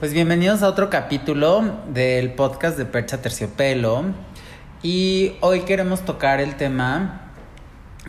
Pues 0.00 0.14
bienvenidos 0.14 0.62
a 0.62 0.68
otro 0.68 0.88
capítulo 0.88 1.62
del 1.92 2.32
podcast 2.32 2.78
de 2.78 2.86
Percha 2.86 3.20
Terciopelo. 3.20 4.04
Y 4.82 5.34
hoy 5.40 5.60
queremos 5.60 6.06
tocar 6.06 6.40
el 6.40 6.56
tema 6.56 7.32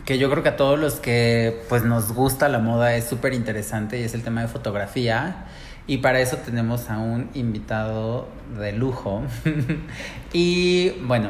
que 0.06 0.16
yo 0.16 0.30
creo 0.30 0.42
que 0.42 0.48
a 0.48 0.56
todos 0.56 0.78
los 0.78 0.94
que 1.00 1.64
pues 1.68 1.84
nos 1.84 2.14
gusta 2.14 2.48
la 2.48 2.60
moda 2.60 2.96
es 2.96 3.04
súper 3.04 3.34
interesante 3.34 4.00
y 4.00 4.04
es 4.04 4.14
el 4.14 4.22
tema 4.22 4.40
de 4.40 4.48
fotografía. 4.48 5.44
Y 5.86 5.98
para 5.98 6.20
eso 6.20 6.38
tenemos 6.38 6.88
a 6.88 6.96
un 6.96 7.28
invitado 7.34 8.26
de 8.58 8.72
lujo. 8.72 9.24
y 10.32 10.92
bueno, 11.02 11.28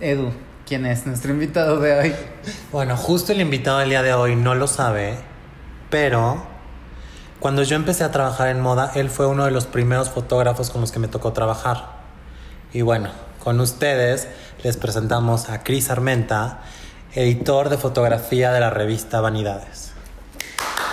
Edu, 0.00 0.30
¿quién 0.68 0.86
es 0.86 1.04
nuestro 1.04 1.32
invitado 1.32 1.80
de 1.80 1.98
hoy? 1.98 2.14
Bueno, 2.70 2.96
justo 2.96 3.32
el 3.32 3.40
invitado 3.40 3.80
del 3.80 3.88
día 3.88 4.04
de 4.04 4.14
hoy 4.14 4.36
no 4.36 4.54
lo 4.54 4.68
sabe, 4.68 5.16
pero 5.90 6.46
cuando 7.40 7.62
yo 7.62 7.76
empecé 7.76 8.04
a 8.04 8.10
trabajar 8.10 8.48
en 8.48 8.60
moda, 8.60 8.92
él 8.94 9.10
fue 9.10 9.26
uno 9.26 9.44
de 9.44 9.50
los 9.50 9.66
primeros 9.66 10.10
fotógrafos 10.10 10.70
con 10.70 10.80
los 10.80 10.92
que 10.92 10.98
me 10.98 11.08
tocó 11.08 11.32
trabajar. 11.32 11.96
Y 12.72 12.82
bueno, 12.82 13.10
con 13.42 13.60
ustedes 13.60 14.28
les 14.62 14.76
presentamos 14.76 15.50
a 15.50 15.62
Cris 15.62 15.90
Armenta, 15.90 16.60
editor 17.14 17.68
de 17.68 17.78
fotografía 17.78 18.52
de 18.52 18.60
la 18.60 18.70
revista 18.70 19.20
Vanidades. 19.20 19.92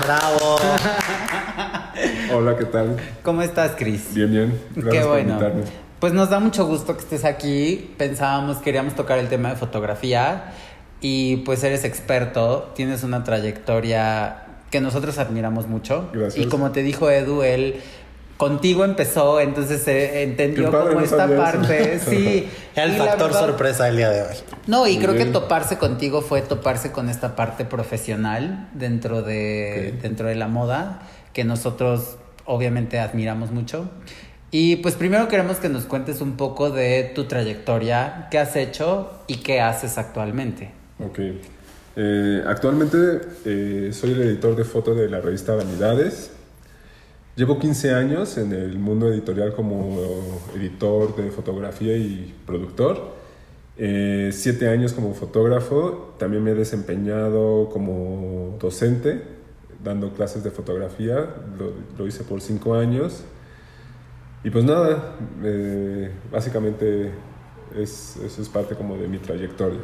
¡Bravo! 0.03 0.57
Hola, 2.33 2.57
¿qué 2.57 2.65
tal? 2.65 2.97
¿Cómo 3.23 3.41
estás, 3.41 3.71
Cris? 3.77 4.13
Bien, 4.13 4.31
bien. 4.31 4.61
Gracias 4.75 4.93
Qué 4.93 4.99
por 5.01 5.09
bueno. 5.09 5.29
invitarme. 5.33 5.63
Pues 5.99 6.11
nos 6.11 6.29
da 6.29 6.39
mucho 6.39 6.65
gusto 6.65 6.95
que 6.95 7.03
estés 7.03 7.23
aquí. 7.23 7.93
Pensábamos, 7.97 8.57
queríamos 8.57 8.95
tocar 8.95 9.19
el 9.19 9.29
tema 9.29 9.49
de 9.49 9.55
fotografía 9.55 10.51
y 10.99 11.37
pues 11.37 11.63
eres 11.63 11.85
experto, 11.85 12.71
tienes 12.75 13.03
una 13.03 13.23
trayectoria 13.23 14.42
que 14.73 14.81
nosotros 14.81 15.19
admiramos 15.19 15.67
mucho. 15.67 16.09
Gracias. 16.11 16.43
Y 16.43 16.49
como 16.49 16.71
te 16.71 16.81
dijo 16.81 17.11
Edu, 17.11 17.43
él 17.43 17.75
contigo 18.37 18.83
empezó, 18.83 19.39
entonces 19.39 19.87
eh, 19.87 20.23
entendió 20.23 20.71
como 20.71 20.85
no 20.89 20.99
esta 21.01 21.25
eso. 21.25 21.35
parte. 21.37 21.99
Sí. 22.09 22.49
Era 22.75 22.85
el 22.91 22.93
factor 22.93 23.27
verdad- 23.27 23.39
sorpresa 23.39 23.85
del 23.85 23.97
día 23.97 24.09
de 24.09 24.23
hoy. 24.23 24.35
No, 24.65 24.87
y 24.87 24.95
Muy 24.95 25.03
creo 25.05 25.15
que 25.15 25.25
toparse 25.25 25.77
contigo 25.77 26.21
fue 26.23 26.41
toparse 26.41 26.91
con 26.91 27.07
esta 27.07 27.35
parte 27.35 27.65
profesional 27.65 28.67
dentro 28.73 29.21
de, 29.21 29.93
dentro 30.01 30.27
de 30.27 30.33
la 30.33 30.47
moda, 30.47 31.03
que 31.33 31.43
nosotros 31.43 32.17
obviamente 32.45 32.99
admiramos 32.99 33.51
mucho. 33.51 33.89
Y 34.49 34.77
pues 34.77 34.95
primero 34.95 35.27
queremos 35.27 35.57
que 35.57 35.69
nos 35.69 35.85
cuentes 35.85 36.19
un 36.19 36.35
poco 36.35 36.71
de 36.71 37.11
tu 37.13 37.25
trayectoria, 37.25 38.27
qué 38.31 38.39
has 38.39 38.55
hecho 38.55 39.11
y 39.27 39.35
qué 39.37 39.61
haces 39.61 39.99
actualmente. 39.99 40.71
Ok. 40.99 41.19
Eh, 41.95 42.43
actualmente 42.47 43.21
eh, 43.45 43.91
soy 43.93 44.13
el 44.13 44.21
editor 44.23 44.55
de 44.55 44.63
foto 44.63 44.95
de 44.95 45.09
la 45.09 45.21
revista 45.21 45.55
Vanidades. 45.55 46.31
Llevo 47.35 47.59
15 47.59 47.93
años 47.93 48.37
en 48.37 48.51
el 48.51 48.77
mundo 48.79 49.11
editorial 49.11 49.53
como 49.53 50.41
editor 50.55 51.15
de 51.15 51.31
fotografía 51.31 51.95
y 51.97 52.33
productor. 52.45 53.13
Eh, 53.75 54.29
siete 54.31 54.67
años 54.69 54.93
como 54.93 55.13
fotógrafo. 55.13 56.15
También 56.19 56.43
me 56.43 56.51
he 56.51 56.55
desempeñado 56.55 57.69
como 57.69 58.57
docente, 58.59 59.23
dando 59.83 60.13
clases 60.13 60.43
de 60.43 60.51
fotografía. 60.51 61.27
Lo, 61.97 62.07
hice 62.07 62.23
por 62.23 62.41
cinco 62.41 62.75
años. 62.75 63.23
Y 64.43 64.49
pues 64.51 64.63
nada, 64.65 65.15
básicamente 66.31 67.11
es, 67.75 68.17
eso 68.17 68.41
es 68.41 68.49
parte 68.49 68.75
como 68.75 68.97
de 68.97 69.07
mi 69.07 69.17
trayectoria. 69.17 69.79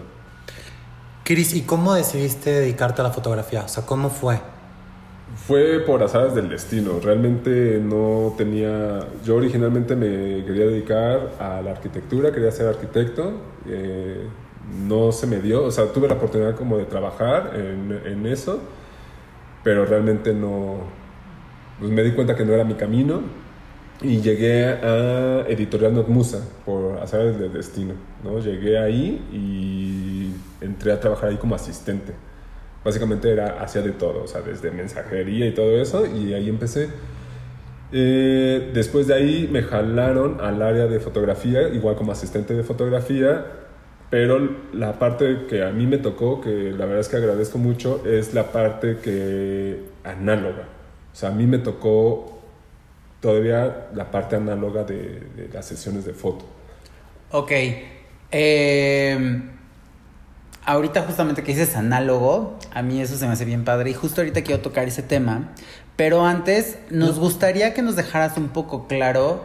Cris, 1.30 1.54
¿y 1.54 1.62
cómo 1.62 1.94
decidiste 1.94 2.50
dedicarte 2.50 3.02
a 3.02 3.04
la 3.04 3.12
fotografía? 3.12 3.62
O 3.64 3.68
sea, 3.68 3.86
¿cómo 3.86 4.10
fue? 4.10 4.40
Fue 5.36 5.80
por 5.82 6.02
azares 6.02 6.34
del 6.34 6.50
destino. 6.50 7.00
Realmente 7.00 7.80
no 7.80 8.34
tenía. 8.36 9.02
Yo 9.24 9.36
originalmente 9.36 9.96
me 9.96 10.44
quería 10.44 10.66
dedicar 10.66 11.34
a 11.40 11.62
la 11.62 11.70
arquitectura, 11.70 12.32
quería 12.32 12.52
ser 12.52 12.66
arquitecto. 12.66 13.34
eh, 13.68 14.28
no 14.88 15.12
se 15.12 15.28
me 15.28 15.40
dio. 15.40 15.66
O 15.66 15.70
sea, 15.70 15.94
tuve 15.94 16.08
la 16.08 16.16
oportunidad 16.16 16.56
como 16.56 16.80
de 16.80 16.86
trabajar 16.86 17.52
en, 17.54 18.02
en 18.12 18.26
eso, 18.26 18.62
pero 19.64 19.86
realmente 19.86 20.34
no. 20.34 20.78
Pues 21.78 21.92
me 21.92 22.02
di 22.02 22.14
cuenta 22.14 22.36
que 22.36 22.44
no 22.44 22.54
era 22.54 22.64
mi 22.64 22.74
camino 22.74 23.22
y 24.02 24.22
llegué 24.22 24.66
a 24.66 25.46
Editorial 25.48 25.94
Notmusa 25.94 26.40
por 26.66 27.00
azares 27.00 27.40
del 27.40 27.54
destino. 27.54 27.94
¿no? 28.24 28.40
Llegué 28.40 28.78
ahí 28.78 29.22
y 29.32 30.64
entré 30.64 30.92
a 30.92 31.00
trabajar 31.00 31.30
ahí 31.30 31.38
como 31.38 31.56
asistente 31.56 32.14
básicamente 32.84 33.32
era 33.32 33.62
hacía 33.62 33.82
de 33.82 33.92
todo, 33.92 34.24
o 34.24 34.28
sea, 34.28 34.42
desde 34.42 34.72
mensajería 34.72 35.48
y 35.48 35.54
todo 35.54 35.82
eso, 35.82 36.06
y 36.06 36.34
ahí 36.34 36.50
empecé. 36.50 36.90
Eh, 37.92 38.72
después 38.74 39.08
de 39.08 39.16
ahí 39.16 39.50
me 39.52 39.64
jalaron 39.64 40.40
al 40.42 40.62
área 40.62 40.88
de 40.88 41.00
fotografía, 41.00 41.70
igual 41.70 41.96
como 41.96 42.12
asistente 42.12 42.54
de 42.54 42.64
fotografía, 42.64 43.46
pero 44.10 44.40
la 44.74 44.98
parte 44.98 45.46
que 45.48 45.64
a 45.64 45.72
mí 45.72 45.86
me 45.88 45.98
tocó, 45.98 46.42
que 46.42 46.72
la 46.72 46.86
verdad 46.86 47.00
es 47.00 47.10
que 47.10 47.18
agradezco 47.18 47.58
mucho, 47.58 48.04
es 48.06 48.34
la 48.34 48.52
parte 48.52 48.98
que 49.04 49.84
análoga. 50.04 50.68
O 51.14 51.16
sea, 51.16 51.30
a 51.30 51.32
mí 51.32 51.46
me 51.48 51.60
tocó 51.60 52.39
todavía 53.20 53.90
la 53.94 54.12
parte 54.12 54.36
análoga 54.38 54.84
de, 54.84 55.30
de 55.36 55.50
las 55.54 55.66
sesiones 55.68 56.06
de 56.06 56.14
foto. 56.14 56.46
Ok. 57.32 57.52
eh, 58.32 59.42
ahorita 60.66 61.04
justamente 61.04 61.44
que 61.44 61.54
dices 61.54 61.76
análogo, 61.76 62.60
a 62.72 62.82
mí 62.82 63.02
eso 63.02 63.18
se 63.18 63.26
me 63.28 63.34
hace 63.34 63.46
bien 63.46 63.64
padre 63.66 63.92
y 63.92 63.94
justo 63.94 64.22
ahorita 64.22 64.44
quiero 64.44 64.62
tocar 64.62 64.88
ese 64.88 65.04
tema, 65.04 65.54
pero 65.96 66.26
antes 66.26 66.80
nos 66.90 67.20
gustaría 67.20 67.74
que 67.74 67.82
nos 67.82 67.96
dejaras 67.96 68.38
un 68.38 68.50
poco 68.50 68.88
claro 68.88 69.44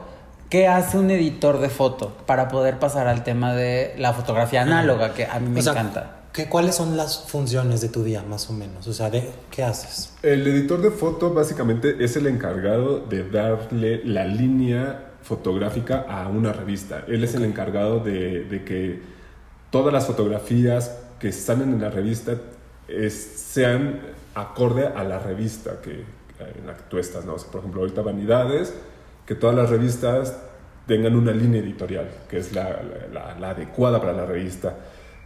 qué 0.51 0.69
hace 0.69 0.99
un 0.99 1.11
editor 1.11 1.59
de 1.61 1.71
foto 1.71 2.17
para 2.27 2.49
poder 2.49 2.79
pasar 2.79 3.07
al 3.09 3.25
tema 3.25 3.55
de 3.55 3.95
la 3.99 4.13
fotografía 4.13 4.63
análoga, 4.63 5.15
que 5.15 5.27
a 5.27 5.41
mí 5.41 5.49
me 5.51 5.61
O 5.61 5.63
sea, 5.63 5.73
encanta. 5.73 6.24
¿Qué, 6.35 6.49
¿Cuáles 6.49 6.75
son 6.75 6.97
las 6.97 7.25
funciones 7.29 7.81
de 7.81 7.89
tu 7.89 8.05
día, 8.05 8.23
más 8.23 8.51
o 8.51 8.53
menos? 8.53 8.87
O 8.87 8.93
sea, 8.93 9.09
de, 9.11 9.31
¿qué 9.51 9.63
haces? 9.65 10.13
El 10.23 10.47
editor 10.47 10.83
de 10.83 10.91
foto 10.91 11.33
básicamente 11.33 11.97
es 12.05 12.17
el 12.17 12.27
encargado 12.27 13.01
de 13.01 13.29
darle 13.29 14.03
la 14.05 14.27
línea 14.27 15.13
fotográfica 15.23 16.05
a 16.09 16.29
una 16.29 16.53
revista. 16.53 17.05
Él 17.09 17.25
es 17.25 17.35
el 17.35 17.45
encargado 17.45 18.01
de, 18.01 18.45
de 18.45 18.65
que 18.65 19.01
todas 19.71 19.93
las 19.93 20.07
fotografías 20.07 20.99
que 21.19 21.33
salen 21.33 21.73
en 21.73 21.81
la 21.81 21.91
revista 21.91 22.35
es- 22.89 23.15
sean 23.15 24.01
acorde 24.35 24.87
a 24.89 25.05
la 25.05 25.19
revista 25.21 25.81
que, 25.83 26.05
en 26.59 26.67
la 26.67 26.75
que 26.77 26.83
tú 26.91 26.99
estás. 26.99 27.25
¿no? 27.25 27.35
O 27.35 27.39
sea, 27.39 27.51
por 27.51 27.61
ejemplo, 27.61 27.81
ahorita 27.83 28.03
Vanidades, 28.03 28.75
que 29.25 29.35
todas 29.35 29.57
las 29.57 29.71
revistas 29.71 30.37
tengan 30.87 31.17
una 31.17 31.33
línea 31.33 31.63
editorial, 31.63 32.11
que 32.29 32.39
es 32.39 32.53
la, 32.53 32.83
la- 32.83 33.07
la- 33.13 33.41
la 33.41 33.51
adecuada 33.51 34.01
para 34.01 34.13
la 34.13 34.27
revista. 34.27 34.75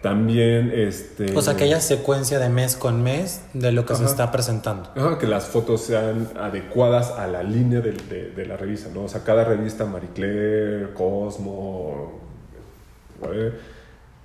También, 0.02 0.70
este... 0.72 1.36
O 1.36 1.42
sea, 1.42 1.56
que 1.56 1.64
haya 1.64 1.80
secuencia 1.80 2.38
de 2.38 2.48
mes 2.48 2.76
con 2.76 3.02
mes 3.02 3.40
de 3.52 3.72
lo 3.72 3.84
que 3.84 3.96
se 3.96 4.04
está 4.04 4.30
presentando. 4.30 4.90
Ajá, 4.94 5.18
que 5.18 5.26
las 5.26 5.46
fotos 5.46 5.80
sean 5.82 6.28
adecuadas 6.38 7.10
a 7.10 7.26
la 7.26 7.42
línea 7.42 7.80
de, 7.80 7.92
de- 7.92 8.30
de 8.30 8.46
la 8.46 8.56
revista, 8.56 8.90
¿no? 8.94 9.02
O 9.04 9.08
sea, 9.08 9.24
cada 9.24 9.42
revista, 9.44 9.84
Marie 9.86 10.10
Claire, 10.14 10.92
Cosmo, 10.94 12.20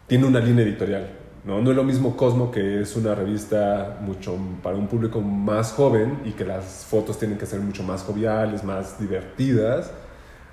tiene 0.08 0.26
una 0.26 0.40
línea 0.40 0.64
editorial, 0.64 1.10
¿no? 1.44 1.62
No 1.62 1.72
es 1.72 1.76
lo 1.76 1.84
mismo 1.84 2.16
Cosmo, 2.16 2.52
que 2.52 2.82
es 2.82 2.96
una 2.96 3.16
revista 3.16 3.98
mucho 4.02 4.38
para 4.62 4.76
un 4.76 4.88
público 4.88 5.22
más 5.22 5.72
joven 5.72 6.20
y 6.26 6.32
que 6.32 6.46
las 6.46 6.86
fotos 6.88 7.18
tienen 7.18 7.38
que 7.38 7.46
ser 7.46 7.60
mucho 7.62 7.84
más 7.84 8.04
joviales, 8.04 8.64
más 8.64 9.00
divertidas, 9.00 9.90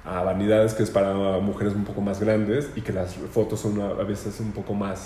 a 0.04 0.22
Vanidades, 0.22 0.74
que 0.74 0.82
es 0.82 0.90
para 0.90 1.12
mujeres 1.38 1.74
un 1.74 1.84
poco 1.84 2.00
más 2.00 2.20
grandes 2.20 2.70
y 2.74 2.80
que 2.80 2.92
las 2.92 3.14
fotos 3.14 3.60
son 3.60 3.80
a 3.80 4.02
veces 4.02 4.40
un 4.40 4.52
poco 4.52 4.74
más 4.74 4.98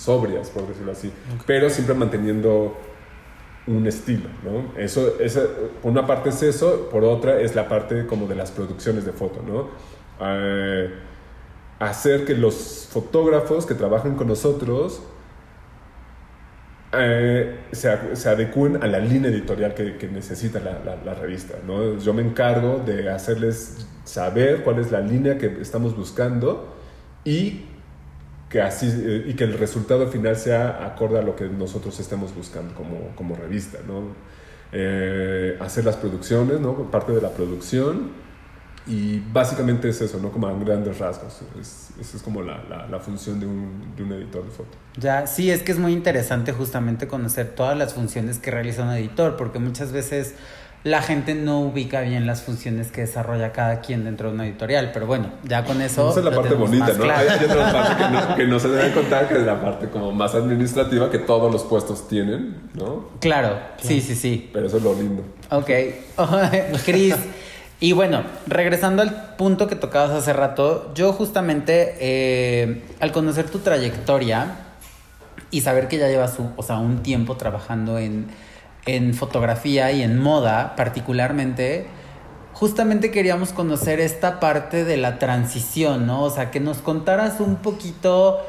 sobrias, 0.00 0.48
por 0.48 0.66
decirlo 0.66 0.92
así, 0.92 1.12
pero 1.46 1.68
siempre 1.68 1.94
manteniendo 1.94 2.76
un 3.66 3.86
estilo, 3.86 4.28
¿no? 4.42 4.80
Eso, 4.80 5.20
esa, 5.20 5.42
por 5.82 5.92
una 5.92 6.06
parte 6.06 6.30
es 6.30 6.42
eso, 6.42 6.88
por 6.90 7.04
otra 7.04 7.40
es 7.40 7.54
la 7.54 7.68
parte 7.68 8.06
como 8.06 8.26
de 8.26 8.34
las 8.34 8.50
producciones 8.50 9.04
de 9.04 9.12
foto, 9.12 9.42
¿no? 9.46 9.68
Eh, 10.20 10.90
hacer 11.78 12.24
que 12.24 12.34
los 12.34 12.88
fotógrafos 12.90 13.66
que 13.66 13.74
trabajan 13.74 14.16
con 14.16 14.28
nosotros 14.28 15.02
eh, 16.92 17.58
se, 17.72 18.28
adecúen 18.28 18.82
a 18.82 18.86
la 18.86 18.98
línea 18.98 19.30
editorial 19.30 19.74
que, 19.74 20.08
necesita 20.12 20.58
la, 20.60 21.14
revista. 21.14 21.54
¿no? 21.66 21.98
Yo 21.98 22.14
me 22.14 22.22
encargo 22.22 22.78
de 22.78 23.10
hacerles 23.10 23.86
saber 24.04 24.62
cuál 24.62 24.78
es 24.78 24.90
la 24.90 25.00
línea 25.00 25.36
que 25.36 25.60
estamos 25.60 25.94
buscando 25.94 26.74
y 27.24 27.66
que, 28.48 28.62
así, 28.62 28.86
eh, 28.86 29.24
y 29.26 29.34
que 29.34 29.44
el 29.44 29.58
resultado 29.58 30.08
final 30.08 30.36
sea 30.36 30.86
acorde 30.86 31.18
a 31.18 31.22
lo 31.22 31.36
que 31.36 31.44
nosotros 31.44 32.00
estemos 32.00 32.34
buscando 32.34 32.74
como, 32.74 33.14
como 33.16 33.36
revista. 33.36 33.78
¿no? 33.86 34.14
Eh, 34.72 35.58
hacer 35.60 35.84
las 35.84 35.96
producciones, 35.96 36.58
¿no? 36.60 36.90
parte 36.90 37.12
de 37.12 37.20
la 37.20 37.30
producción 37.30 38.27
y 38.88 39.22
básicamente 39.32 39.90
es 39.90 40.00
eso, 40.00 40.18
¿no? 40.18 40.30
Como 40.30 40.48
a 40.48 40.52
grandes 40.54 40.98
rasgos. 40.98 41.40
Es, 41.60 41.90
esa 42.00 42.16
es 42.16 42.22
como 42.22 42.42
la, 42.42 42.64
la, 42.68 42.86
la 42.86 42.98
función 42.98 43.38
de 43.38 43.46
un, 43.46 43.94
de 43.96 44.02
un, 44.02 44.12
editor 44.12 44.44
de 44.44 44.50
foto. 44.50 44.78
Ya, 44.96 45.26
sí, 45.26 45.50
es 45.50 45.62
que 45.62 45.72
es 45.72 45.78
muy 45.78 45.92
interesante 45.92 46.52
justamente 46.52 47.06
conocer 47.06 47.54
todas 47.54 47.76
las 47.76 47.94
funciones 47.94 48.38
que 48.38 48.50
realiza 48.50 48.82
un 48.82 48.90
editor, 48.90 49.36
porque 49.36 49.58
muchas 49.58 49.92
veces 49.92 50.34
la 50.84 51.02
gente 51.02 51.34
no 51.34 51.60
ubica 51.60 52.00
bien 52.02 52.26
las 52.26 52.42
funciones 52.42 52.90
que 52.90 53.02
desarrolla 53.02 53.52
cada 53.52 53.80
quien 53.80 54.04
dentro 54.04 54.28
de 54.28 54.34
una 54.34 54.46
editorial. 54.46 54.90
Pero 54.94 55.06
bueno, 55.06 55.32
ya 55.44 55.64
con 55.64 55.82
eso. 55.82 56.10
Esa 56.10 56.20
es 56.20 56.24
la 56.24 56.34
parte 56.34 56.54
bonita, 56.54 56.92
¿no? 56.92 57.04
Claro. 57.04 57.30
Hay, 57.30 57.44
otra 57.44 57.72
parte 57.72 57.96
que 57.96 58.10
no, 58.10 58.36
que 58.36 58.46
no, 58.46 58.60
se 58.60 58.68
debe 58.68 58.92
contar, 58.92 59.28
que 59.28 59.34
es 59.34 59.42
la 59.42 59.60
parte 59.60 59.88
como 59.90 60.12
más 60.12 60.34
administrativa 60.34 61.10
que 61.10 61.18
todos 61.18 61.52
los 61.52 61.64
puestos 61.64 62.08
tienen, 62.08 62.70
¿no? 62.74 63.10
Claro, 63.20 63.48
claro. 63.48 63.60
sí, 63.78 64.00
sí, 64.00 64.14
sí. 64.14 64.50
Pero 64.52 64.66
eso 64.66 64.78
es 64.78 64.82
lo 64.82 64.94
lindo. 64.94 65.24
Ok. 65.50 65.70
Cris. 66.84 67.16
Y 67.80 67.92
bueno, 67.92 68.24
regresando 68.46 69.02
al 69.02 69.36
punto 69.36 69.68
que 69.68 69.76
tocabas 69.76 70.10
hace 70.10 70.32
rato, 70.32 70.92
yo 70.94 71.12
justamente 71.12 71.94
eh, 72.00 72.82
al 72.98 73.12
conocer 73.12 73.48
tu 73.48 73.60
trayectoria 73.60 74.56
y 75.50 75.60
saber 75.60 75.86
que 75.86 75.96
ya 75.96 76.08
llevas 76.08 76.36
o 76.56 76.62
sea, 76.62 76.78
un 76.78 77.02
tiempo 77.04 77.36
trabajando 77.36 77.98
en, 77.98 78.26
en 78.84 79.14
fotografía 79.14 79.92
y 79.92 80.02
en 80.02 80.18
moda 80.18 80.74
particularmente, 80.74 81.86
justamente 82.52 83.12
queríamos 83.12 83.52
conocer 83.52 84.00
esta 84.00 84.40
parte 84.40 84.84
de 84.84 84.96
la 84.96 85.20
transición, 85.20 86.06
¿no? 86.06 86.24
O 86.24 86.30
sea, 86.30 86.50
que 86.50 86.58
nos 86.58 86.78
contaras 86.78 87.38
un 87.38 87.56
poquito 87.56 88.40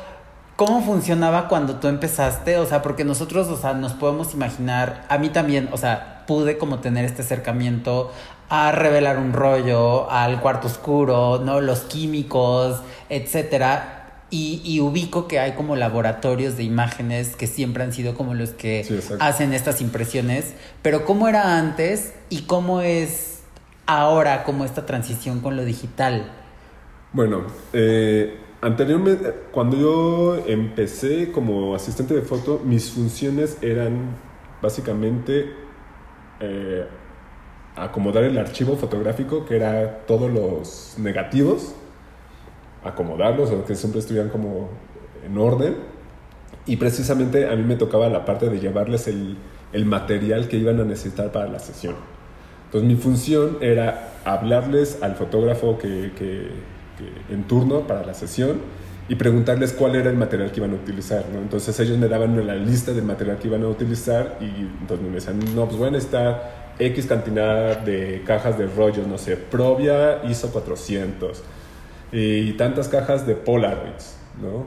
cómo 0.55 0.81
funcionaba 0.81 1.47
cuando 1.47 1.75
tú 1.75 1.87
empezaste, 1.87 2.57
o 2.57 2.65
sea, 2.65 2.81
porque 2.81 3.05
nosotros, 3.05 3.47
o 3.47 3.57
sea, 3.57 3.73
nos 3.73 3.93
podemos 3.93 4.33
imaginar, 4.33 5.05
a 5.07 5.19
mí 5.19 5.29
también, 5.29 5.69
o 5.71 5.77
sea, 5.77 6.18
pude 6.29 6.59
como 6.59 6.77
tener 6.77 7.05
este 7.05 7.23
acercamiento 7.23 8.11
a 8.49 8.71
revelar 8.71 9.17
un 9.17 9.33
rollo, 9.33 10.11
al 10.11 10.39
cuarto 10.41 10.67
oscuro, 10.67 11.41
¿no? 11.43 11.59
Los 11.59 11.79
químicos, 11.79 12.83
etcétera. 13.09 14.21
Y, 14.29 14.61
y, 14.63 14.79
ubico 14.79 15.27
que 15.27 15.39
hay 15.39 15.53
como 15.53 15.75
laboratorios 15.75 16.55
de 16.55 16.61
imágenes 16.61 17.35
que 17.35 17.47
siempre 17.47 17.81
han 17.81 17.93
sido 17.93 18.13
como 18.13 18.35
los 18.35 18.51
que 18.51 18.83
sí, 18.83 18.99
hacen 19.19 19.53
estas 19.53 19.81
impresiones. 19.81 20.53
Pero 20.83 21.03
¿cómo 21.03 21.27
era 21.27 21.57
antes 21.57 22.13
y 22.29 22.43
cómo 22.43 22.81
es 22.81 23.39
ahora 23.87 24.43
como 24.43 24.65
esta 24.65 24.85
transición 24.85 25.39
con 25.39 25.55
lo 25.55 25.65
digital? 25.65 26.31
Bueno, 27.11 27.41
eh, 27.73 28.37
anteriormente, 28.61 29.33
cuando 29.51 29.77
yo 29.77 30.45
empecé 30.45 31.31
como 31.31 31.73
asistente 31.73 32.13
de 32.13 32.21
foto, 32.21 32.61
mis 32.63 32.91
funciones 32.91 33.57
eran 33.63 34.15
básicamente 34.61 35.68
eh, 36.39 36.85
acomodar 37.75 38.23
el 38.23 38.37
archivo 38.37 38.75
fotográfico, 38.75 39.45
que 39.45 39.55
era 39.55 40.05
todos 40.05 40.31
los 40.31 40.95
negativos, 40.97 41.73
acomodarlos, 42.83 43.51
que 43.65 43.75
siempre 43.75 43.99
estuvieran 43.99 44.29
como 44.29 44.69
en 45.25 45.37
orden. 45.37 45.77
Y 46.65 46.77
precisamente 46.77 47.49
a 47.49 47.55
mí 47.55 47.63
me 47.63 47.75
tocaba 47.75 48.09
la 48.09 48.25
parte 48.25 48.49
de 48.49 48.59
llevarles 48.59 49.07
el, 49.07 49.37
material 49.85 50.47
que 50.47 50.57
iban 50.57 50.79
a 50.79 50.83
necesitar 50.83 51.31
para 51.31 51.47
la 51.47 51.59
sesión. 51.59 51.95
Entonces 52.65 52.87
mi 52.87 52.95
función 52.95 53.57
era 53.61 54.13
hablarles 54.25 55.01
al 55.01 55.15
fotógrafo 55.15 55.77
que, 55.77 56.11
en 57.29 57.43
turno 57.47 57.87
para 57.87 58.05
la 58.05 58.13
sesión 58.13 58.59
y 59.09 59.15
preguntarles 59.15 59.73
cuál 59.73 59.95
era 59.95 60.11
el 60.11 60.15
material 60.15 60.51
que 60.51 60.59
iban 60.59 60.71
a 60.71 60.75
utilizar. 60.75 61.25
¿no? 61.33 61.39
Entonces 61.39 61.77
ellos 61.79 61.97
me 61.97 62.07
daban 62.07 62.45
la 62.45 62.55
lista 62.55 62.93
del 62.93 63.03
material 63.03 63.39
que 63.39 63.47
iban 63.47 63.63
a 63.63 63.67
utilizar 63.67 64.37
y 64.39 64.45
entonces 64.81 65.05
me 65.05 65.15
decían, 65.15 65.39
no, 65.55 65.65
pues 65.65 65.77
bueno, 65.77 65.97
está 65.97 66.73
X 66.77 67.07
cantidad 67.07 67.79
de 67.79 68.23
cajas 68.25 68.57
de 68.57 68.67
rollos, 68.67 69.07
no 69.07 69.17
sé, 69.17 69.35
Provia 69.35 70.23
ISO 70.29 70.51
400 70.51 71.43
y 72.11 72.53
tantas 72.53 72.87
cajas 72.87 73.25
de 73.25 73.35
Polaroids, 73.35 74.15
¿no? 74.41 74.65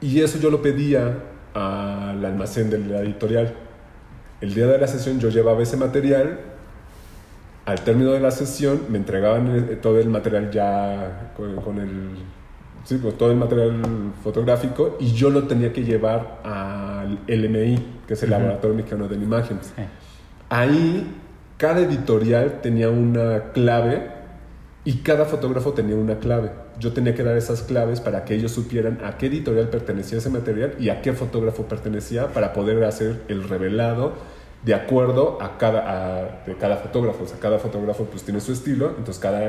Y 0.00 0.20
eso 0.20 0.38
yo 0.38 0.50
lo 0.50 0.62
pedía 0.62 1.18
al 1.54 2.24
almacén 2.24 2.70
de 2.70 2.78
la 2.78 3.00
editorial. 3.00 3.54
El 4.40 4.54
día 4.54 4.66
de 4.66 4.78
la 4.78 4.86
sesión 4.88 5.20
yo 5.20 5.28
llevaba 5.28 5.62
ese 5.62 5.76
material, 5.76 6.40
al 7.66 7.80
término 7.82 8.10
de 8.12 8.20
la 8.20 8.32
sesión 8.32 8.86
me 8.88 8.98
entregaban 8.98 9.78
todo 9.80 10.00
el 10.00 10.08
material 10.08 10.50
ya 10.50 11.32
con, 11.36 11.56
con 11.56 11.78
el... 11.78 12.39
Sí, 12.90 12.98
pues 13.00 13.16
todo 13.16 13.30
el 13.30 13.36
material 13.36 13.80
fotográfico 14.24 14.96
y 14.98 15.12
yo 15.12 15.30
lo 15.30 15.44
tenía 15.44 15.72
que 15.72 15.84
llevar 15.84 16.40
al 16.42 17.20
LMI, 17.28 18.00
que 18.04 18.14
es 18.14 18.22
el 18.24 18.30
uh 18.30 18.32
-huh. 18.32 18.38
Laboratorio 18.38 18.76
Mexicano 18.78 19.06
de 19.06 19.16
la 19.16 19.22
Imagen. 19.22 19.58
Sí. 19.62 19.82
Ahí 20.48 21.06
cada 21.56 21.82
editorial 21.82 22.60
tenía 22.60 22.90
una 22.90 23.52
clave 23.52 24.10
y 24.84 24.94
cada 25.04 25.24
fotógrafo 25.24 25.72
tenía 25.72 25.94
una 25.94 26.18
clave. 26.18 26.50
Yo 26.80 26.92
tenía 26.92 27.14
que 27.14 27.22
dar 27.22 27.36
esas 27.36 27.62
claves 27.62 28.00
para 28.00 28.24
que 28.24 28.34
ellos 28.34 28.50
supieran 28.50 28.98
a 29.04 29.16
qué 29.18 29.26
editorial 29.26 29.68
pertenecía 29.68 30.18
ese 30.18 30.30
material 30.30 30.74
y 30.80 30.88
a 30.88 31.00
qué 31.00 31.12
fotógrafo 31.12 31.66
pertenecía 31.66 32.32
para 32.32 32.52
poder 32.52 32.82
hacer 32.82 33.22
el 33.28 33.48
revelado 33.48 34.14
de 34.64 34.74
acuerdo 34.74 35.38
a 35.40 35.58
cada, 35.58 35.80
a, 35.86 36.44
de 36.44 36.56
cada 36.56 36.78
fotógrafo. 36.78 37.22
O 37.22 37.26
sea, 37.28 37.38
cada 37.38 37.60
fotógrafo 37.60 38.06
pues 38.06 38.24
tiene 38.24 38.40
su 38.40 38.50
estilo, 38.50 38.88
entonces 38.98 39.20
cada, 39.20 39.48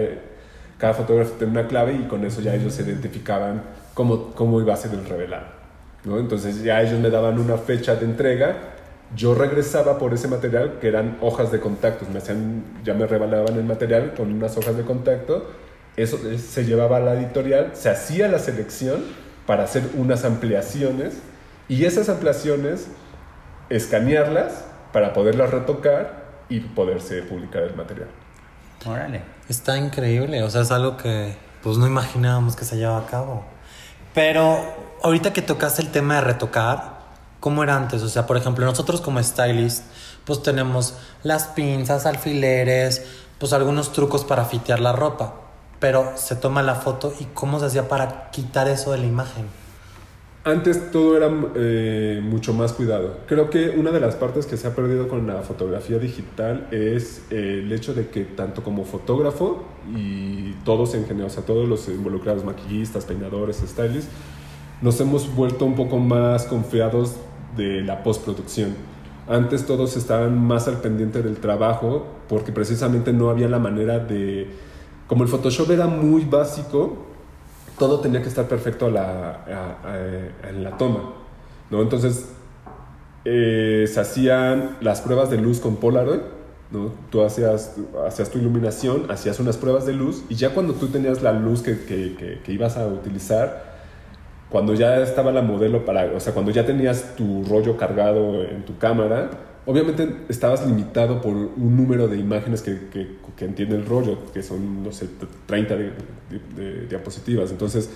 cada 0.81 0.93
fotógrafo 0.93 1.35
tiene 1.37 1.53
una 1.53 1.67
clave 1.67 1.93
y 1.93 2.07
con 2.07 2.25
eso 2.25 2.41
ya 2.41 2.53
ellos 2.53 2.73
se 2.73 2.81
identificaban 2.81 3.61
cómo, 3.93 4.31
cómo 4.33 4.59
iba 4.59 4.73
a 4.73 4.77
ser 4.77 4.91
el 4.91 5.05
revelado. 5.05 5.45
¿no? 6.03 6.19
Entonces 6.19 6.61
ya 6.61 6.81
ellos 6.81 6.99
me 6.99 7.09
daban 7.09 7.39
una 7.39 7.57
fecha 7.57 7.95
de 7.95 8.03
entrega 8.05 8.57
yo 9.15 9.35
regresaba 9.35 9.97
por 9.97 10.13
ese 10.13 10.27
material 10.27 10.77
que 10.79 10.87
eran 10.87 11.17
hojas 11.21 11.51
de 11.51 11.59
contactos, 11.59 12.09
me 12.09 12.19
hacían, 12.19 12.63
ya 12.83 12.93
me 12.93 13.05
revelaban 13.05 13.55
el 13.55 13.63
material 13.63 14.13
con 14.15 14.31
unas 14.31 14.57
hojas 14.57 14.77
de 14.77 14.83
contacto, 14.83 15.51
eso 15.97 16.17
se 16.37 16.65
llevaba 16.65 16.97
a 16.97 16.99
la 17.01 17.13
editorial, 17.15 17.71
se 17.73 17.89
hacía 17.89 18.29
la 18.29 18.39
selección 18.39 19.03
para 19.45 19.63
hacer 19.63 19.83
unas 19.97 20.23
ampliaciones 20.23 21.21
y 21.67 21.83
esas 21.83 22.07
ampliaciones 22.07 22.87
escanearlas 23.69 24.63
para 24.93 25.13
poderlas 25.13 25.51
retocar 25.51 26.21
y 26.47 26.61
poderse 26.61 27.21
publicar 27.23 27.63
el 27.63 27.75
material. 27.75 28.07
Órale. 28.85 29.21
Está 29.49 29.77
increíble, 29.77 30.43
o 30.43 30.49
sea, 30.49 30.61
es 30.61 30.71
algo 30.71 30.97
que 30.97 31.35
pues 31.61 31.77
no 31.77 31.85
imaginábamos 31.85 32.55
que 32.55 32.65
se 32.65 32.77
llevaba 32.77 32.99
a 32.99 33.05
cabo. 33.05 33.43
Pero 34.13 34.59
ahorita 35.03 35.33
que 35.33 35.41
tocaste 35.41 35.81
el 35.81 35.91
tema 35.91 36.15
de 36.15 36.21
retocar, 36.21 37.01
¿Cómo 37.41 37.63
era 37.63 37.75
antes? 37.75 38.03
O 38.03 38.07
sea, 38.07 38.27
por 38.27 38.37
ejemplo, 38.37 38.63
nosotros 38.67 39.01
como 39.01 39.21
stylist, 39.21 39.83
pues 40.25 40.43
tenemos 40.43 40.93
las 41.23 41.45
pinzas, 41.45 42.05
alfileres, 42.05 43.03
pues 43.39 43.51
algunos 43.51 43.93
trucos 43.93 44.23
para 44.23 44.45
fitear 44.45 44.79
la 44.79 44.91
ropa. 44.91 45.33
Pero 45.79 46.13
se 46.17 46.35
toma 46.35 46.61
la 46.61 46.75
foto 46.75 47.11
y 47.19 47.25
cómo 47.25 47.59
se 47.59 47.65
hacía 47.65 47.89
para 47.89 48.29
quitar 48.29 48.67
eso 48.67 48.91
de 48.91 48.99
la 48.99 49.07
imagen. 49.07 49.49
Antes 50.43 50.89
todo 50.89 51.15
era 51.15 51.29
eh, 51.53 52.19
mucho 52.23 52.51
más 52.53 52.73
cuidado. 52.73 53.17
Creo 53.27 53.51
que 53.51 53.69
una 53.77 53.91
de 53.91 53.99
las 53.99 54.15
partes 54.15 54.47
que 54.47 54.57
se 54.57 54.65
ha 54.65 54.75
perdido 54.75 55.07
con 55.07 55.27
la 55.27 55.43
fotografía 55.43 55.99
digital 55.99 56.67
es 56.71 57.23
eh, 57.29 57.61
el 57.63 57.71
hecho 57.71 57.93
de 57.93 58.07
que 58.07 58.23
tanto 58.23 58.63
como 58.63 58.83
fotógrafo 58.83 59.63
y 59.95 60.53
todos 60.65 60.95
en 60.95 61.05
general, 61.05 61.27
o 61.27 61.29
sea, 61.29 61.43
todos 61.43 61.69
los 61.69 61.87
involucrados, 61.89 62.43
maquillistas, 62.43 63.05
peinadores, 63.05 63.57
stylists, 63.57 64.09
nos 64.81 64.99
hemos 64.99 65.31
vuelto 65.35 65.63
un 65.63 65.75
poco 65.75 65.99
más 65.99 66.45
confiados 66.45 67.17
de 67.55 67.81
la 67.81 68.01
postproducción. 68.01 68.73
Antes 69.27 69.67
todos 69.67 69.95
estaban 69.95 70.43
más 70.43 70.67
al 70.67 70.81
pendiente 70.81 71.21
del 71.21 71.37
trabajo 71.37 72.07
porque 72.27 72.51
precisamente 72.51 73.13
no 73.13 73.29
había 73.29 73.47
la 73.47 73.59
manera 73.59 73.99
de... 73.99 74.49
Como 75.05 75.21
el 75.21 75.29
Photoshop 75.29 75.69
era 75.69 75.85
muy 75.85 76.25
básico, 76.25 77.10
todo 77.81 77.99
tenía 77.99 78.21
que 78.21 78.27
estar 78.27 78.47
perfecto 78.47 78.89
en 78.89 78.93
la 80.63 80.77
toma. 80.77 81.13
¿no? 81.71 81.81
Entonces 81.81 82.29
eh, 83.25 83.85
se 83.91 83.99
hacían 83.99 84.77
las 84.81 85.01
pruebas 85.01 85.31
de 85.31 85.37
luz 85.37 85.59
con 85.59 85.77
Polaroid. 85.77 86.19
¿no? 86.69 86.93
Tú 87.09 87.23
hacías, 87.23 87.75
hacías 88.05 88.29
tu 88.29 88.37
iluminación, 88.37 89.09
hacías 89.09 89.39
unas 89.39 89.57
pruebas 89.57 89.87
de 89.87 89.93
luz 89.93 90.23
y 90.29 90.35
ya 90.35 90.51
cuando 90.51 90.73
tú 90.75 90.89
tenías 90.89 91.23
la 91.23 91.33
luz 91.33 91.63
que, 91.63 91.79
que, 91.85 92.15
que, 92.15 92.41
que 92.43 92.53
ibas 92.53 92.77
a 92.77 92.85
utilizar, 92.85 93.71
cuando 94.51 94.75
ya 94.75 94.97
estaba 95.01 95.31
la 95.31 95.41
modelo 95.41 95.83
para, 95.83 96.05
o 96.15 96.19
sea, 96.19 96.33
cuando 96.33 96.51
ya 96.51 96.67
tenías 96.67 97.15
tu 97.15 97.43
rollo 97.45 97.77
cargado 97.77 98.43
en 98.43 98.63
tu 98.63 98.77
cámara, 98.77 99.31
obviamente 99.65 100.23
estabas 100.29 100.65
limitado 100.65 101.21
por 101.21 101.33
un 101.33 101.77
número 101.77 102.07
de 102.07 102.17
imágenes 102.17 102.61
que, 102.61 102.87
que, 102.89 103.17
que 103.35 103.45
entiende 103.45 103.75
el 103.75 103.85
rollo, 103.85 104.31
que 104.33 104.41
son, 104.43 104.83
no 104.83 104.91
sé, 104.91 105.07
30 105.45 105.75
de, 105.75 105.83
de, 105.83 105.91
de, 106.55 106.87
diapositivas. 106.87 107.51
Entonces, 107.51 107.89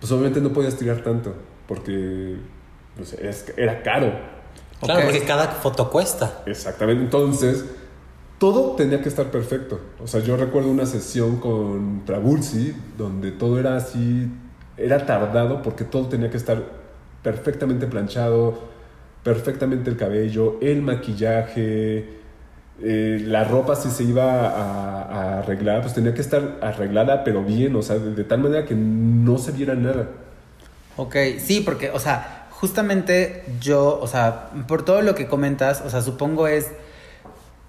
pues 0.00 0.10
obviamente 0.12 0.40
no 0.40 0.52
podías 0.52 0.76
tirar 0.76 1.02
tanto, 1.02 1.34
porque 1.66 2.36
no 2.98 3.04
sé, 3.04 3.28
es, 3.28 3.52
era 3.56 3.82
caro. 3.82 4.12
Claro, 4.80 5.00
okay. 5.00 5.12
porque 5.12 5.26
cada 5.26 5.48
foto 5.48 5.90
cuesta. 5.90 6.42
Exactamente. 6.46 7.04
Entonces, 7.04 7.66
todo 8.38 8.74
tenía 8.74 9.02
que 9.02 9.08
estar 9.10 9.30
perfecto. 9.30 9.78
O 10.02 10.06
sea, 10.06 10.20
yo 10.20 10.36
recuerdo 10.36 10.70
una 10.70 10.86
sesión 10.86 11.36
con 11.38 12.04
Trabulsi 12.06 12.74
donde 12.96 13.32
todo 13.32 13.60
era 13.60 13.76
así, 13.76 14.30
era 14.78 15.04
tardado 15.04 15.60
porque 15.60 15.84
todo 15.84 16.08
tenía 16.08 16.30
que 16.30 16.38
estar 16.38 16.64
perfectamente 17.22 17.86
planchado, 17.86 18.70
perfectamente 19.22 19.90
el 19.90 19.96
cabello, 19.96 20.58
el 20.60 20.82
maquillaje, 20.82 22.20
eh, 22.82 23.22
la 23.26 23.44
ropa 23.44 23.76
si 23.76 23.90
se 23.90 24.04
iba 24.04 24.48
a, 24.48 25.38
arreglar, 25.40 25.82
pues 25.82 25.94
tenía 25.94 26.14
que 26.14 26.20
estar 26.20 26.58
arreglada 26.62 27.24
pero 27.24 27.44
bien, 27.44 27.76
o 27.76 27.82
sea, 27.82 27.96
de, 27.96 28.14
de 28.14 28.24
tal 28.24 28.40
manera 28.40 28.64
que 28.64 28.74
no 28.74 29.38
se 29.38 29.52
viera 29.52 29.74
nada. 29.74 30.08
Ok, 30.96 31.16
sí, 31.38 31.60
porque, 31.60 31.90
o 31.90 31.98
sea, 31.98 32.48
justamente 32.50 33.44
yo, 33.60 33.98
o 34.00 34.06
sea, 34.06 34.50
por 34.66 34.84
todo 34.84 35.02
lo 35.02 35.14
que 35.14 35.26
comentas, 35.26 35.82
o 35.84 35.90
sea, 35.90 36.02
supongo 36.02 36.46
es 36.46 36.68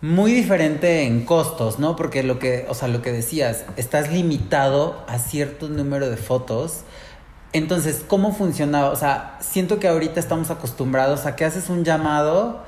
muy 0.02 0.34
diferente 0.34 1.04
en 1.04 1.26
costos, 1.26 1.78
¿no? 1.78 1.96
Porque 1.96 2.24
lo 2.24 2.40
que, 2.40 2.66
o 2.68 2.74
sea, 2.74 2.88
lo 2.88 3.02
que 3.02 3.12
decías, 3.12 3.66
estás 3.78 4.12
limitado 4.12 5.06
a 5.08 5.20
cierto 5.20 5.70
número 5.70 6.10
de 6.10 6.18
fotos. 6.18 6.82
Entonces, 7.54 8.04
¿cómo 8.08 8.34
funcionaba? 8.34 8.90
O 8.90 8.96
sea, 8.96 9.38
siento 9.40 9.80
que 9.80 9.88
ahorita 9.88 10.20
estamos 10.20 10.50
acostumbrados 10.52 11.26
a 11.26 11.36
que 11.36 11.46
haces 11.46 11.70
un 11.70 11.84
llamado 11.84 12.64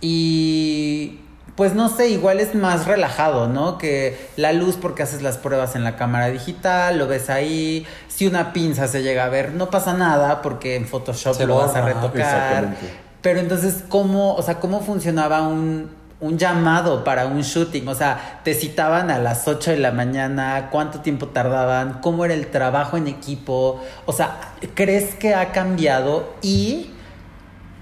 y 0.00 1.20
pues 1.56 1.74
no 1.74 1.90
sé, 1.90 2.08
igual 2.08 2.40
es 2.40 2.54
más 2.54 2.86
relajado, 2.86 3.46
¿no? 3.46 3.76
Que 3.76 4.30
la 4.36 4.52
luz 4.54 4.76
porque 4.80 5.02
haces 5.02 5.20
las 5.20 5.36
pruebas 5.36 5.76
en 5.76 5.84
la 5.84 5.96
cámara 5.96 6.28
digital, 6.28 6.98
lo 6.98 7.06
ves 7.06 7.28
ahí, 7.28 7.86
si 8.08 8.26
una 8.26 8.54
pinza 8.54 8.88
se 8.88 9.02
llega 9.02 9.24
a 9.24 9.28
ver, 9.28 9.52
no 9.52 9.68
pasa 9.68 9.92
nada 9.92 10.40
porque 10.40 10.76
en 10.76 10.86
Photoshop 10.86 11.34
Se 11.34 11.46
lo 11.46 11.56
vas 11.56 11.74
a 11.74 11.82
retocar. 11.82 12.20
Exactamente. 12.20 12.90
Pero 13.20 13.38
entonces, 13.38 13.84
¿cómo, 13.88 14.34
o 14.34 14.42
sea, 14.42 14.60
cómo 14.60 14.80
funcionaba 14.80 15.46
un, 15.46 15.90
un 16.22 16.38
llamado 16.38 17.04
para 17.04 17.26
un 17.26 17.42
shooting? 17.42 17.86
O 17.88 17.94
sea, 17.94 18.40
te 18.44 18.54
citaban 18.54 19.10
a 19.10 19.18
las 19.18 19.46
8 19.46 19.72
de 19.72 19.76
la 19.78 19.90
mañana, 19.90 20.68
¿cuánto 20.70 21.00
tiempo 21.00 21.26
tardaban? 21.28 22.00
¿Cómo 22.00 22.24
era 22.24 22.32
el 22.32 22.46
trabajo 22.46 22.96
en 22.96 23.08
equipo? 23.08 23.82
O 24.06 24.12
sea, 24.12 24.54
¿crees 24.74 25.16
que 25.16 25.34
ha 25.34 25.52
cambiado? 25.52 26.32
¿Y 26.40 26.92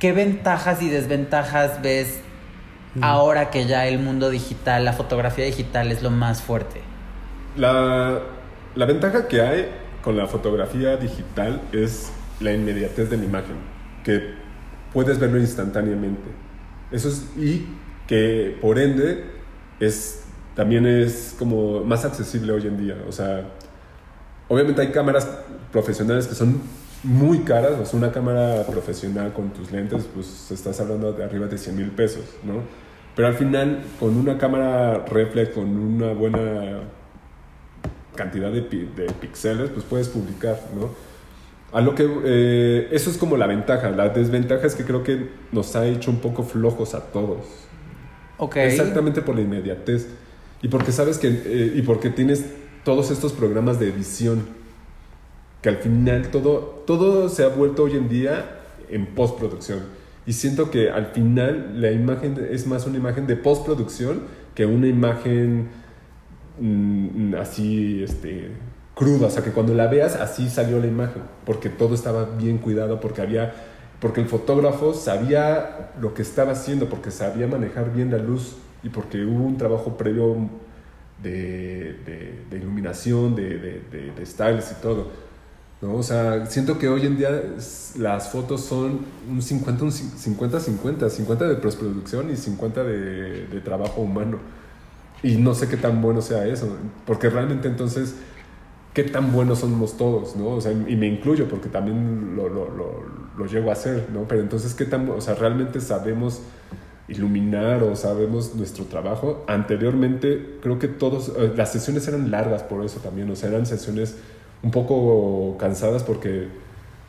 qué 0.01 0.13
ventajas 0.13 0.83
y 0.83 0.89
desventajas 0.89 1.83
ves 1.83 2.21
ahora 3.03 3.51
que 3.51 3.67
ya 3.67 3.87
el 3.87 3.99
mundo 3.99 4.31
digital, 4.31 4.85
la 4.87 4.95
fotografía 4.95 5.45
digital 5.45 5.93
es 5.93 6.03
lo 6.03 6.11
más 6.11 6.41
fuerte? 6.41 6.81
La, 7.57 8.21
la 8.75 8.87
ventaja 8.87 9.29
que 9.29 9.43
hay 9.43 9.69
con 10.03 10.17
la 10.17 10.27
fotografía 10.27 10.97
digital 10.97 11.61
es 11.73 12.11
la 12.41 12.53
inmediatez 12.53 13.11
de 13.11 13.19
la 13.19 13.25
imagen, 13.25 13.57
que 14.03 14.35
puedes 14.95 15.19
verlo 15.19 15.39
instantáneamente. 15.39 16.31
Eso 16.91 17.09
es, 17.09 17.27
y 17.37 17.67
que 18.11 18.57
por 18.61 18.81
ende 18.81 19.23
es, 19.79 20.25
también 20.57 20.85
es 20.85 21.37
como 21.38 21.85
más 21.85 22.05
accesible 22.05 22.52
hoy 22.52 22.67
en 22.67 22.76
día. 22.76 22.97
O 23.09 23.12
sea, 23.12 23.45
obviamente 24.49 24.83
hay 24.83 24.88
cámaras 24.88 25.31
profesionales 25.71 26.26
que 26.26 26.35
son 26.35 26.61
muy 27.05 27.38
caras, 27.45 27.79
o 27.81 27.87
sea, 27.87 27.97
una 27.97 28.11
cámara 28.11 28.64
profesional 28.67 29.33
con 29.33 29.50
tus 29.50 29.71
lentes, 29.71 30.09
pues 30.12 30.50
estás 30.50 30.81
hablando 30.81 31.12
de 31.12 31.23
arriba 31.23 31.47
de 31.47 31.57
100 31.57 31.76
mil 31.76 31.90
pesos, 31.93 32.25
¿no? 32.43 32.62
Pero 33.14 33.29
al 33.29 33.35
final, 33.35 33.85
con 34.00 34.17
una 34.17 34.37
cámara 34.38 35.05
reflex, 35.07 35.55
con 35.55 35.69
una 35.69 36.12
buena 36.12 36.81
cantidad 38.17 38.50
de, 38.50 38.62
de 38.62 39.07
píxeles, 39.21 39.71
pues 39.71 39.85
puedes 39.85 40.09
publicar, 40.09 40.59
¿no? 40.75 40.90
A 41.73 41.81
lo 41.81 41.95
que 41.95 42.11
eh, 42.25 42.88
eso 42.90 43.09
es 43.09 43.19
como 43.19 43.37
la 43.37 43.47
ventaja. 43.47 43.90
La 43.90 44.09
desventaja 44.09 44.67
es 44.67 44.75
que 44.75 44.85
creo 44.85 45.05
que 45.05 45.31
nos 45.52 45.76
ha 45.76 45.87
hecho 45.87 46.11
un 46.11 46.19
poco 46.19 46.43
flojos 46.43 46.95
a 46.95 47.12
todos. 47.12 47.70
Ok. 48.41 48.57
Exactamente 48.57 49.23
por 49.23 49.37
la 49.37 49.43
inmediatez. 49.43 50.09
Y 50.63 50.69
porque 50.69 50.93
sabes 50.93 51.19
que. 51.19 51.29
eh, 51.29 51.75
y 51.77 51.83
porque 51.83 52.11
tienes 52.11 52.45
todos 52.85 53.11
estos 53.11 53.33
programas 53.33 53.79
de 53.79 53.89
edición. 53.89 54.43
Que 55.63 55.69
al 55.69 55.77
final 55.77 56.29
todo, 56.31 56.83
todo 56.87 57.29
se 57.29 57.45
ha 57.45 57.49
vuelto 57.49 57.85
hoy 57.85 57.93
en 57.93 58.09
día 58.09 58.61
en 58.89 59.07
postproducción. 59.07 59.81
Y 60.27 60.33
siento 60.33 60.71
que 60.71 60.91
al 60.91 61.07
final 61.07 61.81
la 61.81 61.91
imagen 61.93 62.49
es 62.51 62.67
más 62.67 62.87
una 62.87 62.97
imagen 62.97 63.27
de 63.27 63.37
postproducción 63.37 64.23
que 64.55 64.67
una 64.67 64.87
imagen 64.87 65.69
mm, 66.59 67.35
así 67.35 68.03
este, 68.03 68.51
cruda. 68.95 69.27
O 69.27 69.31
sea, 69.31 69.43
que 69.43 69.51
cuando 69.51 69.75
la 69.75 69.87
veas 69.87 70.17
así 70.17 70.49
salió 70.49 70.79
la 70.79 70.87
imagen. 70.87 71.23
Porque 71.45 71.69
todo 71.69 71.95
estaba 71.95 72.25
bien 72.25 72.59
cuidado, 72.59 73.01
porque 73.01 73.21
había. 73.23 73.55
Porque 74.00 74.21
el 74.21 74.28
fotógrafo 74.28 74.95
sabía 74.95 75.92
lo 76.00 76.14
que 76.14 76.23
estaba 76.23 76.52
haciendo, 76.52 76.88
porque 76.88 77.11
sabía 77.11 77.47
manejar 77.47 77.92
bien 77.92 78.11
la 78.11 78.19
luz 78.19 78.57
y 78.83 78.88
porque 78.88 79.25
hubo 79.25 79.45
un 79.45 79.59
trabajo 79.59 79.97
previo 79.99 80.37
de, 81.23 81.95
de- 82.07 82.45
de 82.50 82.57
iluminación, 82.59 83.35
de, 83.37 83.59
de, 83.59 84.12
de, 84.16 84.26
styles 84.26 84.73
y 84.73 84.83
todo. 84.83 85.09
¿no? 85.83 85.95
O 85.97 86.02
sea, 86.02 86.47
siento 86.47 86.78
que 86.78 86.88
hoy 86.88 87.07
en 87.07 87.16
día 87.19 87.30
las 87.99 88.30
fotos 88.30 88.62
son 88.64 89.00
un 89.30 89.42
50, 89.42 89.85
un 89.85 89.90
cin- 89.90 90.16
50, 90.16 90.61
50, 90.61 91.11
50 91.11 91.49
de 91.49 91.57
postproducción 91.57 92.30
y 92.30 92.37
50 92.37 92.85
de, 92.85 93.47
de 93.49 93.61
trabajo 93.61 94.00
humano. 94.02 94.38
Y 95.23 95.37
no 95.37 95.54
sé 95.54 95.69
qué 95.69 95.76
tan 95.76 96.00
bueno 96.02 96.23
sea 96.23 96.47
eso, 96.47 96.76
porque 97.07 97.28
realmente 97.30 97.69
entonces, 97.69 98.14
¿qué 98.95 99.05
tan 99.05 99.33
buenos 99.33 99.61
somos 99.61 99.97
todos? 99.97 100.37
¿no? 100.37 100.49
O 100.49 100.61
sea, 100.61 100.73
y 100.73 100.97
me 100.97 101.07
incluyo 101.07 101.49
porque 101.49 101.69
también 101.69 102.37
lo, 102.37 102.49
lo, 102.49 102.69
lo, 103.37 103.47
llego 103.47 103.71
a 103.71 103.73
hacer, 103.73 104.09
¿no? 104.13 104.25
Pero 104.29 104.43
entonces, 104.43 104.75
¿qué 104.75 104.85
tan, 104.85 105.09
o 105.09 105.21
sea, 105.21 105.35
realmente 105.35 105.81
sabemos 105.81 106.43
iluminar 107.09 107.83
o 107.83 107.97
sabemos 107.97 108.55
nuestro 108.55 108.85
trabajo? 108.85 109.45
Anteriormente, 109.47 110.59
creo 110.61 110.79
que 110.79 110.89
todos, 110.89 111.33
eh, 111.39 111.53
las 111.57 111.73
sesiones 111.73 112.07
eran 112.07 112.31
largas 112.31 112.63
por 112.63 112.85
eso 112.85 113.01
también, 113.01 113.31
o 113.31 113.37
sea, 113.37 113.49
eran 113.49 113.65
sesiones 113.65 114.17
un 114.63 114.71
poco 114.71 115.57
cansadas 115.59 116.03
porque 116.03 116.49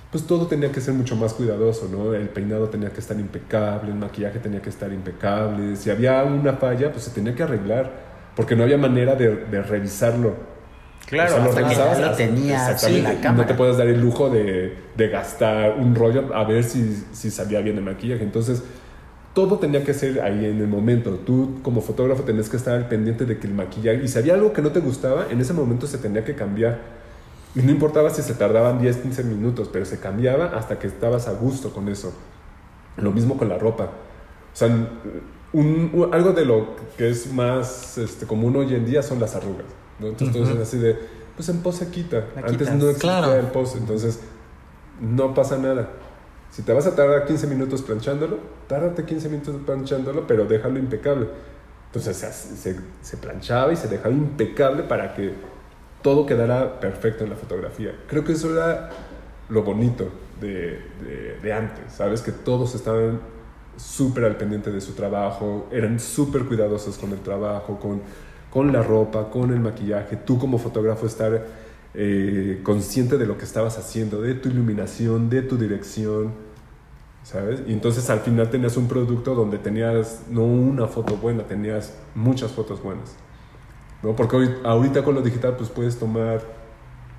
pues 0.09 0.25
todo 0.25 0.47
tenía 0.47 0.71
que 0.71 0.79
ser 0.79 0.93
mucho 0.93 1.17
más 1.17 1.33
cuidadoso, 1.33 1.89
¿no? 1.91 2.13
El 2.13 2.29
peinado 2.29 2.69
tenía 2.69 2.91
que 2.91 3.01
estar 3.01 3.19
impecable, 3.19 3.91
el 3.91 3.97
maquillaje 3.97 4.39
tenía 4.39 4.61
que 4.61 4.69
estar 4.69 4.91
impecable. 4.91 5.75
Si 5.75 5.89
había 5.89 6.23
una 6.23 6.53
falla, 6.53 6.91
pues 6.91 7.05
se 7.05 7.11
tenía 7.11 7.33
que 7.35 7.43
arreglar, 7.43 7.91
porque 8.35 8.55
no 8.55 8.63
había 8.63 8.77
manera 8.77 9.15
de 9.15 9.61
revisarlo. 9.61 10.50
Claro, 11.11 11.29
O 11.31 11.35
sea, 11.35 11.43
lo 11.43 11.49
hasta 11.49 11.61
lo 11.61 11.67
en 11.67 11.71
exactamente, 12.71 13.01
la 13.03 13.13
y 13.13 13.15
No 13.17 13.21
cámara. 13.21 13.47
te 13.47 13.53
puedes 13.53 13.77
dar 13.77 13.87
el 13.87 14.01
lujo 14.01 14.29
de, 14.29 14.75
de 14.97 15.07
gastar 15.09 15.75
un 15.77 15.93
rollo 15.93 16.33
a 16.33 16.43
ver 16.45 16.63
si, 16.63 17.03
si 17.11 17.29
salía 17.29 17.59
bien 17.61 17.77
el 17.77 17.83
maquillaje. 17.83 18.23
Entonces, 18.23 18.63
todo 19.33 19.59
tenía 19.59 19.83
que 19.83 19.93
ser 19.93 20.21
ahí 20.21 20.45
en 20.45 20.59
el 20.61 20.67
momento. 20.67 21.11
Tú, 21.25 21.59
como 21.63 21.81
fotógrafo, 21.81 22.23
tenías 22.23 22.49
que 22.49 22.57
estar 22.57 22.75
al 22.75 22.87
pendiente 22.87 23.25
de 23.25 23.37
que 23.39 23.47
el 23.47 23.53
maquillaje. 23.53 24.01
Y 24.03 24.07
si 24.07 24.17
había 24.17 24.33
algo 24.33 24.53
que 24.53 24.61
no 24.61 24.71
te 24.71 24.79
gustaba, 24.79 25.27
en 25.29 25.39
ese 25.41 25.53
momento 25.53 25.85
se 25.85 25.97
tenía 25.97 26.23
que 26.23 26.33
cambiar. 26.35 26.79
Y 27.55 27.59
no 27.61 27.71
importaba 27.71 28.09
si 28.09 28.21
se 28.21 28.33
tardaban 28.33 28.79
10, 28.79 28.97
15 28.97 29.23
minutos, 29.25 29.69
pero 29.71 29.83
se 29.85 29.99
cambiaba 29.99 30.45
hasta 30.57 30.79
que 30.79 30.87
estabas 30.87 31.27
a 31.27 31.33
gusto 31.33 31.73
con 31.73 31.89
eso. 31.89 32.13
Lo 32.97 33.11
mismo 33.11 33.37
con 33.37 33.49
la 33.49 33.57
ropa. 33.57 33.83
O 33.85 34.55
sea, 34.55 34.67
un- 34.67 35.89
un- 35.93 36.09
algo 36.13 36.31
de 36.31 36.45
lo 36.45 36.75
que 36.97 37.09
es 37.09 37.31
más 37.33 37.97
este, 37.97 38.25
común 38.25 38.55
hoy 38.55 38.73
en 38.75 38.85
día 38.85 39.03
son 39.03 39.19
las 39.19 39.35
arrugas. 39.35 39.65
¿No? 40.01 40.07
Entonces, 40.07 40.35
Ujú. 40.35 40.39
entonces 40.49 40.67
así 40.67 40.77
de, 40.79 40.97
pues 41.35 41.47
en 41.49 41.59
pose 41.61 41.87
quita. 41.89 42.25
La 42.35 42.41
Antes 42.41 42.57
quitas. 42.57 42.75
no 42.75 42.89
existía 42.89 43.19
Claro. 43.19 43.35
el 43.35 43.45
pose, 43.47 43.77
entonces 43.77 44.19
no 44.99 45.33
pasa 45.33 45.57
nada. 45.57 45.89
Si 46.51 46.63
te 46.63 46.73
vas 46.73 46.85
a 46.85 46.95
tardar 46.95 47.25
15 47.25 47.47
minutos 47.47 47.81
planchándolo, 47.81 48.39
tárdate 48.67 49.05
15 49.05 49.29
minutos 49.29 49.55
planchándolo, 49.65 50.27
pero 50.27 50.45
déjalo 50.45 50.77
impecable. 50.79 51.27
Entonces 51.87 52.17
se, 52.17 52.31
se, 52.33 52.79
se 53.01 53.17
planchaba 53.17 53.71
y 53.71 53.77
se 53.77 53.87
dejaba 53.87 54.13
impecable 54.13 54.83
para 54.83 55.13
que 55.13 55.33
todo 56.01 56.25
quedara 56.25 56.79
perfecto 56.79 57.23
en 57.23 57.29
la 57.29 57.35
fotografía. 57.37 57.93
Creo 58.07 58.23
que 58.25 58.33
eso 58.33 58.51
era 58.53 58.89
lo 59.49 59.63
bonito 59.63 60.09
de, 60.41 60.81
de, 61.05 61.37
de 61.41 61.53
antes, 61.53 61.93
¿sabes? 61.93 62.21
Que 62.21 62.31
todos 62.31 62.75
estaban 62.75 63.19
súper 63.77 64.25
al 64.25 64.35
pendiente 64.37 64.71
de 64.71 64.81
su 64.81 64.93
trabajo, 64.93 65.67
eran 65.71 65.99
súper 65.99 66.45
cuidadosos 66.45 66.97
con 66.97 67.11
el 67.11 67.19
trabajo, 67.19 67.79
con, 67.79 68.01
con 68.51 68.71
la 68.71 68.83
ropa, 68.83 69.31
con 69.31 69.51
el 69.51 69.59
maquillaje. 69.59 70.17
Tú 70.17 70.37
como 70.37 70.59
fotógrafo 70.59 71.07
estar 71.07 71.47
eh, 71.93 72.59
consciente 72.63 73.17
de 73.17 73.25
lo 73.25 73.37
que 73.37 73.45
estabas 73.45 73.77
haciendo, 73.77 74.21
de 74.21 74.35
tu 74.35 74.49
iluminación, 74.49 75.29
de 75.29 75.41
tu 75.41 75.57
dirección, 75.57 76.31
¿sabes? 77.23 77.63
Y 77.65 77.73
entonces 77.73 78.09
al 78.09 78.19
final 78.19 78.49
tenías 78.49 78.77
un 78.77 78.87
producto 78.87 79.35
donde 79.35 79.57
tenías 79.57 80.23
no 80.29 80.43
una 80.43 80.87
foto 80.87 81.15
buena, 81.15 81.43
tenías 81.43 81.95
muchas 82.13 82.51
fotos 82.51 82.83
buenas. 82.83 83.15
¿no? 84.03 84.15
Porque 84.15 84.37
ahorita 84.63 85.03
con 85.03 85.15
lo 85.15 85.21
digital 85.21 85.55
pues 85.55 85.69
puedes 85.69 85.97
tomar 85.97 86.41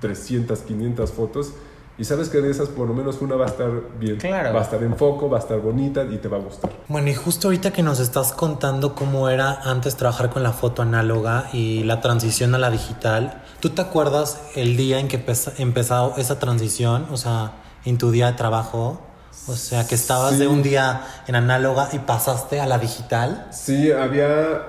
300, 0.01 0.59
500 0.59 1.11
fotos 1.11 1.53
y 1.97 2.03
sabes 2.05 2.29
que 2.29 2.39
de 2.41 2.49
esas 2.49 2.69
por 2.69 2.87
lo 2.87 2.93
menos 2.93 3.21
una 3.21 3.35
va 3.35 3.45
a 3.45 3.49
estar 3.49 3.69
bien. 3.99 4.17
Claro. 4.17 4.53
Va 4.53 4.61
a 4.61 4.63
estar 4.63 4.81
en 4.81 4.95
foco, 4.95 5.29
va 5.29 5.37
a 5.37 5.41
estar 5.41 5.59
bonita 5.59 6.03
y 6.03 6.17
te 6.17 6.27
va 6.27 6.37
a 6.37 6.39
gustar. 6.39 6.71
Bueno, 6.87 7.09
y 7.09 7.13
justo 7.13 7.47
ahorita 7.47 7.71
que 7.71 7.83
nos 7.83 7.99
estás 7.99 8.33
contando 8.33 8.95
cómo 8.95 9.29
era 9.29 9.61
antes 9.63 9.95
trabajar 9.95 10.29
con 10.29 10.41
la 10.43 10.53
foto 10.53 10.81
análoga 10.81 11.49
y 11.53 11.83
la 11.83 12.01
transición 12.01 12.55
a 12.55 12.57
la 12.57 12.69
digital, 12.71 13.43
¿tú 13.59 13.69
te 13.69 13.81
acuerdas 13.81 14.41
el 14.55 14.75
día 14.77 14.99
en 14.99 15.07
que 15.07 15.23
empezó 15.57 16.13
esa 16.17 16.39
transición? 16.39 17.07
O 17.11 17.17
sea, 17.17 17.53
en 17.85 17.97
tu 17.97 18.11
día 18.11 18.27
de 18.27 18.33
trabajo. 18.33 18.99
O 19.47 19.55
sea, 19.55 19.85
que 19.87 19.95
estabas 19.95 20.33
Sí. 20.33 20.39
de 20.39 20.47
un 20.47 20.63
día 20.63 21.01
en 21.27 21.35
análoga 21.35 21.89
y 21.91 21.99
pasaste 21.99 22.61
a 22.61 22.65
la 22.65 22.77
digital. 22.79 23.47
Sí, 23.51 23.91
había 23.91 24.61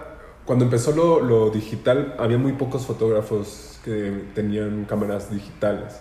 cuando 0.46 0.64
empezó 0.66 0.92
lo, 0.92 1.20
lo 1.20 1.48
digital, 1.50 2.14
había 2.18 2.36
muy 2.38 2.52
pocos 2.52 2.84
fotógrafos 2.84 3.78
que 3.84 4.30
tenían 4.34 4.84
cámaras 4.84 5.30
digitales. 5.30 5.94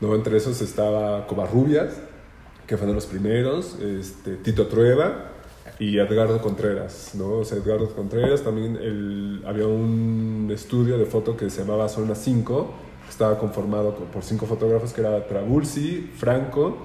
¿No? 0.00 0.14
Entre 0.14 0.36
esos 0.36 0.60
estaba 0.60 1.26
Covarrubias, 1.26 1.94
que 2.66 2.76
fue 2.76 2.86
de 2.86 2.94
los 2.94 3.06
primeros, 3.06 3.78
este, 3.80 4.36
Tito 4.36 4.66
Trueba 4.66 5.32
y 5.78 5.98
Edgardo 5.98 6.40
Contreras. 6.40 7.12
¿no? 7.14 7.38
O 7.38 7.44
sea, 7.44 7.58
Edgardo 7.58 7.88
Contreras 7.94 8.42
también 8.42 8.76
el, 8.76 9.42
había 9.46 9.66
un 9.66 10.50
estudio 10.52 10.98
de 10.98 11.06
foto 11.06 11.36
que 11.36 11.50
se 11.50 11.62
llamaba 11.62 11.88
Zona 11.88 12.14
5, 12.14 12.74
que 13.04 13.10
estaba 13.10 13.38
conformado 13.38 13.94
por 13.94 14.22
cinco 14.22 14.46
fotógrafos, 14.46 14.92
que 14.92 15.00
era 15.00 15.26
Trabulsi, 15.26 16.10
Franco, 16.16 16.78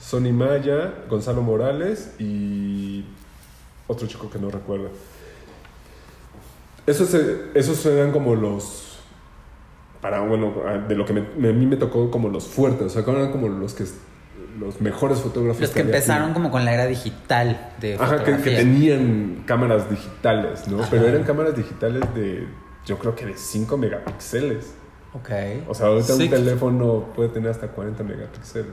Sonny 0.00 0.32
Maya, 0.32 1.04
Gonzalo 1.08 1.42
Morales 1.42 2.14
y 2.18 3.04
otro 3.86 4.06
chico 4.06 4.30
que 4.30 4.38
no 4.38 4.50
recuerdo. 4.50 4.90
Esos, 6.86 7.12
esos 7.54 7.84
eran 7.86 8.12
como 8.12 8.34
los, 8.34 8.87
para, 10.00 10.20
bueno, 10.20 10.52
de 10.88 10.94
lo 10.94 11.04
que 11.04 11.12
me- 11.12 11.48
a 11.48 11.52
mí 11.52 11.66
me 11.66 11.76
tocó 11.76 12.10
como 12.10 12.28
los 12.28 12.46
fuertes, 12.46 12.86
o 12.86 12.90
sea, 12.90 13.04
que 13.04 13.10
eran 13.10 13.30
como 13.32 13.48
los 13.48 13.74
que 13.74 13.84
los 14.60 14.80
mejores 14.80 15.18
fotógrafos. 15.20 15.60
Los 15.60 15.70
que 15.70 15.80
aquí. 15.80 15.88
empezaron 15.88 16.32
como 16.34 16.50
con 16.50 16.64
la 16.64 16.74
era 16.74 16.86
digital 16.86 17.72
de 17.80 17.94
Ajá, 17.94 18.24
que, 18.24 18.32
tenían 18.34 19.42
cámaras 19.46 19.88
digitales, 19.88 20.66
¿no? 20.68 20.80
Ajá. 20.80 20.88
Pero 20.90 21.06
eran 21.06 21.22
cámaras 21.22 21.56
digitales 21.56 22.02
de, 22.14 22.46
yo 22.84 22.98
creo 22.98 23.14
que 23.14 23.26
de 23.26 23.36
5 23.36 23.76
megapíxeles. 23.76 24.74
Ok. 25.14 25.30
O 25.68 25.74
sea, 25.74 25.86
ahorita 25.86 26.14
Sí. 26.14 26.24
un 26.24 26.30
teléfono 26.30 27.04
puede 27.14 27.28
tener 27.28 27.50
hasta 27.50 27.68
40 27.68 28.02
megapíxeles. 28.02 28.66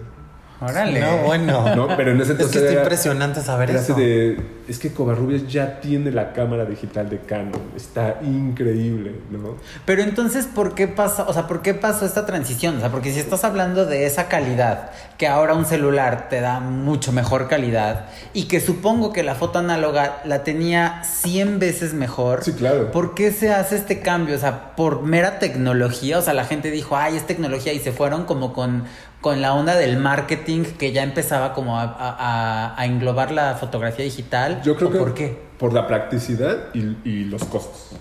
Órale. 0.62 1.00
No, 1.02 1.18
bueno. 1.20 1.76
¿No? 1.76 1.88
Pero 1.98 2.12
en 2.12 2.22
ese 2.22 2.32
Es 2.34 2.38
que 2.38 2.44
está 2.46 2.60
era- 2.60 2.82
impresionante 2.82 3.42
saber 3.42 3.72
eso. 3.72 3.94
de, 3.94 4.40
es 4.70 4.80
que 4.80 4.92
Covarrubias 4.94 5.48
ya 5.48 5.82
tiene 5.82 6.12
la 6.12 6.32
cámara 6.34 6.64
digital 6.66 7.10
de 7.10 7.20
Canon. 7.20 7.52
Está 7.76 8.20
increíble, 8.24 9.16
¿no? 9.32 9.58
Pero 9.86 10.02
entonces, 10.02 10.46
¿por 10.46 10.74
qué 10.74 10.88
pasa, 10.88 11.26
o 11.28 11.34
sea, 11.34 11.46
por 11.48 11.62
qué 11.62 11.74
pasó 11.74 12.06
esta 12.06 12.26
transición? 12.26 12.78
O 12.78 12.80
sea, 12.80 12.90
porque 12.90 13.12
si 13.12 13.20
estás 13.20 13.44
hablando 13.44 13.86
de 13.86 14.06
esa 14.06 14.28
calidad, 14.28 14.92
que 15.18 15.28
ahora 15.28 15.54
un 15.54 15.66
celular 15.66 16.30
te 16.30 16.40
da 16.42 16.60
mucho 16.62 17.12
mejor 17.12 17.48
calidad, 17.48 18.06
y 18.34 18.44
que 18.46 18.62
supongo 18.62 19.12
que 19.12 19.24
la 19.24 19.36
foto 19.36 19.60
análoga 19.60 20.22
la 20.26 20.44
tenía 20.44 21.04
100 21.04 21.60
veces 21.60 21.94
mejor, 21.94 22.44
Sí, 22.44 22.54
claro. 22.54 22.92
¿por 22.92 23.14
qué 23.14 23.32
se 23.32 23.52
hace 23.54 23.76
este 23.76 24.00
cambio? 24.00 24.36
O 24.36 24.40
sea, 24.40 24.76
por 24.76 25.02
mera 25.04 25.38
tecnología, 25.40 26.18
o 26.18 26.22
sea, 26.22 26.34
la 26.34 26.46
gente 26.46 26.72
dijo, 26.72 26.96
ay, 26.96 27.18
es 27.18 27.28
tecnología, 27.28 27.74
y 27.74 27.80
se 27.80 27.92
fueron 27.92 28.24
como 28.26 28.54
con, 28.54 28.86
con 29.26 29.42
la 29.42 29.56
onda 29.56 29.76
del 29.76 29.98
marketing 29.98 30.66
que 30.78 30.92
ya 30.92 31.02
empezaba 31.02 31.52
como 31.52 31.80
a, 31.80 31.84
a- 31.86 32.76
a- 32.80 32.86
englobar 32.86 33.32
la 33.32 33.56
fotografía 33.56 34.06
digital. 34.06 34.62
Yo 34.64 34.76
creo 34.76 34.90
¿O 34.90 34.92
que 34.92 35.00
¿Por 35.00 35.14
qué? 35.16 35.38
por 35.58 35.74
la 35.74 35.88
practicidad 35.88 36.66
y, 36.76 36.96
y 37.04 37.26
los 37.26 37.44
costos. 37.46 37.98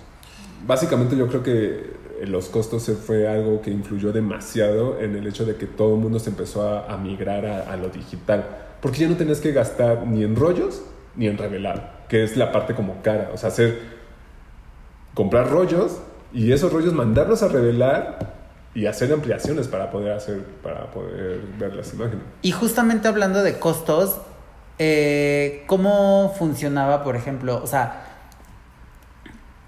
Básicamente 0.66 1.16
yo 1.16 1.26
creo 1.28 1.42
que 1.42 1.94
los 2.26 2.50
costos 2.50 2.82
se 2.82 2.92
fue 2.92 3.26
algo 3.26 3.62
que 3.62 3.70
influyó 3.70 4.12
demasiado 4.12 5.00
en 5.00 5.16
el 5.16 5.26
hecho 5.26 5.46
de 5.46 5.56
que 5.56 5.64
todo 5.64 5.94
el 5.94 6.00
mundo 6.02 6.18
se 6.18 6.28
empezó 6.28 6.68
a, 6.68 6.92
a 6.92 6.98
migrar 6.98 7.46
a, 7.46 7.72
a 7.72 7.76
lo 7.78 7.88
digital. 7.88 8.44
Porque 8.82 8.98
ya 8.98 9.08
no 9.08 9.16
tenías 9.16 9.40
que 9.40 9.52
gastar 9.52 10.06
ni 10.06 10.24
en 10.24 10.36
rollos 10.36 10.82
ni 11.16 11.26
en 11.26 11.38
revelar, 11.38 12.04
que 12.10 12.22
es 12.22 12.36
la 12.36 12.52
parte 12.52 12.74
como 12.74 13.00
cara. 13.00 13.30
O 13.32 13.38
sea, 13.38 13.48
hacer, 13.48 13.78
comprar 15.14 15.48
rollos 15.48 16.02
y 16.34 16.52
esos 16.52 16.70
rollos 16.70 16.92
mandarlos 16.92 17.42
a 17.42 17.48
revelar 17.48 18.43
y 18.74 18.86
hacer 18.86 19.12
ampliaciones 19.12 19.68
para 19.68 19.90
poder 19.90 20.12
hacer, 20.12 20.42
para 20.62 20.90
poder 20.90 21.40
ver 21.58 21.74
las 21.74 21.92
imágenes. 21.94 22.24
Y 22.42 22.50
justamente 22.50 23.06
hablando 23.08 23.42
de 23.42 23.58
costos, 23.58 24.20
eh, 24.78 25.62
¿cómo 25.66 26.34
funcionaba, 26.36 27.04
por 27.04 27.14
ejemplo? 27.14 27.60
O 27.62 27.66
sea, 27.66 28.00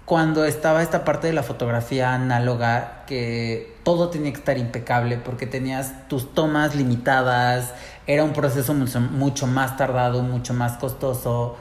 cuando 0.03 0.45
estaba 0.45 0.83
esta 0.83 1.03
parte 1.03 1.27
de 1.27 1.33
la 1.33 1.43
fotografía 1.43 2.13
análoga, 2.13 3.03
que 3.07 3.77
todo 3.83 4.09
tenía 4.09 4.31
que 4.31 4.39
estar 4.39 4.57
impecable 4.57 5.17
porque 5.17 5.47
tenías 5.47 6.07
tus 6.07 6.33
tomas 6.33 6.75
limitadas, 6.75 7.73
era 8.07 8.23
un 8.23 8.33
proceso 8.33 8.73
mucho, 8.73 8.99
mucho 9.01 9.47
más 9.47 9.75
tardado, 9.77 10.21
mucho 10.21 10.53
más 10.53 10.73
costoso. 10.77 11.57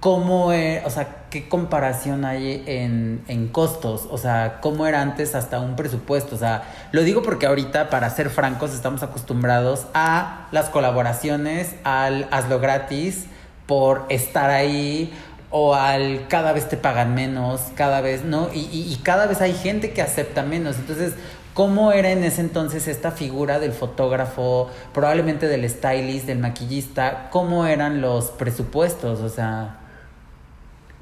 ¿Cómo, 0.00 0.52
e- 0.52 0.82
o 0.84 0.90
sea, 0.90 1.17
qué 1.30 1.48
comparación 1.48 2.24
hay 2.24 2.62
en, 2.66 3.22
en 3.28 3.48
costos? 3.48 4.06
O 4.10 4.18
sea, 4.18 4.58
¿cómo 4.60 4.86
era 4.86 5.02
antes 5.02 5.34
hasta 5.34 5.60
un 5.60 5.76
presupuesto? 5.76 6.34
O 6.36 6.38
sea, 6.38 6.62
lo 6.92 7.02
digo 7.02 7.22
porque 7.22 7.46
ahorita, 7.46 7.90
para 7.90 8.08
ser 8.10 8.30
francos, 8.30 8.74
estamos 8.74 9.02
acostumbrados 9.02 9.86
a 9.94 10.48
las 10.52 10.70
colaboraciones, 10.70 11.74
al 11.84 12.28
hazlo 12.30 12.60
gratis 12.60 13.26
por 13.66 14.06
estar 14.08 14.50
ahí 14.50 15.12
o 15.50 15.74
al 15.74 16.26
cada 16.28 16.52
vez 16.52 16.68
te 16.68 16.76
pagan 16.76 17.14
menos, 17.14 17.62
cada 17.74 18.00
vez, 18.00 18.24
¿no? 18.24 18.48
Y, 18.52 18.60
y- 18.72 18.92
y 18.92 18.96
cada 19.02 19.26
vez 19.26 19.40
hay 19.40 19.54
gente 19.54 19.92
que 19.92 20.02
acepta 20.02 20.42
menos. 20.42 20.76
Entonces, 20.76 21.14
¿cómo 21.54 21.92
era 21.92 22.10
en 22.10 22.22
ese 22.24 22.40
entonces 22.40 22.86
esta 22.88 23.10
figura 23.10 23.58
del 23.58 23.72
fotógrafo, 23.72 24.70
probablemente 24.94 25.46
del 25.48 25.68
stylist, 25.68 26.26
del 26.26 26.38
maquillista? 26.38 27.28
¿Cómo 27.30 27.66
eran 27.66 28.00
los 28.00 28.26
presupuestos? 28.30 29.20
O 29.20 29.28
sea... 29.28 29.80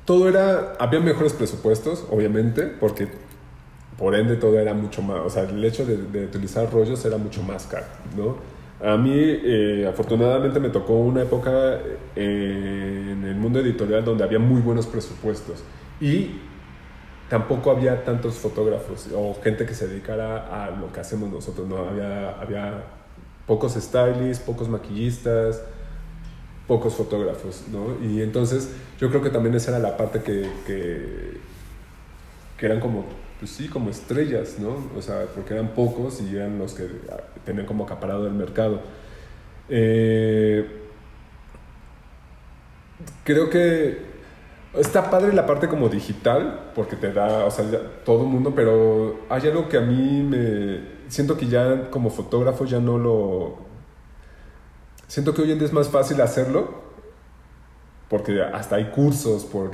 Todo 0.07 0.29
era, 0.29 0.75
había 0.79 1.01
mejores 1.01 1.33
presupuestos, 1.33 2.07
obviamente, 2.11 2.63
porque 2.63 3.09
por 3.99 4.15
ende 4.15 4.37
todo 4.37 4.59
era 4.59 4.73
mucho 4.73 5.03
más, 5.03 5.21
o 5.25 5.31
sea, 5.31 5.43
el 5.43 5.65
hecho 5.65 5.85
de, 5.85 6.25
utilizar 6.25 6.73
rollos 6.73 7.05
era 7.05 7.19
mucho 7.19 7.43
más 7.43 7.67
caro, 7.67 7.87
¿no? 8.17 8.37
A 8.87 8.97
mí, 8.97 9.13
eh, 9.15 9.87
afortunadamente, 9.89 10.61
me 10.61 10.69
tocó 10.69 10.95
una 10.95 11.23
época 11.23 11.51
eh, 12.15 13.09
en 13.13 13.25
el 13.25 13.35
mundo 13.35 13.59
editorial 13.59 14.05
donde 14.05 14.23
había 14.23 14.39
muy 14.39 14.61
buenos 14.61 14.87
presupuestos 14.87 15.65
y 16.01 16.39
tampoco 17.29 17.71
había 17.71 18.05
tantos 18.05 18.35
fotógrafos 18.35 19.09
o 19.13 19.35
gente 19.43 19.67
que 19.67 19.75
se 19.75 19.89
dedicara 19.89 20.65
a 20.67 20.71
lo 20.71 20.93
que 20.93 21.01
hacemos 21.01 21.31
nosotros, 21.33 21.67
¿no? 21.67 21.79
Había, 21.79 22.39
había 22.41 22.85
pocos 23.47 23.75
stylists, 23.75 24.45
pocos 24.45 24.69
maquillistas, 24.69 25.63
pocos 26.67 26.95
fotógrafos, 26.95 27.65
¿no? 27.73 27.97
Y 28.05 28.23
entonces 28.23 28.71
yo 28.99 29.09
creo 29.11 29.23
que 29.23 29.31
también 29.31 29.55
esa 29.55 29.71
era 29.71 29.79
la 29.79 29.97
parte 29.97 30.23
que, 30.23 30.51
que, 30.67 31.39
que 32.59 32.67
eran 32.67 32.81
como, 32.81 33.05
pues 33.39 33.51
sí, 33.53 33.69
como 33.69 33.91
estrellas, 33.91 34.57
¿no? 34.59 34.77
O 34.97 35.03
sea, 35.03 35.27
porque 35.35 35.55
eran 35.55 35.69
pocos 35.69 36.21
y 36.21 36.37
eran 36.37 36.59
los 36.59 36.75
que 36.75 36.89
tenían 37.45 37.67
como 37.67 37.85
acaparado 37.85 38.27
el 38.27 38.35
mercado. 38.35 38.81
Eh, 39.69 40.67
creo 43.25 43.51
que 43.51 43.99
está 44.75 45.11
padre 45.11 45.33
la 45.33 45.47
parte 45.47 45.69
como 45.69 45.89
digital, 45.89 46.71
porque 46.75 46.97
te 46.97 47.13
da, 47.13 47.45
o 47.45 47.51
sea, 47.51 47.65
todo 48.05 48.23
el 48.23 48.29
mundo, 48.29 48.53
pero 48.55 49.21
hay 49.29 49.43
algo 49.49 49.69
que 49.69 49.77
a 49.79 49.83
mí 49.83 50.23
me... 50.23 50.97
Siento 51.09 51.37
que 51.37 51.47
ya 51.47 51.89
como 51.91 52.11
fotógrafo 52.11 52.65
ya 52.65 52.81
no 52.81 52.99
lo... 52.99 53.66
Siento 55.09 55.35
que 55.35 55.43
hoy 55.43 55.53
en 55.53 55.59
día 55.59 55.67
es 55.67 55.73
más 55.73 55.89
fácil 55.89 56.21
hacerlo, 56.21 56.83
porque 58.09 58.43
hasta 58.43 58.77
hay 58.77 58.87
cursos 58.91 59.45
por 59.45 59.71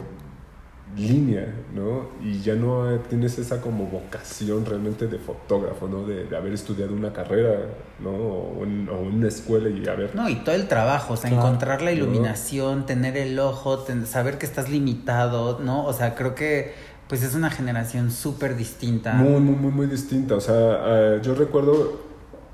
línea, 0.96 1.46
¿no? 1.74 2.08
Y 2.22 2.40
ya 2.42 2.54
no 2.54 2.84
tienes 3.08 3.38
esa 3.38 3.62
como 3.62 3.86
vocación 3.86 4.66
realmente 4.66 5.06
de 5.06 5.18
fotógrafo, 5.18 5.88
¿no? 5.88 6.04
De, 6.06 6.24
de 6.24 6.36
haber 6.36 6.52
estudiado 6.52 6.92
una 6.94 7.14
carrera, 7.14 7.60
¿no? 7.98 8.10
O, 8.10 8.62
en, 8.64 8.88
o 8.90 9.00
una 9.00 9.28
escuela 9.28 9.70
y 9.70 9.86
haber... 9.88 10.14
No, 10.14 10.28
y 10.28 10.36
todo 10.36 10.54
el 10.54 10.68
trabajo, 10.68 11.14
o 11.14 11.16
sea, 11.16 11.30
Claro. 11.30 11.46
encontrar 11.46 11.80
la 11.80 11.92
iluminación, 11.92 12.84
tener 12.84 13.16
el 13.16 13.38
ojo, 13.38 13.78
ten- 13.78 14.06
saber 14.06 14.36
que 14.36 14.44
estás 14.44 14.68
limitado, 14.68 15.60
¿no? 15.60 15.86
O 15.86 15.92
sea, 15.94 16.14
creo 16.14 16.34
que 16.34 16.74
pues 17.08 17.22
es 17.22 17.34
una 17.34 17.50
generación 17.50 18.10
súper 18.10 18.56
distinta. 18.56 19.12
Muy, 19.14 19.40
muy, 19.40 19.54
muy, 19.54 19.70
muy 19.72 19.86
distinta. 19.86 20.34
O 20.34 20.40
sea, 20.40 20.78
eh, 20.86 21.20
yo 21.22 21.34
recuerdo, 21.34 22.00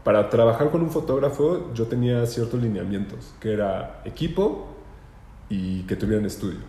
para 0.05 0.31
trabajar 0.31 0.71
con 0.71 0.83
un 0.83 0.91
fotógrafo, 0.91 1.73
yo 1.75 1.87
tenía 1.87 2.27
ciertos 2.27 2.63
lineamientos, 2.63 3.35
que 3.41 3.53
era 3.53 4.01
equipo 4.05 4.69
y 5.49 5.83
que 5.85 5.97
tuvieran 5.97 6.27
estudio. 6.27 6.61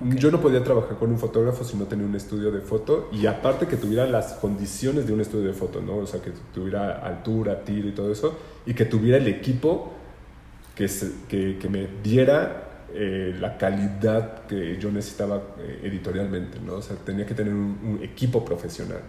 Yo 0.00 0.30
no 0.30 0.40
podía 0.42 0.62
trabajar 0.62 0.98
con 0.98 1.10
un 1.10 1.18
fotógrafo 1.18 1.64
si 1.64 1.76
no 1.76 1.86
tenía 1.86 2.06
un 2.06 2.14
estudio 2.14 2.50
de 2.52 2.60
foto 2.60 3.08
y 3.12 3.26
aparte 3.26 3.66
que 3.66 3.78
tuviera 3.78 4.06
las 4.06 4.34
condiciones 4.34 5.06
de 5.06 5.14
un 5.14 5.22
estudio 5.22 5.46
de 5.48 5.54
foto, 5.54 5.80
¿no? 5.80 5.96
O 5.98 6.06
sea, 6.06 6.20
que 6.20 6.32
tuviera 6.52 6.98
altura, 6.98 7.64
tiro 7.64 7.88
y 7.88 7.92
todo 7.92 8.12
eso 8.12 8.38
y 8.66 8.74
que 8.74 8.84
tuviera 8.84 9.16
el 9.18 9.26
equipo 9.26 9.94
que, 10.74 10.88
se- 10.88 11.12
que, 11.28 11.58
que 11.58 11.68
me 11.68 11.86
diera 12.02 12.86
eh, 12.94 13.36
la 13.40 13.56
calidad 13.58 14.46
que 14.46 14.78
yo 14.78 14.90
necesitaba 14.92 15.42
eh, 15.58 15.80
editorialmente, 15.84 16.60
¿no? 16.60 16.74
O 16.74 16.82
sea, 16.82 16.96
tenía 16.96 17.26
que 17.26 17.34
tener 17.34 17.54
un, 17.54 17.78
un 17.82 18.02
equipo 18.02 18.44
profesional, 18.44 19.00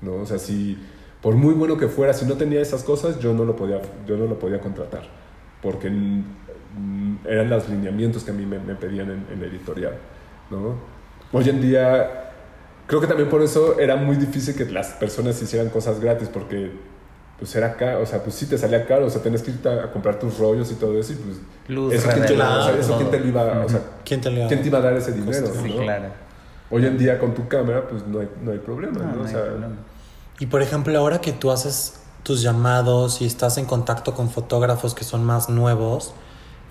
¿no? 0.00 0.16
O 0.16 0.26
sea, 0.26 0.38
si 0.38 0.78
por 1.26 1.34
muy 1.34 1.54
bueno 1.54 1.76
que 1.76 1.88
fuera, 1.88 2.12
si 2.14 2.24
no 2.24 2.34
tenía 2.34 2.60
esas 2.60 2.84
cosas, 2.84 3.18
yo 3.18 3.34
no 3.34 3.44
lo 3.44 3.56
podía, 3.56 3.80
yo 4.06 4.16
no 4.16 4.26
lo 4.26 4.38
podía 4.38 4.60
contratar, 4.60 5.02
porque 5.60 5.90
mm, 5.90 7.16
eran 7.26 7.50
los 7.50 7.68
lineamientos 7.68 8.22
que 8.22 8.30
a 8.30 8.34
mí 8.34 8.46
me, 8.46 8.60
me 8.60 8.76
pedían 8.76 9.10
en, 9.10 9.26
en 9.32 9.42
editorial, 9.42 9.94
¿no? 10.52 10.76
Hoy 11.32 11.48
en 11.48 11.60
día, 11.60 12.30
creo 12.86 13.00
que 13.00 13.08
también 13.08 13.28
por 13.28 13.42
eso 13.42 13.76
era 13.80 13.96
muy 13.96 14.14
difícil 14.14 14.54
que 14.54 14.66
las 14.66 14.90
personas 14.90 15.42
hicieran 15.42 15.68
cosas 15.70 15.98
gratis, 15.98 16.28
porque 16.32 16.70
pues 17.40 17.56
era 17.56 17.74
caro, 17.74 18.02
o 18.02 18.06
sea, 18.06 18.22
pues 18.22 18.36
sí 18.36 18.46
te 18.46 18.56
salía 18.56 18.86
caro, 18.86 19.06
o 19.06 19.10
sea, 19.10 19.20
tenías 19.20 19.42
que 19.42 19.50
irte 19.50 19.68
a, 19.68 19.82
a 19.86 19.90
comprar 19.90 20.20
tus 20.20 20.38
rollos 20.38 20.70
y 20.70 20.76
todo 20.76 20.96
eso, 20.96 21.12
y 21.12 21.16
pues 21.16 21.38
Luz, 21.66 21.92
eso, 21.92 22.08
¿quién 22.14 22.24
te, 22.24 22.36
lo- 22.36 22.44
o 22.44 22.62
sea, 22.62 22.78
eso 22.78 22.96
quién 22.98 23.10
te 23.10 23.18
lo 23.18 23.26
iba, 23.26 23.64
o 23.64 23.68
sea, 23.68 23.80
¿Quién 24.04 24.20
te 24.20 24.30
le 24.30 24.46
¿quién 24.46 24.62
te 24.62 24.68
iba 24.68 24.78
a 24.78 24.82
dar 24.82 24.96
ese 24.96 25.10
dinero? 25.10 25.48
Costo, 25.48 25.60
Sí, 25.60 25.70
¿no? 25.70 25.82
claro. 25.82 26.04
Hoy 26.70 26.86
en 26.86 26.96
día 26.96 27.18
con 27.18 27.34
tu 27.34 27.48
cámara, 27.48 27.82
pues 27.88 28.06
no 28.06 28.20
hay, 28.20 28.28
no 28.44 28.52
hay 28.52 28.58
problema, 28.58 29.00
¿no? 29.00 29.06
No, 29.06 29.14
no 29.16 29.22
o 29.22 29.24
hay 29.26 29.32
sea, 29.32 29.44
problema. 29.46 29.74
Y 30.38 30.46
por 30.46 30.60
ejemplo, 30.60 30.98
ahora 30.98 31.20
que 31.20 31.32
tú 31.32 31.50
haces 31.50 32.00
tus 32.22 32.42
llamados 32.42 33.22
y 33.22 33.26
estás 33.26 33.56
en 33.56 33.64
contacto 33.64 34.14
con 34.14 34.28
fotógrafos 34.28 34.94
que 34.94 35.04
son 35.04 35.24
más 35.24 35.48
nuevos, 35.48 36.12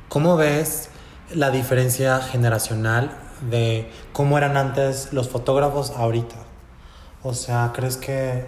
¿cómo 0.10 0.38
ves 0.38 0.90
la 1.34 1.50
diferencia 1.50 2.20
generacional 2.20 3.12
de 3.50 3.90
cómo 4.14 4.38
eran 4.38 4.58
antes 4.58 5.14
los 5.14 5.30
fotógrafos 5.30 5.92
ahorita? 5.92 6.36
O 7.24 7.34
sea, 7.34 7.72
¿crees 7.74 7.98
que 7.98 8.46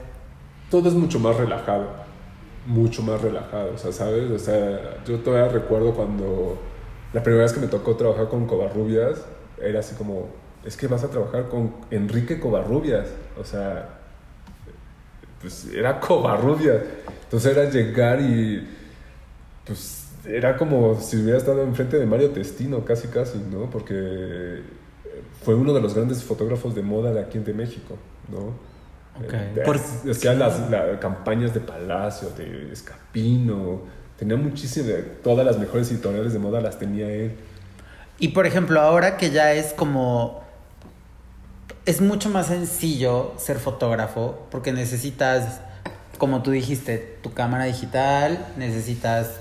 todo 0.69 0.87
es 0.87 0.93
mucho 0.93 1.19
más 1.19 1.35
relajado, 1.35 1.87
mucho 2.67 3.01
más 3.01 3.19
relajado, 3.21 3.73
o 3.73 3.77
sea, 3.77 3.91
¿sabes? 3.91 4.29
O 4.29 4.37
sea, 4.37 5.03
yo 5.05 5.19
todavía 5.19 5.51
recuerdo 5.51 5.95
cuando 5.95 6.59
la 7.13 7.23
primera 7.23 7.43
vez 7.43 7.53
que 7.53 7.59
me 7.59 7.67
tocó 7.67 7.95
trabajar 7.95 8.29
con 8.29 8.45
Covarrubias, 8.45 9.25
era 9.59 9.79
así 9.79 9.95
como, 9.95 10.27
es 10.63 10.77
que 10.77 10.87
vas 10.87 11.03
a 11.03 11.09
trabajar 11.09 11.47
con 11.47 11.73
Enrique 11.89 12.39
Covarrubias, 12.39 13.07
o 13.39 13.43
sea, 13.43 13.96
pues 15.47 15.73
era 15.73 15.99
Covarrubias, 15.99 16.81
entonces 17.23 17.55
era 17.55 17.69
llegar 17.69 18.19
y, 18.19 18.67
pues, 19.65 20.07
era 20.25 20.57
como 20.57 20.99
si 20.99 21.17
hubiera 21.17 21.37
estado 21.37 21.63
enfrente 21.63 21.97
de 21.97 22.05
Mario 22.05 22.31
Testino, 22.31 22.83
casi, 22.83 23.07
casi, 23.07 23.37
¿no? 23.49 23.69
Porque 23.69 24.61
fue 25.43 25.55
uno 25.55 25.73
de 25.73 25.81
los 25.81 25.93
grandes 25.93 26.21
fotógrafos 26.21 26.75
de 26.75 26.81
moda 26.81 27.13
de 27.13 27.21
aquí 27.21 27.39
de 27.39 27.53
México, 27.53 27.95
¿no? 28.29 28.47
Ok. 29.25 29.33
Eh, 29.33 29.61
Por- 29.65 29.79
las, 30.37 30.69
las 30.69 30.99
campañas 30.99 31.53
de 31.53 31.61
Palacio, 31.61 32.29
de 32.37 32.71
Escapino, 32.73 33.83
tenía 34.17 34.35
muchísimas, 34.35 34.89
todas 35.23 35.45
las 35.45 35.57
mejores 35.57 35.89
editoriales 35.91 36.33
de 36.33 36.39
moda 36.39 36.59
las 36.59 36.77
tenía 36.77 37.09
él. 37.09 37.31
Y 38.19 38.29
por 38.29 38.45
ejemplo, 38.45 38.81
ahora 38.81 39.15
que 39.15 39.29
ya 39.31 39.53
es 39.53 39.73
como. 39.73 40.45
Es 41.87 42.01
mucho 42.01 42.29
más 42.29 42.47
sencillo 42.47 43.33
ser 43.37 43.59
fotógrafo 43.59 44.45
porque 44.51 44.73
necesitas, 44.73 45.61
como 46.17 46.43
tú 46.43 46.51
dijiste, 46.51 46.97
tu 47.23 47.33
cámara 47.33 47.63
digital, 47.63 48.45
necesitas 48.57 49.37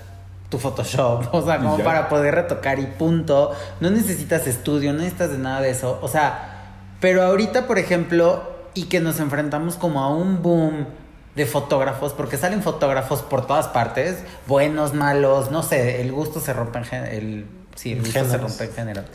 tu 0.48 0.58
Photoshop, 0.58 1.28
o 1.34 1.44
sea, 1.44 1.58
como 1.58 1.76
para 1.78 2.08
poder 2.08 2.36
retocar 2.36 2.78
y 2.78 2.86
punto. 2.86 3.52
No 3.80 3.90
necesitas 3.90 4.46
estudio, 4.46 4.92
no 4.92 5.00
necesitas 5.00 5.32
de 5.32 5.38
nada 5.38 5.60
de 5.60 5.70
eso. 5.70 5.98
O 6.02 6.08
sea, 6.08 6.84
pero 7.00 7.24
ahorita, 7.24 7.66
por 7.66 7.80
ejemplo, 7.80 8.48
y 8.74 8.84
que 8.84 9.00
nos 9.00 9.18
enfrentamos 9.18 9.74
como 9.74 10.00
a 10.00 10.14
un 10.14 10.40
boom 10.40 10.86
de 11.34 11.46
fotógrafos, 11.46 12.12
porque 12.12 12.36
salen 12.36 12.62
fotógrafos 12.62 13.22
por 13.22 13.44
todas 13.44 13.66
partes, 13.66 14.18
buenos, 14.46 14.94
malos, 14.94 15.50
no 15.50 15.64
sé, 15.64 16.00
el 16.00 16.12
gusto 16.12 16.38
se 16.38 16.52
rompe 16.52 16.78
en 16.78 17.04
el, 17.06 17.46
sí, 17.74 17.92
el 17.92 18.02
gusto 18.02 18.24
se 18.24 18.38
rompe 18.38 18.64
en. 18.64 18.92
Claro. 18.92 19.06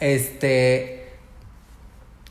Este, 0.00 0.99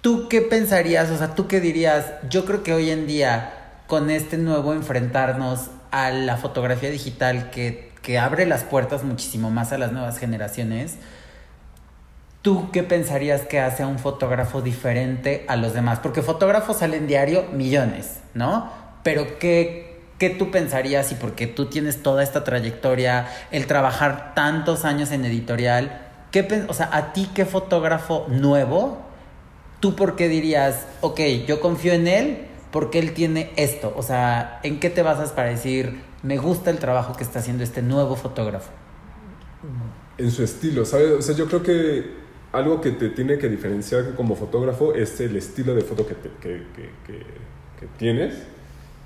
¿tú 0.02 0.28
qué 0.30 0.42
pensarías? 0.42 1.10
O 1.10 1.18
sea, 1.18 1.36
¿tú 1.36 1.48
qué 1.48 1.60
dirías? 1.60 2.06
Yo 2.30 2.46
creo 2.46 2.64
que 2.64 2.74
hoy 2.74 2.90
en 2.90 3.08
día, 3.08 3.54
con 3.88 4.10
este 4.10 4.38
nuevo 4.38 4.74
enfrentarnos 4.74 5.72
a 5.92 6.12
la 6.12 6.38
fotografía 6.38 6.90
digital 6.90 7.50
que, 7.50 7.92
que 8.02 8.20
abre 8.20 8.46
las 8.46 8.64
puertas 8.64 9.04
muchísimo 9.04 9.50
más 9.52 9.72
a 9.72 9.78
las 9.78 9.92
nuevas 9.92 10.18
generaciones, 10.18 10.98
¿tú 12.42 12.72
qué 12.72 12.84
pensarías 12.84 13.42
que 13.42 13.60
hace 13.60 13.84
a 13.84 13.88
un 13.88 14.00
fotógrafo 14.00 14.62
diferente 14.62 15.46
a 15.48 15.56
los 15.56 15.74
demás? 15.74 16.00
Porque 16.00 16.22
fotógrafos 16.22 16.78
salen 16.78 17.08
diario 17.08 17.46
millones, 17.52 18.20
¿no? 18.34 18.72
Pero 19.04 19.40
¿qué, 19.40 20.02
qué 20.18 20.30
tú 20.30 20.52
pensarías 20.52 21.12
y 21.12 21.16
porque 21.16 21.48
tú 21.48 21.66
tienes 21.68 22.04
toda 22.04 22.24
esta 22.24 22.44
trayectoria, 22.44 23.28
el 23.52 23.68
trabajar 23.68 24.34
tantos 24.36 24.86
años 24.86 25.12
en 25.12 25.26
editorial, 25.26 26.08
¿qué, 26.32 26.66
o 26.68 26.74
sea, 26.74 26.90
a 26.94 27.14
ti 27.14 27.30
qué 27.34 27.46
fotógrafo 27.46 28.28
nuevo, 28.30 29.09
tú 29.80 29.96
por 29.96 30.16
qué 30.16 30.28
dirías, 30.30 30.88
ok, 31.02 31.20
yo 31.48 31.60
confío 31.62 31.94
en 31.94 32.08
él 32.08 32.48
porque 32.72 33.00
él 33.00 33.14
tiene 33.14 33.52
esto? 33.58 33.94
O 33.98 34.04
sea, 34.04 34.60
¿en 34.64 34.80
qué 34.80 34.90
te 34.90 35.02
basas 35.04 35.32
para 35.32 35.50
decir, 35.50 36.04
me 36.22 36.38
gusta 36.38 36.70
el 36.72 36.80
trabajo 36.80 37.16
que 37.16 37.24
está 37.24 37.40
haciendo 37.40 37.64
este 37.64 37.82
nuevo 37.82 38.16
fotógrafo? 38.16 38.72
En 40.18 40.32
su 40.32 40.44
estilo, 40.44 40.86
¿sabes? 40.86 41.12
O 41.12 41.22
sea, 41.22 41.36
yo 41.36 41.48
creo 41.48 41.64
que 41.64 42.12
algo 42.52 42.82
que 42.82 42.92
te 42.92 43.10
tiene 43.10 43.38
que 43.38 43.48
diferenciar 43.48 44.16
como 44.16 44.36
fotógrafo 44.36 44.94
es 44.94 45.20
el 45.22 45.36
estilo 45.38 45.76
de 45.76 45.82
foto 45.84 46.06
que, 46.06 46.16
te- 46.16 46.32
que, 46.42 46.68
que- 47.06 47.26
tienes 47.98 48.50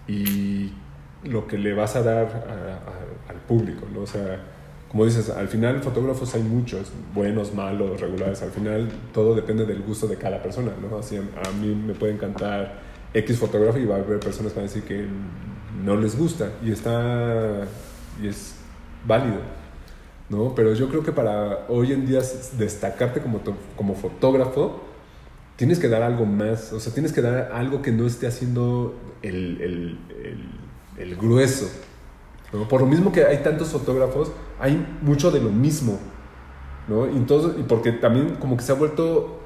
y 0.07 0.71
lo 1.23 1.47
que 1.47 1.57
le 1.59 1.73
vas 1.75 1.95
a 1.95 2.01
dar 2.03 2.45
al 3.27 3.41
público, 3.41 3.87
¿no? 3.93 4.01
O 4.01 4.07
sea, 4.07 4.52
como 4.93 5.05
dices, 5.05 5.29
al 5.31 5.47
final 5.47 5.81
fotógrafos 5.81 6.33
hay 6.35 6.43
muchos, 6.43 6.91
buenos, 7.15 7.53
malos, 7.53 7.99
regulares, 7.99 8.41
al 8.43 8.51
final 8.51 8.89
todo 9.11 9.33
depende 9.35 9.65
del 9.65 9.81
gusto 9.81 10.07
de 10.07 10.17
cada 10.17 10.41
persona, 10.41 10.71
¿no? 10.79 10.97
Así 10.97 11.17
a, 11.17 11.21
mí 11.59 11.73
me 11.75 11.93
puede 11.95 12.13
encantar 12.13 12.79
X 13.13 13.37
fotógrafo 13.39 13.79
y 13.79 13.85
va 13.85 13.95
a 13.95 13.99
haber 13.99 14.19
personas 14.19 14.53
que 14.53 14.59
van 14.59 14.67
a 14.69 14.71
decir 14.71 14.83
que 14.83 15.05
no 15.83 15.95
les 15.97 16.15
gusta 16.17 16.51
y 16.63 16.71
está 16.71 17.65
y 18.21 18.27
es 18.27 18.53
válido, 19.07 19.39
¿no? 20.29 20.53
Pero 20.53 20.73
yo 20.75 20.87
creo 20.89 21.03
que 21.03 21.11
para 21.11 21.65
hoy 21.69 21.91
en 21.91 22.05
día 22.05 22.21
destacarte 22.59 23.19
como, 23.19 23.41
como 23.75 23.95
fotógrafo, 23.95 24.83
tienes 25.55 25.79
que 25.79 25.89
dar 25.89 26.03
algo 26.03 26.25
más, 26.27 26.71
o 26.71 26.79
sea, 26.79 26.93
tienes 26.93 27.11
que 27.13 27.21
dar 27.23 27.51
algo 27.51 27.81
que 27.81 27.91
no 27.91 28.05
esté 28.05 28.27
haciendo 28.27 28.95
el- 29.23 29.59
el- 29.59 29.97
el 30.99 31.15
grueso. 31.15 31.67
¿No? 32.53 32.67
Por 32.67 32.81
lo 32.81 32.87
mismo 32.87 33.11
que 33.11 33.25
hay 33.25 33.37
tantos 33.43 33.69
fotógrafos, 33.69 34.31
hay 34.59 34.85
mucho 35.01 35.31
de 35.31 35.41
lo 35.41 35.49
mismo. 35.49 35.99
¿no? 36.87 37.07
Y, 37.09 37.15
entonces, 37.15 37.53
y 37.59 37.63
porque 37.63 37.91
también 37.93 38.35
como 38.35 38.55
que 38.57 38.63
se 38.63 38.71
ha 38.71 38.75
vuelto, 38.75 39.39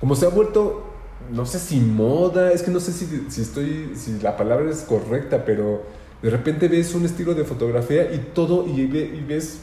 como 0.00 0.14
se 0.16 0.26
ha 0.26 0.30
vuelto, 0.30 0.84
no 1.32 1.44
sé 1.46 1.58
si 1.58 1.80
moda, 1.80 2.52
es 2.52 2.62
que 2.62 2.70
no 2.70 2.80
sé 2.80 2.92
si, 2.92 3.26
si 3.28 3.42
estoy, 3.42 3.92
si 3.96 4.18
la 4.20 4.36
palabra 4.36 4.70
es 4.70 4.82
correcta, 4.82 5.44
pero 5.44 5.82
de 6.22 6.30
repente 6.30 6.68
ves 6.68 6.94
un 6.94 7.04
estilo 7.04 7.34
de 7.34 7.44
fotografía 7.44 8.12
y 8.14 8.30
todo, 8.34 8.66
y, 8.66 8.86
ve- 8.86 9.12
y 9.16 9.20
ves 9.24 9.62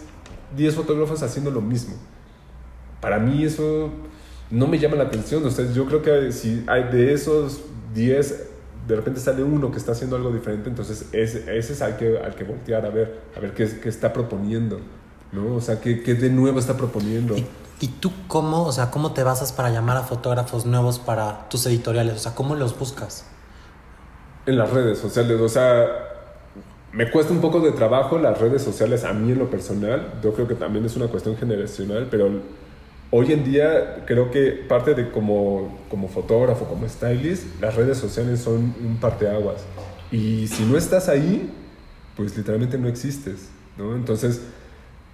10 0.56 0.76
fotógrafos 0.76 1.24
haciendo 1.24 1.50
lo 1.52 1.62
mismo. 1.62 1.96
Para 3.02 3.20
mí 3.20 3.44
eso 3.44 3.90
no 4.52 4.68
me 4.68 4.80
llama 4.80 4.96
la 4.98 5.04
atención. 5.06 5.46
O 5.46 5.52
sea, 5.52 5.70
yo 5.72 5.86
creo 5.86 6.02
que 6.02 6.32
si 6.32 6.64
hay 6.68 6.84
de 6.92 7.14
esos 7.14 7.62
10, 7.94 8.50
de 8.88 8.96
repente 8.96 9.20
sale 9.20 9.44
uno 9.44 9.72
que 9.72 9.78
está 9.78 9.94
haciendo 9.94 10.16
algo 10.16 10.32
diferente, 10.32 10.70
entonces 10.70 11.08
ese, 11.12 11.58
ese 11.58 11.74
es 11.74 11.82
al 11.82 11.98
que, 11.98 12.20
al 12.20 12.36
que 12.36 12.44
voltear 12.44 12.86
a 12.86 12.90
ver, 12.90 13.22
a 13.36 13.40
ver 13.40 13.54
qué, 13.54 13.80
qué 13.80 13.90
está 13.90 14.12
proponiendo. 14.12 14.80
¿no? 15.34 15.56
O 15.56 15.62
sea, 15.62 15.82
qué, 15.82 16.04
qué 16.04 16.14
de 16.14 16.30
nuevo 16.30 16.60
está 16.60 16.78
proponiendo. 16.78 17.36
¿Y, 17.36 17.46
y 17.80 17.88
tú 17.88 18.12
cómo, 18.28 18.66
o 18.66 18.72
sea, 18.72 18.92
cómo 18.92 19.14
te 19.14 19.24
basas 19.24 19.52
para 19.52 19.70
llamar 19.70 19.98
a 19.98 20.04
fotógrafos 20.04 20.66
nuevos 20.66 21.00
para 21.00 21.50
tus 21.50 21.66
editoriales? 21.66 22.16
O 22.16 22.20
sea, 22.20 22.36
¿cómo 22.36 22.56
los 22.56 22.78
buscas? 22.78 23.26
En 24.46 24.58
las 24.58 24.70
redes 24.70 25.00
sociales, 25.00 25.40
o 25.42 25.50
sea, 25.50 25.88
me 26.92 27.10
cuesta 27.10 27.34
un 27.34 27.42
poco 27.42 27.60
de 27.60 27.72
trabajo 27.72 28.20
las 28.20 28.40
redes 28.40 28.62
sociales 28.62 29.04
a 29.04 29.14
mí 29.14 29.32
en 29.32 29.40
lo 29.40 29.50
personal. 29.50 30.14
Yo 30.22 30.34
creo 30.34 30.48
que 30.48 30.56
también 30.56 30.86
es 30.86 30.96
una 30.96 31.08
cuestión 31.08 31.36
generacional, 31.36 32.08
pero 32.12 32.30
hoy 33.16 33.32
en 33.32 33.44
día 33.44 34.04
creo 34.08 34.32
que 34.32 34.50
parte 34.68 34.96
de 34.96 35.12
como, 35.12 35.78
como 35.88 36.08
fotógrafo, 36.08 36.66
como 36.66 36.90
stylist, 36.90 37.62
las 37.62 37.76
redes 37.76 38.00
sociales 38.00 38.40
son 38.40 38.74
un 38.84 38.98
parteaguas. 39.00 39.62
Y 40.12 40.48
si 40.48 40.66
no 40.66 40.78
estás 40.78 41.10
ahí, 41.10 41.48
pues 42.18 42.36
literalmente 42.36 42.76
no 42.80 42.88
existes, 42.88 43.50
¿no? 43.78 43.96
Entonces, 43.96 44.42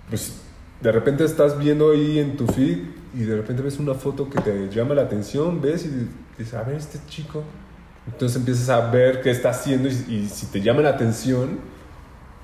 pues 0.09 0.35
de 0.79 0.93
repente 0.93 1.25
estás 1.25 1.59
viendo 1.59 1.91
ahí 1.91 2.19
en 2.19 2.37
tu 2.37 2.47
feed 2.47 2.77
y 3.13 3.23
de 3.23 3.35
repente 3.35 3.61
ves 3.61 3.79
una 3.79 3.93
foto 3.95 4.29
que 4.29 4.39
te 4.39 4.69
llama 4.69 4.95
la 4.95 5.01
atención, 5.01 5.59
ves 5.59 5.85
y 5.85 6.07
dices, 6.37 6.53
a 6.53 6.63
ver, 6.63 6.75
este 6.75 6.99
chico. 7.09 7.43
Entonces 8.07 8.37
empiezas 8.37 8.69
a 8.69 8.89
ver 8.89 9.21
qué 9.21 9.29
está 9.29 9.49
haciendo 9.49 9.89
y, 9.89 9.91
y 10.07 10.29
si 10.29 10.45
te 10.45 10.61
llama 10.61 10.81
la 10.81 10.91
atención 10.91 11.59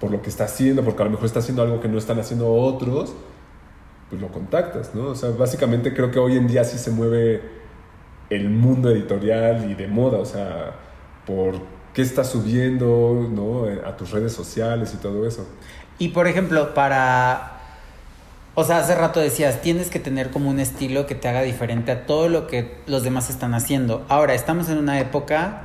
por 0.02 0.12
lo 0.12 0.22
que 0.22 0.30
está 0.30 0.44
haciendo, 0.44 0.84
porque 0.84 1.02
a 1.02 1.06
lo 1.06 1.12
mejor 1.12 1.28
está 1.28 1.40
haciendo 1.40 1.62
algo 1.62 1.80
que 1.80 1.88
no 1.88 1.98
están 1.98 2.20
haciendo 2.20 2.52
otros, 2.52 3.14
pues 4.10 4.22
lo 4.22 4.30
contactas, 4.30 4.94
¿no? 4.94 5.08
O 5.08 5.16
sea, 5.16 5.32
básicamente 5.32 5.94
creo 5.94 6.12
que 6.12 6.20
hoy 6.20 6.38
en 6.38 6.48
día 6.48 6.64
sí 6.64 6.78
se 6.78 6.92
mueve 6.92 7.42
el 8.30 8.50
mundo 8.50 8.90
editorial 8.90 9.70
y 9.70 9.76
de 9.76 9.88
moda, 9.88 10.20
o 10.20 10.26
sea, 10.26 10.76
por 11.26 11.56
qué 11.94 12.02
estás 12.02 12.30
subiendo, 12.30 13.28
¿no? 13.32 13.66
A 13.88 13.96
tus 13.98 14.12
redes 14.12 14.34
sociales 14.34 14.94
y 14.94 14.98
todo 14.98 15.28
eso. 15.28 15.48
Y 15.98 16.10
por 16.10 16.28
ejemplo, 16.28 16.74
para. 16.74 17.54
O 18.54 18.64
sea, 18.64 18.78
hace 18.78 18.96
rato 18.96 19.20
decías, 19.20 19.62
tienes 19.62 19.90
que 19.90 20.00
tener 20.00 20.32
como 20.32 20.50
un 20.50 20.60
estilo 20.60 21.06
que 21.08 21.16
te 21.16 21.28
haga 21.28 21.42
diferente 21.42 21.92
a 21.92 22.06
todo 22.06 22.30
lo 22.30 22.48
que 22.48 22.78
los 22.88 23.04
demás 23.04 23.30
están 23.30 23.54
haciendo. 23.54 24.06
Ahora, 24.08 24.34
estamos 24.34 24.70
en 24.70 24.78
una 24.78 25.00
época 25.00 25.64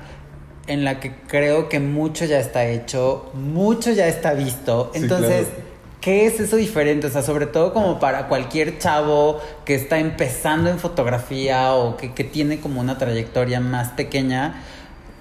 en 0.66 0.84
la 0.84 0.98
que 0.98 1.14
creo 1.28 1.68
que 1.68 1.78
mucho 1.78 2.24
ya 2.24 2.40
está 2.40 2.66
hecho, 2.66 3.30
mucho 3.34 3.92
ya 3.92 4.08
está 4.08 4.34
visto. 4.34 4.90
Sí, 4.92 5.02
Entonces, 5.02 5.46
claro. 5.46 5.69
¿Qué 6.00 6.26
es 6.26 6.40
eso 6.40 6.56
diferente? 6.56 7.06
O 7.06 7.10
sea, 7.10 7.22
sobre 7.22 7.46
todo 7.46 7.72
como 7.72 8.00
para 8.00 8.28
cualquier 8.28 8.78
chavo 8.78 9.40
que 9.64 9.74
está 9.74 9.98
empezando 9.98 10.70
en 10.70 10.78
fotografía 10.78 11.74
o 11.74 11.96
que, 11.96 12.12
que 12.12 12.24
tiene 12.24 12.60
como 12.60 12.80
una 12.80 12.98
trayectoria 12.98 13.60
más 13.60 13.90
pequeña. 13.90 14.62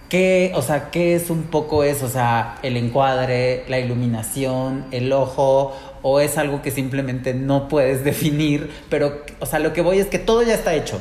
¿Qué, 0.09 0.51
o 0.55 0.63
sea, 0.63 0.89
qué 0.89 1.15
es 1.15 1.29
un 1.29 1.43
poco 1.43 1.83
eso? 1.83 2.07
O 2.07 2.09
sea, 2.09 2.57
el 2.63 2.77
encuadre, 2.77 3.63
la 3.67 3.79
iluminación, 3.79 4.85
el 4.91 5.13
ojo, 5.13 5.75
o 6.01 6.19
es 6.19 6.37
algo 6.37 6.61
que 6.61 6.71
simplemente 6.71 7.33
no 7.33 7.67
puedes 7.67 8.03
definir, 8.03 8.71
pero, 8.89 9.21
o 9.39 9.45
sea, 9.45 9.59
lo 9.59 9.73
que 9.73 9.81
voy 9.81 9.99
es 9.99 10.07
que 10.07 10.19
todo 10.19 10.41
ya 10.41 10.55
está 10.55 10.73
hecho. 10.73 10.99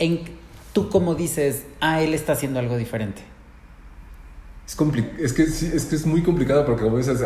En, 0.00 0.22
¿tú 0.72 0.88
cómo 0.90 1.14
dices, 1.14 1.66
ah, 1.80 2.02
él 2.02 2.14
está 2.14 2.32
haciendo 2.32 2.58
algo 2.58 2.76
diferente? 2.76 3.22
Es, 4.68 4.76
es, 5.18 5.32
que, 5.32 5.42
es 5.44 5.84
que 5.86 5.96
es 5.96 6.04
muy 6.04 6.22
complicado 6.22 6.66
porque 6.66 6.82
como 6.84 6.98
dices, 6.98 7.20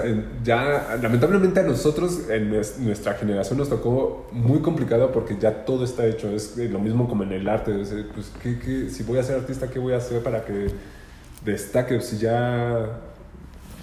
ya 0.45 0.97
lamentablemente 1.03 1.59
a 1.59 1.65
nosotros 1.65 2.21
en 2.31 2.53
nues- 2.53 2.79
nuestra 2.79 3.15
generación 3.15 3.59
nos 3.59 3.69
tocó 3.69 4.29
muy 4.33 4.61
complicado 4.61 5.11
porque 5.11 5.37
ya 5.39 5.65
todo 5.65 5.85
está 5.85 6.07
hecho. 6.07 6.31
Es 6.31 6.57
lo 6.57 6.79
mismo 6.79 7.09
como 7.09 7.25
en 7.25 7.33
el 7.33 7.49
arte. 7.49 7.81
es, 7.83 7.93
pues, 8.15 8.31
¿qué, 8.43 8.59
qué- 8.61 8.89
si 8.91 9.03
voy 9.03 9.19
a 9.19 9.25
ser 9.25 9.37
artista, 9.41 9.69
¿qué 9.69 9.81
voy 9.81 9.93
a 9.93 9.97
hacer 9.97 10.23
para 10.23 10.45
que 10.45 10.69
destaque? 11.45 12.01
Si 12.01 12.17
ya, 12.19 13.01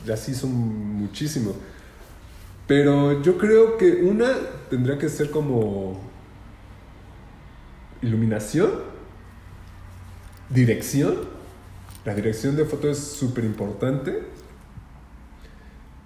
ya 0.05 0.15
se 0.15 0.31
hizo 0.31 0.47
muchísimo. 0.47 1.53
Pero 2.65 3.21
yo 3.23 3.37
creo 3.37 3.77
que 3.77 4.03
una 4.03 4.29
tendría 4.69 4.97
que 4.97 5.09
ser 5.09 5.31
como 5.31 5.99
iluminación, 8.01 8.69
dirección. 10.49 11.38
La 12.05 12.15
dirección 12.15 12.55
de 12.55 12.65
foto 12.65 12.89
es 12.89 12.97
súper 12.97 13.43
importante. 13.43 14.23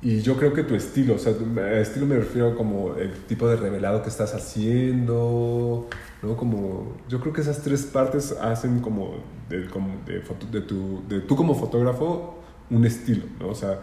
Y 0.02 0.22
yo 0.22 0.36
creo 0.36 0.52
que 0.52 0.64
tu 0.64 0.76
estilo, 0.76 1.16
o 1.16 1.18
sea, 1.18 1.32
a 1.32 1.80
estilo 1.80 2.06
me 2.06 2.18
refiero 2.18 2.58
como 2.58 2.96
el 2.98 3.14
tipo 3.26 3.48
de 3.48 3.56
revelado 3.56 4.04
que 4.04 4.10
estás 4.10 4.34
haciendo, 4.36 5.88
¿no? 6.22 6.36
Como, 6.36 6.98
yo 7.08 7.22
creo 7.22 7.32
que 7.32 7.40
esas 7.40 7.62
tres 7.62 7.84
partes 7.86 8.34
hacen 8.34 8.82
como 8.82 9.14
de, 9.48 9.66
como 9.68 10.02
de, 10.06 10.20
foto- 10.20 10.48
de 10.52 10.60
tu, 10.60 11.04
de 11.08 11.22
tú 11.22 11.38
como 11.38 11.56
fotógrafo 11.56 12.38
un 12.70 12.84
estilo, 12.84 13.24
¿no? 13.40 13.48
O 13.48 13.56
sea, 13.56 13.80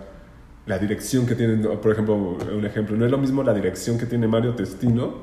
la 0.66 0.78
dirección 0.78 1.24
que 1.24 1.34
tienen, 1.34 1.62
¿no? 1.62 1.80
por 1.80 1.90
ejemplo, 1.92 2.14
un 2.14 2.66
ejemplo, 2.66 2.96
no 2.98 3.06
es 3.06 3.10
lo 3.10 3.16
mismo 3.16 3.42
la 3.42 3.54
dirección 3.54 3.96
que 3.96 4.04
tiene 4.04 4.28
Mario 4.28 4.54
Testino 4.54 5.14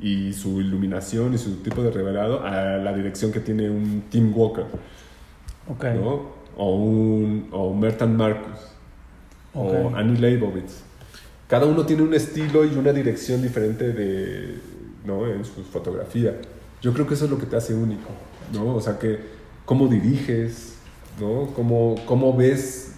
y 0.00 0.32
su 0.32 0.60
iluminación 0.60 1.34
y 1.34 1.38
su 1.38 1.58
tipo 1.62 1.84
de 1.84 1.92
revelado 1.92 2.42
a 2.44 2.78
la 2.78 2.92
dirección 2.92 3.30
que 3.30 3.38
tiene 3.38 3.70
un 3.70 4.02
Tim 4.10 4.32
Walker, 4.36 4.64
Ok. 5.68 5.84
¿no? 5.84 6.42
O 6.56 6.74
un 6.76 7.48
o 7.50 7.74
Merton 7.74 8.16
Marcus 8.16 8.58
o. 9.54 9.90
Annie 9.94 10.18
Leibovitz. 10.18 10.82
Cada 11.48 11.66
uno 11.66 11.84
tiene 11.84 12.02
un 12.02 12.14
estilo 12.14 12.64
y 12.64 12.74
una 12.76 12.92
dirección 12.92 13.42
diferente 13.42 13.92
de, 13.92 14.58
¿no? 15.04 15.26
en 15.26 15.44
su 15.44 15.62
fotografía. 15.64 16.40
Yo 16.80 16.92
creo 16.92 17.06
que 17.06 17.14
eso 17.14 17.26
es 17.26 17.30
lo 17.30 17.38
que 17.38 17.46
te 17.46 17.56
hace 17.56 17.74
único, 17.74 18.08
¿no? 18.52 18.74
O 18.74 18.80
sea, 18.80 18.98
que 18.98 19.20
cómo 19.64 19.86
diriges, 19.86 20.78
¿no? 21.20 21.48
Cómo, 21.54 21.96
cómo 22.06 22.34
ves 22.34 22.94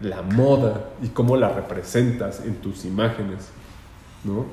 la 0.00 0.22
moda 0.22 0.90
y 1.02 1.08
cómo 1.08 1.36
la 1.36 1.48
representas 1.52 2.44
en 2.44 2.54
tus 2.56 2.84
imágenes, 2.84 3.48
¿no? 4.24 4.44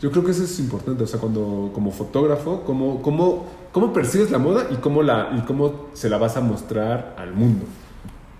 Yo 0.00 0.10
creo 0.10 0.24
que 0.24 0.30
eso 0.30 0.44
es 0.44 0.58
importante, 0.58 1.02
o 1.02 1.06
sea, 1.06 1.20
cuando 1.20 1.70
como 1.74 1.90
fotógrafo, 1.90 2.62
cómo, 2.64 3.02
cómo, 3.02 3.46
cómo 3.72 3.92
percibes 3.92 4.30
la 4.30 4.38
moda 4.38 4.66
y 4.70 4.76
cómo, 4.76 5.02
la, 5.02 5.30
y 5.36 5.40
cómo 5.42 5.86
se 5.94 6.08
la 6.08 6.18
vas 6.18 6.36
a 6.36 6.40
mostrar 6.40 7.14
al 7.18 7.32
mundo. 7.32 7.66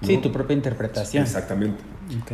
¿no? 0.00 0.06
Sí, 0.06 0.18
tu 0.18 0.32
propia 0.32 0.54
interpretación. 0.54 1.22
Exactamente. 1.22 1.82
Ok. 2.22 2.32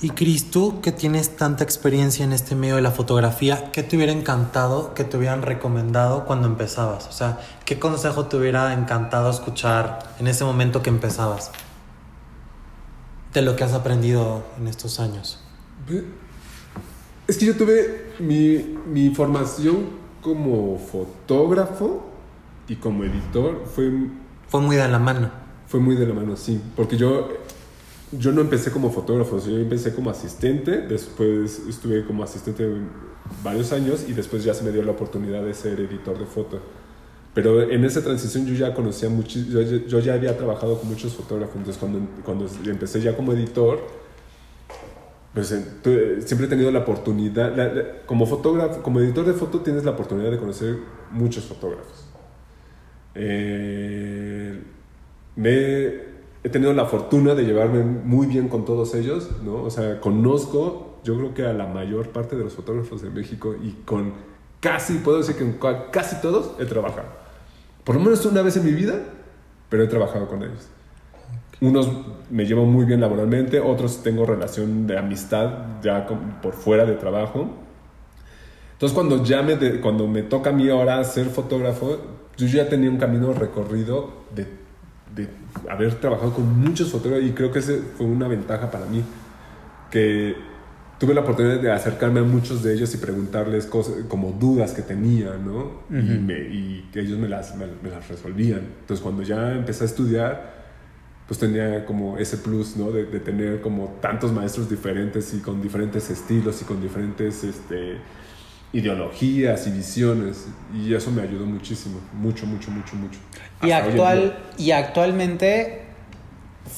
Y 0.00 0.10
Cris, 0.10 0.52
tú 0.52 0.80
que 0.80 0.92
tienes 0.92 1.36
tanta 1.36 1.64
experiencia 1.64 2.24
en 2.24 2.32
este 2.32 2.54
medio 2.54 2.76
de 2.76 2.82
la 2.82 2.92
fotografía, 2.92 3.72
¿qué 3.72 3.82
te 3.82 3.96
hubiera 3.96 4.12
encantado 4.12 4.94
que 4.94 5.02
te 5.02 5.16
hubieran 5.16 5.42
recomendado 5.42 6.24
cuando 6.24 6.46
empezabas? 6.46 7.08
O 7.08 7.12
sea, 7.12 7.40
¿qué 7.64 7.80
consejo 7.80 8.26
te 8.26 8.36
hubiera 8.36 8.72
encantado 8.72 9.28
escuchar 9.28 10.14
en 10.20 10.28
ese 10.28 10.44
momento 10.44 10.82
que 10.82 10.90
empezabas? 10.90 11.50
De 13.34 13.42
lo 13.42 13.56
que 13.56 13.64
has 13.64 13.72
aprendido 13.72 14.44
en 14.60 14.68
estos 14.68 15.00
años. 15.00 15.40
Es 17.26 17.36
que 17.36 17.46
yo 17.46 17.56
tuve 17.56 18.12
mi, 18.20 18.78
mi 18.86 19.12
formación 19.12 19.86
como 20.34 20.78
fotógrafo 20.78 22.02
y 22.68 22.76
como 22.76 23.04
editor 23.04 23.64
fue, 23.74 23.90
Fue 24.48 24.60
muy 24.60 24.76
de 24.76 24.88
la 24.88 24.98
mano. 24.98 25.30
fue 25.66 25.80
muy 25.80 25.94
de 25.96 26.06
la 26.06 26.14
mano, 26.14 26.36
sí. 26.36 26.60
Porque 26.76 26.96
yo, 26.96 27.28
yo 28.12 28.32
no 28.32 28.40
empecé 28.40 28.70
como 28.70 28.90
fotógrafo, 28.90 29.38
yo 29.44 29.56
empecé 29.58 29.94
como 29.94 30.10
asistente, 30.10 30.82
después 30.82 31.62
estuve 31.68 32.04
como 32.06 32.22
asistente 32.24 32.66
varios 33.42 33.72
años 33.72 34.04
y 34.08 34.12
después 34.12 34.44
ya 34.44 34.54
se 34.54 34.64
me 34.64 34.70
dio 34.72 34.82
la 34.82 34.92
oportunidad 34.92 35.42
de 35.42 35.54
ser 35.54 35.80
editor 35.80 36.18
de 36.18 36.26
foto. 36.26 36.58
Pero 37.34 37.62
en 37.62 37.84
esa 37.84 38.02
transición 38.02 38.46
yo 38.46 38.54
ya 38.54 38.74
conocía 38.74 39.08
mucho, 39.08 39.38
yo, 39.38 39.60
yo- 39.62 39.86
yo 39.86 39.98
ya 40.00 40.14
había 40.14 40.36
trabajado 40.36 40.78
con 40.78 40.88
muchos 40.88 41.14
fotógrafos, 41.14 41.56
entonces 41.56 41.78
cuando, 41.78 42.00
cuando 42.24 42.46
empecé 42.64 43.00
ya 43.00 43.16
como 43.16 43.32
editor, 43.32 43.80
pues 45.34 45.52
eh, 45.52 46.20
siempre 46.24 46.46
he 46.46 46.50
tenido 46.50 46.70
la 46.70 46.80
oportunidad, 46.80 47.54
la- 47.56 47.72
la- 47.72 47.84
como 48.06 48.26
fotógrafo, 48.26 48.82
como 48.82 49.00
editor 49.00 49.24
de 49.26 49.34
foto 49.34 49.60
tienes 49.60 49.84
la 49.84 49.92
oportunidad 49.92 50.30
de 50.30 50.38
conocer 50.38 50.76
muchos 51.12 51.44
fotógrafos. 51.44 52.06
Eh, 53.14 54.62
me, 55.36 55.50
he 56.44 56.48
tenido 56.50 56.72
la 56.72 56.86
fortuna 56.86 57.34
de 57.34 57.44
llevarme 57.44 57.82
muy 57.82 58.26
bien 58.26 58.48
con 58.48 58.64
todos 58.64 58.94
ellos, 58.94 59.28
¿no? 59.44 59.62
O 59.62 59.70
sea, 59.70 60.00
conozco, 60.00 61.00
yo 61.04 61.16
creo 61.16 61.34
que 61.34 61.44
a 61.44 61.52
la 61.52 61.66
mayor 61.66 62.08
parte 62.10 62.36
de 62.36 62.44
los 62.44 62.54
fotógrafos 62.54 63.02
de 63.02 63.10
México 63.10 63.54
y 63.62 63.72
con 63.84 64.12
casi, 64.60 64.94
puedo 64.98 65.18
decir 65.18 65.36
que 65.36 65.44
con 65.44 65.52
ca- 65.74 65.90
casi 65.90 66.20
todos 66.20 66.52
he 66.58 66.64
trabajado. 66.64 67.08
Por 67.84 67.94
lo 67.96 68.00
menos 68.02 68.24
una 68.26 68.42
vez 68.42 68.56
en 68.56 68.64
mi 68.64 68.72
vida, 68.72 69.00
pero 69.68 69.82
he 69.84 69.86
trabajado 69.88 70.28
con 70.28 70.42
ellos. 70.42 70.68
Unos 71.60 71.88
me 72.30 72.44
llevo 72.46 72.64
muy 72.66 72.84
bien 72.84 73.00
laboralmente, 73.00 73.58
otros 73.60 74.02
tengo 74.02 74.24
relación 74.26 74.86
de 74.86 74.98
amistad 74.98 75.50
ya 75.82 76.06
con- 76.06 76.36
por 76.42 76.52
fuera 76.54 76.84
de 76.84 76.94
trabajo. 76.94 77.48
Entonces 78.74 78.94
cuando 78.94 79.24
ya 79.24 79.42
me, 79.42 79.56
de- 79.56 79.80
cuando 79.80 80.06
me 80.06 80.22
toca 80.22 80.50
a 80.50 80.52
mí 80.52 80.68
ahora 80.68 81.02
ser 81.04 81.26
fotógrafo, 81.26 81.98
yo 82.36 82.46
ya 82.46 82.68
tenía 82.68 82.88
un 82.90 82.98
camino 82.98 83.32
recorrido 83.32 84.12
de, 84.34 84.46
de 85.16 85.28
haber 85.68 85.94
trabajado 85.96 86.32
con 86.34 86.60
muchos 86.60 86.90
fotógrafos 86.90 87.26
y 87.28 87.32
creo 87.32 87.50
que 87.50 87.58
ese 87.58 87.78
fue 87.96 88.06
una 88.06 88.28
ventaja 88.28 88.70
para 88.70 88.86
mí, 88.86 89.02
que 89.90 90.36
tuve 91.00 91.14
la 91.14 91.22
oportunidad 91.22 91.60
de 91.60 91.72
acercarme 91.72 92.20
a 92.20 92.24
muchos 92.24 92.62
de 92.62 92.74
ellos 92.74 92.94
y 92.94 92.98
preguntarles 92.98 93.66
cosas 93.66 93.94
como 94.08 94.30
dudas 94.32 94.72
que 94.72 94.82
tenía, 94.82 95.32
¿no? 95.44 95.82
y, 95.90 95.94
me- 96.18 96.38
y 96.38 96.88
que 96.92 97.00
ellos 97.00 97.18
me 97.18 97.28
las, 97.28 97.56
me, 97.56 97.66
me 97.82 97.90
las 97.90 98.06
resolvían. 98.08 98.60
Entonces 98.80 99.02
cuando 99.02 99.22
ya 99.22 99.52
empecé 99.54 99.82
a 99.82 99.86
estudiar, 99.86 100.57
pues 101.28 101.38
tenía 101.38 101.84
como 101.84 102.16
ese 102.16 102.38
plus, 102.38 102.76
¿no? 102.76 102.90
De, 102.90 103.04
de 103.04 103.20
tener 103.20 103.60
como 103.60 103.98
tantos 104.00 104.32
maestros 104.32 104.68
diferentes 104.70 105.34
y 105.34 105.40
con 105.40 105.60
diferentes 105.60 106.08
estilos 106.08 106.62
y 106.62 106.64
con 106.64 106.80
diferentes 106.80 107.44
este, 107.44 107.98
ideologías 108.72 109.66
y 109.66 109.70
visiones. 109.72 110.46
Y 110.74 110.94
eso 110.94 111.10
me 111.10 111.20
ayudó 111.20 111.44
muchísimo, 111.44 112.00
mucho, 112.14 112.46
mucho, 112.46 112.70
mucho, 112.70 112.96
mucho. 112.96 113.18
Y, 113.62 113.72
actual, 113.72 114.38
y 114.56 114.70
actualmente, 114.70 115.82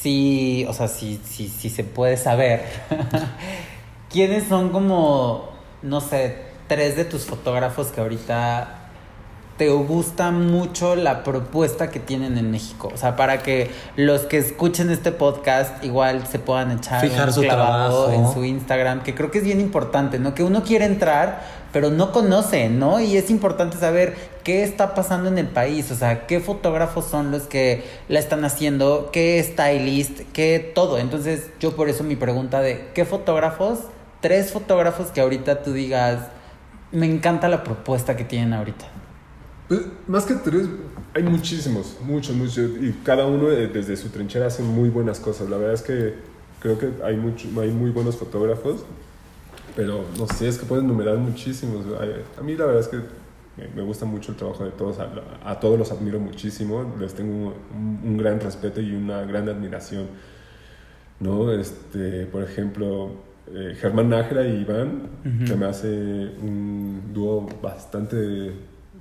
sí, 0.03 0.67
o 0.69 0.73
sea, 0.73 0.89
sí, 0.89 1.21
sí, 1.25 1.49
sí 1.49 1.71
se 1.71 1.85
puede 1.85 2.17
saber. 2.17 2.65
¿Quiénes 4.11 4.49
son 4.49 4.71
como, 4.71 5.51
no 5.83 6.01
sé, 6.01 6.39
tres 6.67 6.97
de 6.97 7.05
tus 7.05 7.25
fotógrafos 7.25 7.89
que 7.89 8.01
ahorita 8.01 8.80
te 9.61 9.69
gusta 9.69 10.31
mucho 10.31 10.97
la 10.97 11.23
propuesta 11.23 11.91
que 11.91 12.01
tienen 12.01 12.39
en 12.39 12.51
México? 12.51 12.91
O 12.95 12.97
sea, 12.97 13.15
para 13.15 13.43
que 13.43 13.71
los 13.95 14.23
que 14.23 14.39
escuchen 14.39 14.89
este 14.89 15.13
podcast 15.13 15.85
igual 15.85 16.27
se 16.27 16.39
puedan 16.39 16.71
echar 16.71 17.03
Fijar 17.03 17.29
un 17.29 17.35
su 17.35 17.43
trabajo. 17.43 18.11
en 18.11 18.33
su 18.33 18.43
Instagram, 18.43 19.03
que 19.03 19.15
creo 19.15 19.31
que 19.31 19.37
es 19.37 19.45
bien 19.45 19.61
importante, 19.61 20.19
¿no? 20.19 20.35
Que 20.35 20.45
uno 20.45 20.63
quiere 20.63 20.87
entrar, 20.87 21.43
pero 21.75 21.91
no 21.91 22.11
conoce, 22.11 22.71
¿no? 22.71 23.01
Y 23.01 23.19
es 23.19 23.29
importante 23.29 23.77
saber 23.77 24.17
qué 24.45 24.63
está 24.63 24.95
pasando 24.95 25.29
en 25.29 25.37
el 25.37 25.49
país, 25.49 25.91
o 25.91 25.95
sea, 25.95 26.27
qué 26.27 26.41
fotógrafos 26.41 27.05
son 27.05 27.31
los 27.31 27.43
que 27.43 27.85
la 28.09 28.19
están 28.19 28.47
haciendo, 28.47 29.11
qué 29.13 29.45
stylist, 29.45 30.21
qué 30.33 30.73
todo. 30.75 30.97
Entonces, 30.97 31.51
yo 31.61 31.77
por 31.77 31.91
eso 31.91 32.03
mi 32.03 32.17
pregunta 32.17 32.63
de 32.63 32.89
qué 32.95 33.05
fotógrafos, 33.05 33.81
tres 34.23 34.53
fotógrafos 34.53 35.09
que 35.09 35.21
ahorita 35.21 35.63
tú 35.63 35.75
digas, 35.75 36.29
me 36.93 37.05
encanta 37.05 37.47
la 37.51 37.63
propuesta 37.63 38.17
que 38.17 38.25
tienen 38.25 38.55
ahorita. 38.55 38.87
Pues, 39.71 39.83
más 40.09 40.25
que 40.25 40.35
tres, 40.35 40.69
hay 41.15 41.23
muchísimos, 41.23 41.97
muchos, 42.05 42.35
muchos. 42.35 42.59
Y 42.81 42.93
cada 43.05 43.25
uno 43.27 43.53
eh, 43.53 43.69
desde 43.69 43.97
su 43.97 44.09
trinchera 44.09 44.49
hace 44.49 44.65
muy 44.65 44.89
buenas 44.89 45.21
cosas. 45.21 45.49
La 45.49 45.59
verdad 45.59 45.75
es 45.75 45.83
que 45.83 46.15
creo 46.59 46.77
que 46.77 46.91
hay, 47.05 47.17
mucho, 47.17 47.47
hay 47.61 47.71
muy 47.71 47.91
buenos 47.91 48.17
fotógrafos. 48.17 48.85
Pero 49.77 50.05
no 50.19 50.27
sé, 50.27 50.49
es 50.49 50.59
que 50.59 50.67
pueden 50.67 50.87
enumerar 50.87 51.19
muchísimos. 51.19 51.87
A 52.37 52.43
mí 52.43 52.57
la 52.57 52.67
verdad 52.67 52.81
es 52.81 52.89
que 52.89 52.99
me, 53.77 53.83
gusta 53.83 54.07
mucho 54.07 54.33
el 54.33 54.39
trabajo 54.39 54.65
de 54.65 54.73
todos. 54.73 54.99
A, 54.99 55.09
a 55.45 55.61
todos 55.61 55.79
los 55.79 55.93
admiro 55.93 56.19
muchísimo. 56.19 56.93
Les 56.99 57.15
tengo 57.15 57.55
un, 57.73 58.01
un 58.03 58.17
gran 58.17 58.41
respeto 58.41 58.81
y 58.81 58.93
una 58.93 59.23
gran 59.23 59.49
admiración. 59.49 60.09
¿no? 61.21 61.53
Este, 61.53 62.27
por 62.27 62.43
ejemplo, 62.43 63.13
eh, 63.53 63.77
Germán 63.81 64.09
Nájera 64.09 64.47
y 64.49 64.63
Iván, 64.63 65.11
que 65.47 65.55
me 65.55 65.67
hace 65.67 65.89
un 65.89 67.13
dúo 67.13 67.49
bastante 67.63 68.53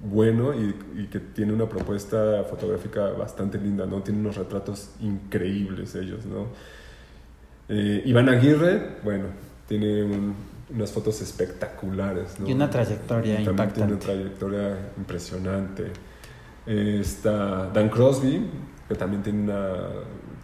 bueno 0.01 0.53
y, 0.53 0.75
y 1.01 1.07
que 1.07 1.19
tiene 1.19 1.51
una 1.53 1.67
propuesta 1.67 2.43
fotográfica 2.49 3.09
bastante 3.11 3.57
linda, 3.57 3.85
¿no? 3.85 4.01
Tiene 4.01 4.19
unos 4.21 4.37
retratos 4.37 4.91
increíbles 5.01 5.95
ellos, 5.95 6.25
¿no? 6.25 6.47
Eh, 7.67 8.01
Iván 8.05 8.29
Aguirre, 8.29 8.97
bueno, 9.03 9.25
tiene 9.67 10.03
un- 10.03 10.33
unas 10.73 10.91
fotos 10.91 11.21
espectaculares, 11.21 12.39
¿no? 12.39 12.47
Y 12.47 12.53
una 12.53 12.69
trayectoria 12.69 13.35
También 13.43 13.45
tiene 13.45 13.49
una 13.51 13.63
impactante. 13.63 14.05
trayectoria 14.05 14.77
impresionante. 14.97 15.83
Eh, 16.67 16.99
está 17.01 17.69
Dan 17.73 17.89
Crosby, 17.89 18.45
que 18.87 18.95
también 18.95 19.23
tiene, 19.23 19.43
una, 19.43 19.77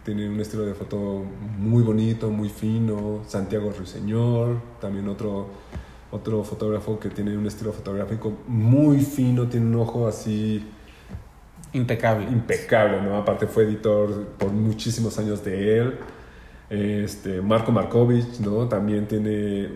tiene 0.04 0.28
un 0.28 0.40
estilo 0.40 0.64
de 0.64 0.74
foto 0.74 1.24
muy 1.58 1.82
bonito, 1.82 2.28
muy 2.30 2.48
fino. 2.48 3.22
Santiago 3.28 3.72
Ruiseñor, 3.76 4.56
también 4.80 5.08
otro, 5.08 5.48
otro 6.16 6.42
fotógrafo 6.44 6.98
que 6.98 7.10
tiene 7.10 7.36
un 7.36 7.46
estilo 7.46 7.72
fotográfico 7.72 8.32
muy 8.46 9.00
fino, 9.00 9.48
tiene 9.48 9.66
un 9.66 9.76
ojo 9.76 10.06
así 10.06 10.64
Impecable. 11.72 12.24
impecable, 12.30 13.02
¿no? 13.02 13.16
Aparte 13.16 13.46
fue 13.46 13.64
editor 13.64 14.28
por 14.38 14.50
muchísimos 14.50 15.18
años 15.18 15.44
de 15.44 15.78
él. 15.78 15.98
Este, 16.70 17.40
Marco 17.42 17.70
Markovich, 17.70 18.40
¿no? 18.40 18.66
También 18.68 19.06
tiene 19.06 19.68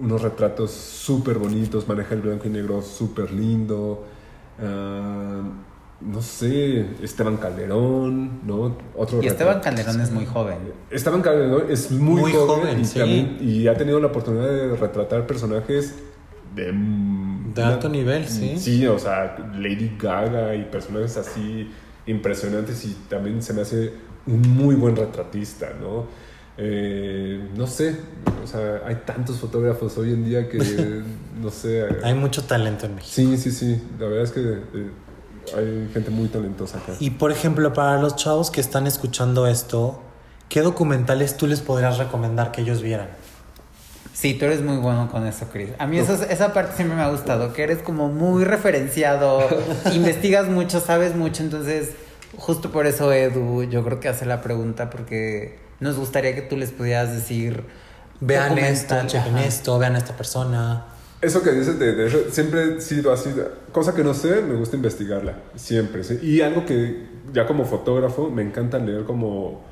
unos 0.00 0.22
retratos 0.22 0.70
súper 0.70 1.38
bonitos, 1.38 1.88
maneja 1.88 2.14
el 2.14 2.22
blanco 2.22 2.46
y 2.46 2.50
negro 2.50 2.82
súper 2.82 3.30
lindo. 3.30 4.04
Ah, 4.60 5.42
no 6.00 6.22
sé, 6.22 6.86
Esteban 7.02 7.36
Calderón, 7.38 8.46
¿no? 8.46 8.76
Otro 8.96 9.22
Y 9.22 9.26
Esteban. 9.26 9.60
Calderón 9.60 10.00
es 10.00 10.10
muy 10.12 10.26
joven. 10.26 10.58
Esteban 10.90 11.22
Calderón 11.22 11.64
es 11.70 11.90
muy, 11.90 12.20
Muy 12.20 12.32
joven, 12.32 12.60
joven, 12.62 12.80
y, 12.80 12.84
sí. 12.84 12.98
también- 12.98 13.36
y 13.40 13.66
ha 13.66 13.74
tenido 13.76 13.98
la 14.00 14.06
oportunidad 14.06 14.46
de 14.48 14.76
retratar 14.76 15.26
personajes 15.26 15.96
de, 16.54 16.72
De 17.54 17.62
alto 17.62 17.88
nivel, 17.88 18.26
sí. 18.28 18.54
Sí, 18.58 18.86
o 18.86 18.98
sea, 18.98 19.36
Lady 19.54 19.96
Gaga 19.98 20.54
y 20.54 20.64
personajes 20.66 21.16
así 21.16 21.70
impresionantes 22.06 22.84
y 22.84 22.94
también 23.08 23.42
se 23.42 23.52
me 23.52 23.62
hace 23.62 23.92
un 24.26 24.40
muy 24.42 24.74
buen 24.76 24.94
retratista, 24.96 25.70
¿no? 25.80 26.06
Eh, 26.56 27.50
no 27.56 27.66
sé, 27.66 27.96
o 28.42 28.46
sea, 28.46 28.82
hay 28.86 28.96
tantos 29.06 29.38
fotógrafos 29.38 29.96
hoy 29.98 30.12
en 30.12 30.24
día 30.24 30.48
que, 30.48 30.58
no 31.40 31.50
sé. 31.50 31.84
Hay 32.02 32.14
mucho 32.14 32.44
talento 32.44 32.86
en 32.86 32.94
México. 32.96 33.12
Sí, 33.14 33.36
sí, 33.36 33.50
sí, 33.52 33.80
la 33.98 34.06
verdad 34.06 34.24
es 34.24 34.30
que 34.32 34.40
eh, 34.40 34.90
hay 35.56 35.88
gente 35.92 36.10
muy 36.10 36.28
talentosa 36.28 36.78
acá. 36.78 36.92
Y 37.00 37.10
por 37.10 37.30
ejemplo, 37.32 37.72
para 37.72 38.00
los 38.00 38.16
chavos 38.16 38.50
que 38.50 38.60
están 38.60 38.86
escuchando 38.86 39.46
esto, 39.46 40.00
¿qué 40.48 40.60
documentales 40.62 41.36
tú 41.36 41.46
les 41.46 41.60
podrías 41.60 41.98
recomendar 41.98 42.52
que 42.52 42.62
ellos 42.62 42.82
vieran? 42.82 43.08
Sí, 44.12 44.34
tú 44.34 44.46
eres 44.46 44.62
muy 44.62 44.78
bueno 44.78 45.08
con 45.10 45.26
eso, 45.26 45.46
Chris. 45.52 45.70
A 45.78 45.86
mí 45.86 45.98
eso- 45.98 46.14
esa 46.28 46.52
parte 46.52 46.74
siempre 46.74 46.96
me 46.96 47.02
ha 47.02 47.08
gustado, 47.10 47.52
que 47.52 47.62
eres 47.62 47.78
como 47.78 48.08
muy 48.08 48.44
referenciado, 48.44 49.40
investigas 49.94 50.48
mucho, 50.48 50.80
sabes 50.80 51.14
mucho, 51.14 51.42
entonces 51.44 51.90
justo 52.36 52.70
por 52.72 52.86
eso 52.86 53.12
Edu 53.12 53.62
yo 53.64 53.84
creo 53.84 54.00
que 54.00 54.08
hace 54.08 54.26
la 54.26 54.40
pregunta 54.42 54.90
porque 54.90 55.58
nos 55.80 55.96
gustaría 55.96 56.34
que 56.34 56.42
tú 56.42 56.56
les 56.56 56.72
pudieras 56.72 57.12
decir... 57.12 57.62
Vean 58.20 58.58
esto, 58.58 58.96
chequen 59.06 59.38
esto, 59.38 59.78
vean 59.78 59.94
a 59.94 59.98
esta 59.98 60.16
persona. 60.16 60.84
Eso 61.20 61.42
que 61.42 61.50
dices 61.50 61.78
de, 61.78 61.94
de- 61.94 62.30
siempre 62.30 62.76
he 62.76 62.80
sido 62.80 63.12
así, 63.12 63.30
cosa 63.72 63.94
que 63.94 64.04
no 64.04 64.14
sé, 64.14 64.40
me 64.42 64.54
gusta 64.54 64.76
investigarla, 64.76 65.34
siempre. 65.56 66.04
¿sí? 66.04 66.18
Y 66.22 66.42
algo 66.42 66.64
que 66.64 67.06
ya 67.32 67.46
como 67.46 67.64
fotógrafo 67.64 68.30
me 68.30 68.42
encanta 68.42 68.78
leer 68.78 69.02
como 69.04 69.66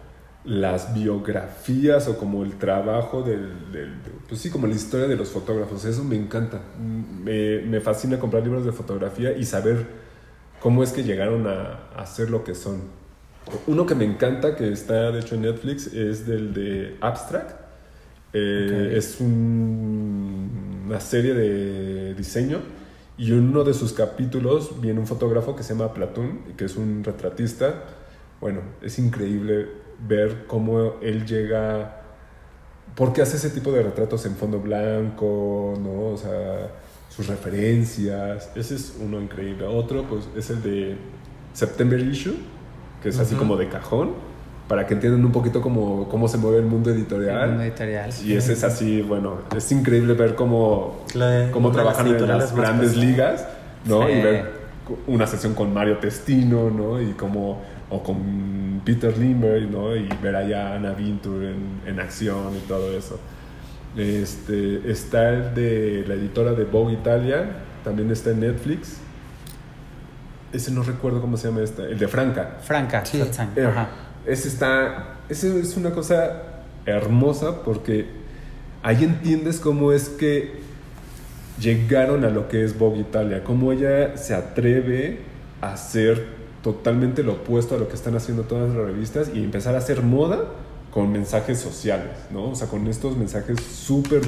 las 0.45 0.93
biografías 0.95 2.09
o 2.09 2.19
como 2.19 2.45
el 2.45 2.57
trabajo 2.59 3.23
del, 3.23 3.73
del- 3.73 3.95
pues 4.29 4.41
sí, 4.41 4.51
como 4.51 4.67
la 4.67 4.75
historia 4.75 5.07
de 5.07 5.17
los 5.17 5.29
fotógrafos, 5.31 5.85
eso 5.85 6.03
me 6.05 6.17
encanta. 6.17 6.61
Me, 7.25 7.61
me 7.61 7.81
fascina 7.81 8.19
comprar 8.19 8.43
libros 8.43 8.65
de 8.65 8.73
fotografía 8.73 9.33
y 9.37 9.45
saber 9.45 9.87
cómo 10.61 10.83
es 10.83 10.91
que 10.93 11.05
llegaron 11.05 11.47
a, 11.47 11.91
a 11.97 12.07
ser 12.07 12.29
lo 12.31 12.43
que 12.43 12.55
son. 12.57 12.83
Uno 13.69 13.87
que 13.87 13.95
me 13.95 14.05
encanta, 14.05 14.57
que 14.57 14.73
está 14.73 15.13
de 15.13 15.21
hecho 15.21 15.37
en 15.37 15.43
Netflix, 15.43 15.87
es 15.95 16.27
del 16.27 16.53
de 16.55 16.97
Abstract. 17.01 17.53
Eh, 18.33 18.67
Ok. 18.91 18.97
Es 18.97 19.21
un- 19.21 20.46
una 20.87 21.01
serie 21.01 21.35
de 21.35 22.15
diseño 22.15 22.61
y 23.19 23.33
uno 23.33 23.65
de 23.65 23.75
sus 23.75 23.93
capítulos 23.93 24.81
viene 24.81 25.01
un 25.01 25.07
fotógrafo 25.07 25.57
que 25.57 25.65
se 25.65 25.75
llama 25.75 25.93
Platón, 25.93 26.41
que 26.57 26.67
es 26.67 26.77
un 26.77 27.03
retratista. 27.03 27.85
Bueno, 28.41 28.61
es 28.83 28.99
increíble 28.99 29.69
ver 30.07 30.45
cómo 30.47 31.01
él 31.03 31.27
llega, 31.27 32.03
por 32.95 33.13
qué 33.13 33.23
hace 33.23 33.37
ese 33.37 33.51
tipo 33.51 33.73
de 33.73 33.83
retratos 33.83 34.27
en 34.27 34.37
fondo 34.37 34.61
blanco, 34.61 35.75
¿no? 35.83 36.13
O 36.13 36.17
sea, 36.17 36.71
sus 37.09 37.27
referencias. 37.27 38.51
Ese 38.55 38.77
es 38.77 38.97
uno 39.01 39.21
increíble. 39.21 39.67
Otro, 39.67 40.05
pues, 40.05 40.29
es 40.37 40.51
el 40.51 40.63
de 40.63 40.97
September 41.53 41.99
Issue, 41.99 42.37
que 43.03 43.09
es 43.09 43.19
así 43.19 43.35
como 43.35 43.57
de 43.57 43.69
cajón, 43.69 44.13
para 44.69 44.87
que 44.87 44.95
entiendan 44.95 45.25
un 45.25 45.33
poquito 45.33 45.61
cómo, 45.61 46.09
cómo 46.09 46.27
se 46.29 46.39
mueve 46.39 46.59
el 46.59 46.65
mundo 46.67 46.91
editorial. 46.91 47.41
El 47.43 47.49
mundo 47.51 47.63
editorial. 47.65 48.11
Y 48.25 48.35
ese 48.35 48.53
es 48.55 48.65
así, 48.65 49.01
bueno, 49.03 49.39
es 49.57 49.71
increíble 49.71 50.15
ver 50.15 50.35
cómo, 50.35 51.05
La- 51.15 51.49
cómo 51.53 51.71
trabajan 51.71 52.07
en 52.09 52.27
las 52.27 52.55
grandes 52.55 52.97
ligas, 52.97 53.47
¿no? 53.85 54.07
Sí. 54.07 54.13
Y 54.13 54.23
ver 54.23 54.67
una 55.07 55.27
sesión 55.27 55.55
con 55.55 55.73
Mario 55.73 55.99
Testino, 55.99 56.71
¿no? 56.71 57.01
Y 57.01 57.13
como, 57.13 57.63
o 57.91 58.03
con 58.03 58.81
Peter 58.85 59.17
Lindbergh, 59.17 59.71
¿no? 59.71 59.95
Y 59.97 60.09
ver 60.23 60.35
allá 60.37 60.73
a 60.73 60.75
Anna 60.77 60.95
Wintour 60.99 61.45
en, 61.45 61.81
en 61.87 62.01
acción 62.01 62.57
y 62.57 62.67
todo 62.69 62.97
eso. 62.97 63.19
Este, 63.97 64.91
está 64.91 65.31
el 65.31 65.55
de 65.55 66.05
la 66.07 66.15
editora 66.15 66.53
de 66.53 66.65
Vogue 66.65 66.93
Italia, 66.95 67.47
también 67.85 68.11
está 68.11 68.31
en 68.31 68.41
Netflix. 68.41 68.99
Ese 70.53 70.71
no 70.71 70.83
recuerdo 70.83 71.21
cómo 71.21 71.37
se 71.37 71.49
llama 71.49 71.63
esta, 71.63 71.83
el 71.85 71.99
de 71.99 72.09
Franca. 72.09 72.57
Franca, 72.63 73.05
Sí. 73.05 73.21
Eh, 73.57 73.65
ajá. 73.67 73.89
Ese 74.27 74.49
está. 74.49 75.19
Ese 75.29 75.59
es 75.61 75.77
una 75.77 75.91
cosa 75.91 76.43
hermosa 76.85 77.63
porque 77.63 78.07
ahí 78.83 79.05
entiendes 79.05 79.59
cómo 79.59 79.93
es 79.93 80.09
que 80.09 80.61
llegaron 81.61 82.25
a 82.25 82.31
lo 82.31 82.49
que 82.49 82.65
es 82.65 82.79
Vogue 82.79 83.01
Italia, 83.01 83.43
cómo 83.43 83.73
ella 83.73 84.17
se 84.17 84.35
atreve 84.35 85.21
a 85.61 85.73
hacer 85.73 86.27
totalmente 86.63 87.23
lo 87.23 87.35
opuesto 87.35 87.75
a 87.77 87.79
lo 87.79 87.89
que 87.89 87.95
están 87.95 88.17
haciendo 88.17 88.43
todas 88.43 88.69
las 88.69 88.77
revistas 88.77 89.31
y 89.33 89.43
empezar 89.43 89.75
a 89.75 89.79
hacer 89.79 90.03
moda 90.03 90.45
con 90.91 91.13
mensajes 91.13 91.59
sociales, 91.59 92.11
¿no? 92.31 92.51
O 92.51 92.55
sea, 92.55 92.69
con 92.69 92.87
estos 92.87 93.17
mensajes 93.17 93.61
súper 93.61 94.23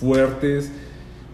fuertes. 0.00 0.70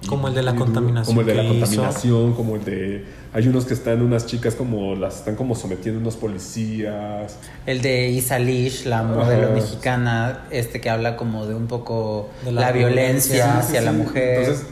Como 0.07 0.29
el 0.29 0.35
de 0.35 0.43
la 0.43 0.55
contaminación 0.55 1.07
Como 1.17 1.21
el 1.21 1.27
de 1.27 1.35
la 1.35 1.43
hizo. 1.45 1.53
contaminación, 1.53 2.35
como 2.35 2.57
el 2.57 2.65
de... 2.65 3.05
Hay 3.33 3.49
unos 3.49 3.65
que 3.65 3.75
están, 3.75 4.01
unas 4.03 4.27
chicas 4.27 4.55
como 4.55 4.95
las 4.95 5.17
están 5.19 5.35
como 5.37 5.55
sometiendo 5.55 6.01
unos 6.01 6.17
policías. 6.17 7.37
El 7.67 7.83
de 7.83 8.09
Isa 8.11 8.39
Lish, 8.39 8.85
la 8.87 9.03
modelo 9.03 9.47
Ajá. 9.47 9.55
mexicana, 9.55 10.45
este 10.51 10.81
que 10.81 10.91
habla 10.91 11.17
como 11.17 11.47
de 11.47 11.55
un 11.55 11.67
poco 11.67 12.29
De 12.45 12.53
la, 12.53 12.61
la 12.63 12.73
violencia 12.73 13.35
violencia. 13.35 13.59
hacia 13.59 13.81
Sí, 13.81 13.85
la 13.87 13.93
mujer. 13.93 14.39
Entonces, 14.41 14.67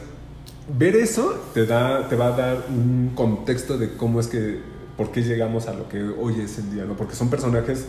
ver 0.77 0.95
eso 0.95 1.35
te, 1.53 1.65
da, 1.65 2.07
te 2.07 2.15
va 2.15 2.27
a 2.27 2.31
dar 2.37 2.57
un 2.69 3.11
contexto 3.15 3.77
de 3.77 3.93
cómo 3.95 4.19
es 4.19 4.27
que, 4.27 4.59
por 4.95 5.11
qué 5.11 5.23
llegamos 5.23 5.67
a 5.67 5.73
lo 5.73 5.89
que 5.89 6.01
hoy 6.01 6.39
es 6.39 6.57
el 6.59 6.71
día, 6.73 6.85
¿no? 6.85 6.95
Porque 6.95 7.15
son 7.15 7.29
personajes 7.29 7.85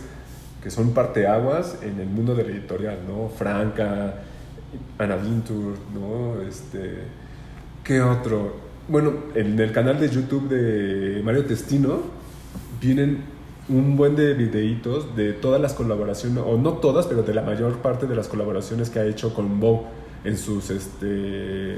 que 0.61 0.71
son 0.71 0.91
parteaguas 0.91 1.75
en 1.83 1.99
el 1.99 2.07
mundo 2.07 2.33
del 2.35 2.49
editorial, 2.49 2.97
¿no? 3.07 3.29
Franca, 3.29 4.15
Ana 4.97 5.15
Wintour, 5.15 5.75
¿no? 5.93 6.41
Este, 6.41 7.03
¿Qué 7.85 8.01
otro? 8.01 8.55
Bueno, 8.87 9.13
en 9.35 9.59
el 9.59 9.71
canal 9.71 9.99
de 9.99 10.09
YouTube 10.09 10.49
de 10.49 11.21
Mario 11.23 11.45
Testino 11.45 11.99
vienen 12.81 13.23
un 13.69 13.95
buen 13.95 14.15
de 14.15 14.33
videitos 14.33 15.15
de 15.15 15.33
todas 15.33 15.61
las 15.61 15.75
colaboraciones, 15.75 16.43
o 16.43 16.57
no 16.57 16.73
todas, 16.79 17.05
pero 17.05 17.21
de 17.21 17.35
la 17.35 17.43
mayor 17.43 17.77
parte 17.83 18.07
de 18.07 18.15
las 18.15 18.27
colaboraciones 18.27 18.89
que 18.89 18.97
ha 18.97 19.05
hecho 19.05 19.35
con 19.35 19.59
Vogue 19.59 19.83
en 20.23 20.35
sus, 20.35 20.71
este... 20.71 21.77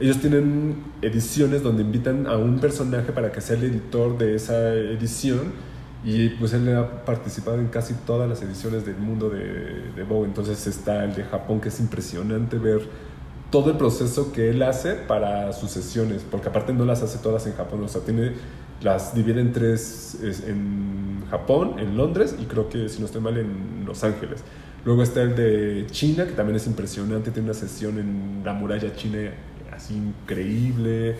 Ellos 0.00 0.18
tienen 0.18 0.76
ediciones 1.02 1.62
donde 1.62 1.82
invitan 1.82 2.26
a 2.26 2.38
un 2.38 2.58
personaje 2.58 3.12
para 3.12 3.30
que 3.30 3.42
sea 3.42 3.58
el 3.58 3.64
editor 3.64 4.16
de 4.16 4.34
esa 4.34 4.72
edición 4.72 5.52
y 6.04 6.30
pues 6.30 6.54
él 6.54 6.74
ha 6.74 7.04
participado 7.04 7.58
en 7.58 7.66
casi 7.66 7.92
todas 8.06 8.30
las 8.30 8.40
ediciones 8.40 8.86
del 8.86 8.96
mundo 8.96 9.28
de, 9.28 9.92
de 9.94 10.02
Vogue. 10.04 10.26
Entonces 10.26 10.66
está 10.66 11.04
el 11.04 11.14
de 11.14 11.24
Japón, 11.24 11.60
que 11.60 11.68
es 11.68 11.78
impresionante 11.80 12.56
ver 12.56 12.80
todo 13.50 13.70
el 13.70 13.76
proceso 13.76 14.32
que 14.32 14.50
él 14.50 14.62
hace 14.62 14.94
para 14.94 15.52
sus 15.52 15.70
sesiones, 15.70 16.24
porque 16.30 16.48
aparte 16.48 16.72
no 16.72 16.84
las 16.84 17.02
hace 17.02 17.18
todas 17.18 17.46
en 17.46 17.54
Japón, 17.54 17.82
o 17.82 17.88
sea, 17.88 18.02
tiene, 18.02 18.32
las 18.82 19.14
divide 19.14 19.40
en 19.40 19.52
tres, 19.52 20.18
es 20.22 20.46
en 20.46 21.24
Japón, 21.30 21.76
en 21.78 21.96
Londres 21.96 22.36
y 22.38 22.44
creo 22.44 22.68
que, 22.68 22.88
si 22.88 23.00
no 23.00 23.06
estoy 23.06 23.20
mal, 23.20 23.38
en 23.38 23.84
Los 23.86 24.04
Ángeles. 24.04 24.40
Luego 24.84 25.02
está 25.02 25.22
el 25.22 25.34
de 25.34 25.86
China, 25.90 26.26
que 26.26 26.32
también 26.32 26.56
es 26.56 26.66
impresionante, 26.66 27.30
tiene 27.30 27.48
una 27.50 27.58
sesión 27.58 27.98
en 27.98 28.42
la 28.44 28.52
muralla 28.52 28.94
china 28.94 29.30
así 29.72 29.94
increíble. 29.94 31.16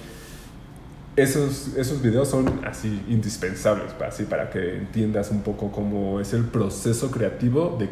Esos, 1.17 1.75
esos 1.77 2.01
videos 2.01 2.29
son 2.29 2.61
así 2.65 3.03
indispensables 3.09 3.93
para, 3.93 4.11
así, 4.11 4.25
para 4.25 4.51
que 4.51 4.77
entiendas 4.77 5.31
un 5.31 5.43
poco 5.43 5.73
cómo 5.73 6.21
es 6.21 6.33
el 6.33 6.45
proceso 6.45 7.11
creativo 7.11 7.77
de 7.79 7.89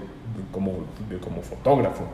como, 0.52 0.84
de 1.10 1.18
como 1.18 1.42
fotógrafo. 1.42 2.04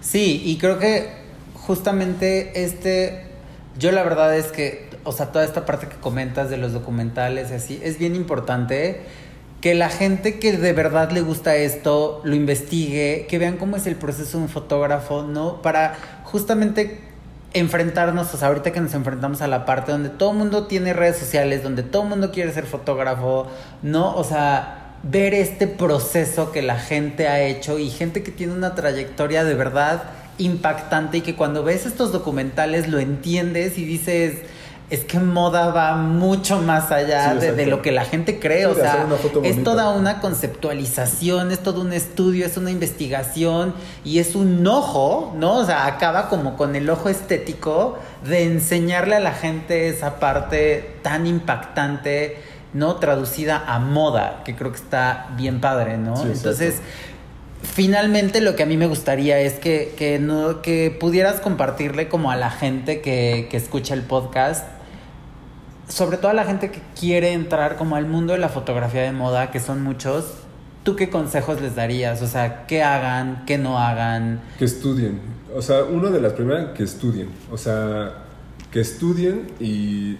Sí, 0.00 0.42
y 0.44 0.58
creo 0.58 0.78
que 0.78 1.10
justamente 1.54 2.64
este, 2.64 3.26
yo 3.78 3.92
la 3.92 4.02
verdad 4.02 4.36
es 4.36 4.46
que, 4.46 4.88
o 5.04 5.12
sea, 5.12 5.32
toda 5.32 5.44
esta 5.44 5.66
parte 5.66 5.86
que 5.86 5.96
comentas 5.96 6.50
de 6.50 6.56
los 6.56 6.72
documentales 6.72 7.50
y 7.50 7.54
así, 7.54 7.80
es 7.82 7.98
bien 7.98 8.14
importante 8.14 9.02
que 9.60 9.74
la 9.74 9.88
gente 9.88 10.38
que 10.38 10.56
de 10.56 10.72
verdad 10.72 11.10
le 11.10 11.20
gusta 11.20 11.56
esto 11.56 12.20
lo 12.24 12.34
investigue, 12.34 13.26
que 13.28 13.38
vean 13.38 13.56
cómo 13.56 13.76
es 13.76 13.86
el 13.86 13.96
proceso 13.96 14.38
de 14.38 14.44
un 14.44 14.48
fotógrafo, 14.48 15.22
¿no? 15.22 15.62
Para 15.62 15.96
justamente 16.24 17.00
enfrentarnos, 17.54 18.32
o 18.34 18.36
sea, 18.36 18.48
ahorita 18.48 18.72
que 18.72 18.80
nos 18.80 18.94
enfrentamos 18.94 19.40
a 19.40 19.48
la 19.48 19.64
parte 19.64 19.90
donde 19.90 20.10
todo 20.10 20.32
el 20.32 20.38
mundo 20.38 20.66
tiene 20.66 20.92
redes 20.92 21.16
sociales, 21.16 21.62
donde 21.62 21.82
todo 21.82 22.02
el 22.02 22.08
mundo 22.08 22.30
quiere 22.30 22.52
ser 22.52 22.66
fotógrafo, 22.66 23.46
¿no? 23.82 24.14
O 24.14 24.22
sea, 24.22 24.77
ver 25.02 25.34
este 25.34 25.66
proceso 25.66 26.52
que 26.52 26.62
la 26.62 26.78
gente 26.78 27.28
ha 27.28 27.40
hecho 27.40 27.78
y 27.78 27.90
gente 27.90 28.22
que 28.22 28.30
tiene 28.30 28.52
una 28.52 28.74
trayectoria 28.74 29.44
de 29.44 29.54
verdad 29.54 30.02
impactante 30.38 31.18
y 31.18 31.20
que 31.20 31.34
cuando 31.34 31.64
ves 31.64 31.86
estos 31.86 32.12
documentales 32.12 32.88
lo 32.88 32.98
entiendes 32.98 33.78
y 33.78 33.84
dices 33.84 34.34
es 34.90 35.04
que 35.04 35.18
moda 35.18 35.70
va 35.70 35.96
mucho 35.96 36.60
más 36.60 36.90
allá 36.90 37.38
Sí, 37.38 37.46
de, 37.46 37.66
lo 37.66 37.82
que 37.82 37.92
la 37.92 38.04
gente 38.04 38.38
cree. 38.38 38.60
Sí, 38.60 38.64
o 38.64 38.74
sea, 38.74 39.06
es 39.44 39.62
toda 39.62 39.90
una 39.90 40.20
conceptualización, 40.20 41.52
es 41.52 41.58
todo 41.58 41.82
un 41.82 41.92
estudio, 41.92 42.46
es 42.46 42.56
una 42.56 42.70
investigación 42.70 43.74
y 44.02 44.18
es 44.18 44.34
un 44.34 44.66
ojo, 44.66 45.34
¿no? 45.36 45.56
O 45.56 45.64
sea, 45.66 45.86
acaba 45.86 46.30
como 46.30 46.56
con 46.56 46.74
el 46.74 46.88
ojo 46.88 47.10
estético 47.10 47.98
de 48.24 48.44
enseñarle 48.44 49.16
a 49.16 49.20
la 49.20 49.32
gente 49.32 49.88
esa 49.88 50.18
parte 50.18 50.96
tan 51.02 51.26
impactante, 51.26 52.38
¿no? 52.74 52.96
Traducida 52.96 53.64
a 53.66 53.78
moda, 53.78 54.42
que 54.44 54.56
creo 54.56 54.70
que 54.72 54.78
está 54.78 55.28
bien 55.36 55.60
padre, 55.60 55.98
¿no? 55.98 56.16
Sí. 56.16 56.28
Entonces, 56.32 56.80
finalmente 57.62 58.40
lo 58.40 58.56
que 58.56 58.62
a 58.62 58.66
mí 58.66 58.76
me 58.76 58.86
gustaría 58.86 59.40
es 59.40 59.54
que, 59.54 59.94
que, 59.96 60.18
no, 60.18 60.62
que 60.62 60.96
pudieras 60.98 61.40
compartirle 61.40 62.08
como 62.08 62.30
a 62.30 62.36
la 62.36 62.50
gente 62.50 63.00
que, 63.00 63.48
que 63.50 63.56
escucha 63.56 63.94
el 63.94 64.02
podcast, 64.02 64.66
sobre 65.88 66.18
todo 66.18 66.30
a 66.30 66.34
la 66.34 66.44
gente 66.44 66.70
que 66.70 66.80
quiere 66.98 67.32
entrar 67.32 67.76
como 67.76 67.96
al 67.96 68.06
mundo 68.06 68.34
de 68.34 68.38
la 68.38 68.48
fotografía 68.48 69.02
de 69.02 69.12
moda, 69.12 69.50
que 69.50 69.60
son 69.60 69.82
muchos, 69.82 70.26
¿tú 70.82 70.96
qué 70.96 71.08
consejos 71.08 71.60
les 71.60 71.74
darías? 71.74 72.22
O 72.22 72.26
sea, 72.26 72.66
¿qué 72.66 72.82
hagan, 72.82 73.44
qué 73.46 73.58
no 73.58 73.78
hagan? 73.78 74.40
Que 74.58 74.66
estudien. 74.66 75.20
O 75.54 75.62
sea, 75.62 75.84
una 75.84 76.10
de 76.10 76.20
las 76.20 76.34
primeras, 76.34 76.76
que 76.76 76.84
estudien. 76.84 77.30
O 77.50 77.56
sea, 77.56 78.24
que 78.70 78.80
estudien 78.80 79.50
y 79.60 80.18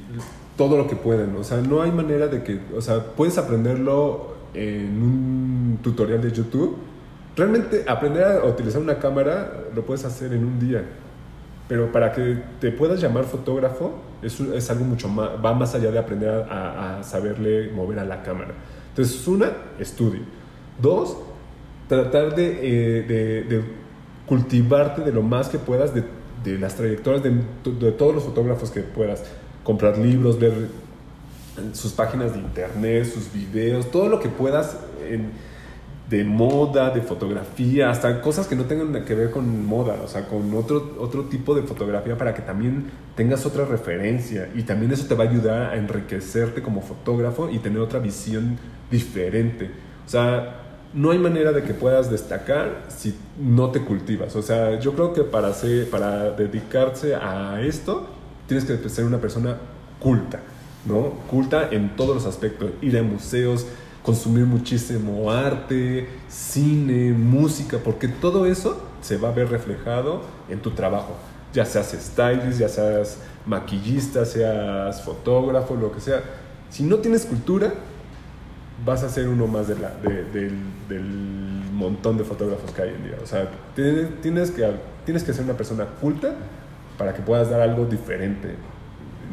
todo 0.58 0.76
lo 0.76 0.86
que 0.86 0.96
puedan. 0.96 1.34
O 1.36 1.44
sea, 1.44 1.58
no 1.62 1.80
hay 1.80 1.90
manera 1.90 2.26
de 2.26 2.42
que, 2.42 2.60
o 2.76 2.82
sea, 2.82 3.02
puedes 3.16 3.38
aprenderlo 3.38 4.34
en 4.52 5.02
un 5.02 5.78
tutorial 5.82 6.20
de 6.20 6.30
YouTube. 6.32 6.76
Realmente 7.36 7.84
aprender 7.88 8.24
a 8.24 8.44
utilizar 8.44 8.82
una 8.82 8.98
cámara 8.98 9.64
lo 9.74 9.82
puedes 9.86 10.04
hacer 10.04 10.32
en 10.34 10.44
un 10.44 10.58
día. 10.60 10.84
Pero 11.68 11.92
para 11.92 12.12
que 12.12 12.42
te 12.60 12.72
puedas 12.72 13.00
llamar 13.00 13.24
fotógrafo 13.24 13.92
es, 14.22 14.40
es 14.40 14.70
algo 14.70 14.84
mucho 14.84 15.08
más, 15.08 15.30
va 15.44 15.54
más 15.54 15.74
allá 15.74 15.90
de 15.90 15.98
aprender 15.98 16.30
a, 16.50 16.98
a 16.98 17.02
saberle 17.04 17.70
mover 17.72 17.98
a 18.00 18.04
la 18.04 18.22
cámara. 18.22 18.52
Entonces, 18.90 19.26
una, 19.28 19.52
estudio. 19.78 20.20
Dos, 20.82 21.16
tratar 21.88 22.34
de, 22.34 22.46
eh, 22.62 23.02
de- 23.02 23.42
de 23.44 23.62
cultivarte 24.26 25.02
de 25.02 25.12
lo 25.12 25.22
más 25.22 25.48
que 25.48 25.58
puedas 25.58 25.94
de, 25.94 26.04
de 26.44 26.58
las 26.58 26.74
trayectorias 26.74 27.22
de 27.22 27.92
todos 27.92 28.14
los 28.14 28.24
fotógrafos 28.24 28.70
que 28.70 28.80
puedas. 28.80 29.22
Comprar 29.68 29.98
libros, 29.98 30.38
ver 30.38 30.68
sus 31.74 31.92
páginas 31.92 32.32
de 32.32 32.38
internet, 32.38 33.04
sus 33.04 33.30
videos, 33.30 33.90
todo 33.90 34.08
lo 34.08 34.18
que 34.18 34.30
puedas 34.30 34.78
de 36.08 36.24
moda, 36.24 36.88
de 36.88 37.02
fotografía, 37.02 37.90
hasta 37.90 38.22
cosas 38.22 38.46
que 38.46 38.56
no 38.56 38.64
tengan 38.64 39.04
que 39.04 39.14
ver 39.14 39.30
con 39.30 39.66
moda, 39.66 40.00
o 40.02 40.08
sea, 40.08 40.26
con 40.26 40.54
otro, 40.54 40.96
otro 40.98 41.24
tipo 41.24 41.54
de 41.54 41.64
fotografía 41.64 42.16
para 42.16 42.32
que 42.32 42.40
también 42.40 42.90
tengas 43.14 43.44
otra 43.44 43.66
referencia 43.66 44.48
y 44.54 44.62
también 44.62 44.90
eso 44.90 45.06
te 45.06 45.14
va 45.14 45.24
a 45.24 45.28
ayudar 45.28 45.72
a 45.72 45.76
enriquecerte 45.76 46.62
como 46.62 46.80
fotógrafo 46.80 47.50
y 47.50 47.58
tener 47.58 47.80
otra 47.80 47.98
visión 47.98 48.56
diferente. 48.90 49.70
O 50.06 50.08
sea, 50.08 50.62
no 50.94 51.10
hay 51.10 51.18
manera 51.18 51.52
de 51.52 51.62
que 51.62 51.74
puedas 51.74 52.10
destacar 52.10 52.84
si 52.88 53.14
no 53.38 53.70
te 53.70 53.80
cultivas. 53.80 54.34
O 54.34 54.40
sea, 54.40 54.80
yo 54.80 54.94
creo 54.94 55.12
que 55.12 55.24
para, 55.24 55.52
ser, 55.52 55.90
para 55.90 56.30
dedicarse 56.30 57.16
a 57.16 57.60
esto 57.60 58.17
tienes 58.48 58.64
que 58.64 58.88
ser 58.88 59.04
una 59.04 59.18
persona 59.18 59.56
culta, 60.00 60.40
¿no? 60.86 61.10
Culta 61.30 61.68
en 61.70 61.94
todos 61.94 62.16
los 62.16 62.26
aspectos, 62.26 62.70
ir 62.82 62.98
a 62.98 63.02
museos, 63.04 63.66
consumir 64.02 64.44
muchísimo 64.46 65.30
arte, 65.30 66.08
cine, 66.28 67.12
música, 67.12 67.78
porque 67.84 68.08
todo 68.08 68.46
eso 68.46 68.82
se 69.02 69.16
va 69.18 69.28
a 69.28 69.32
ver 69.32 69.48
reflejado 69.50 70.22
en 70.48 70.60
tu 70.60 70.70
trabajo. 70.72 71.14
Ya 71.52 71.64
seas 71.64 71.94
stylist, 71.98 72.58
ya 72.58 72.68
seas 72.68 73.18
maquillista, 73.46 74.24
seas 74.24 75.02
fotógrafo, 75.02 75.76
lo 75.76 75.92
que 75.92 76.00
sea. 76.00 76.22
Si 76.70 76.82
no 76.82 76.96
tienes 76.96 77.24
cultura, 77.26 77.72
vas 78.84 79.02
a 79.02 79.08
ser 79.08 79.28
uno 79.28 79.46
más 79.46 79.68
de 79.68 79.78
la- 79.78 79.94
de- 80.02 80.24
del, 80.24 80.54
del 80.88 81.04
montón 81.72 82.16
de 82.18 82.24
fotógrafos 82.24 82.70
que 82.72 82.82
hay 82.82 82.90
en 82.90 83.04
día. 83.04 83.16
O 83.22 83.26
sea, 83.26 83.48
tienes, 84.22 84.50
que, 84.50 84.66
tienes 85.04 85.22
que 85.24 85.32
ser 85.32 85.44
una 85.44 85.54
persona 85.54 85.84
culta 86.00 86.34
para 86.98 87.14
que 87.14 87.22
puedas 87.22 87.48
dar 87.48 87.60
algo 87.60 87.86
diferente, 87.86 88.56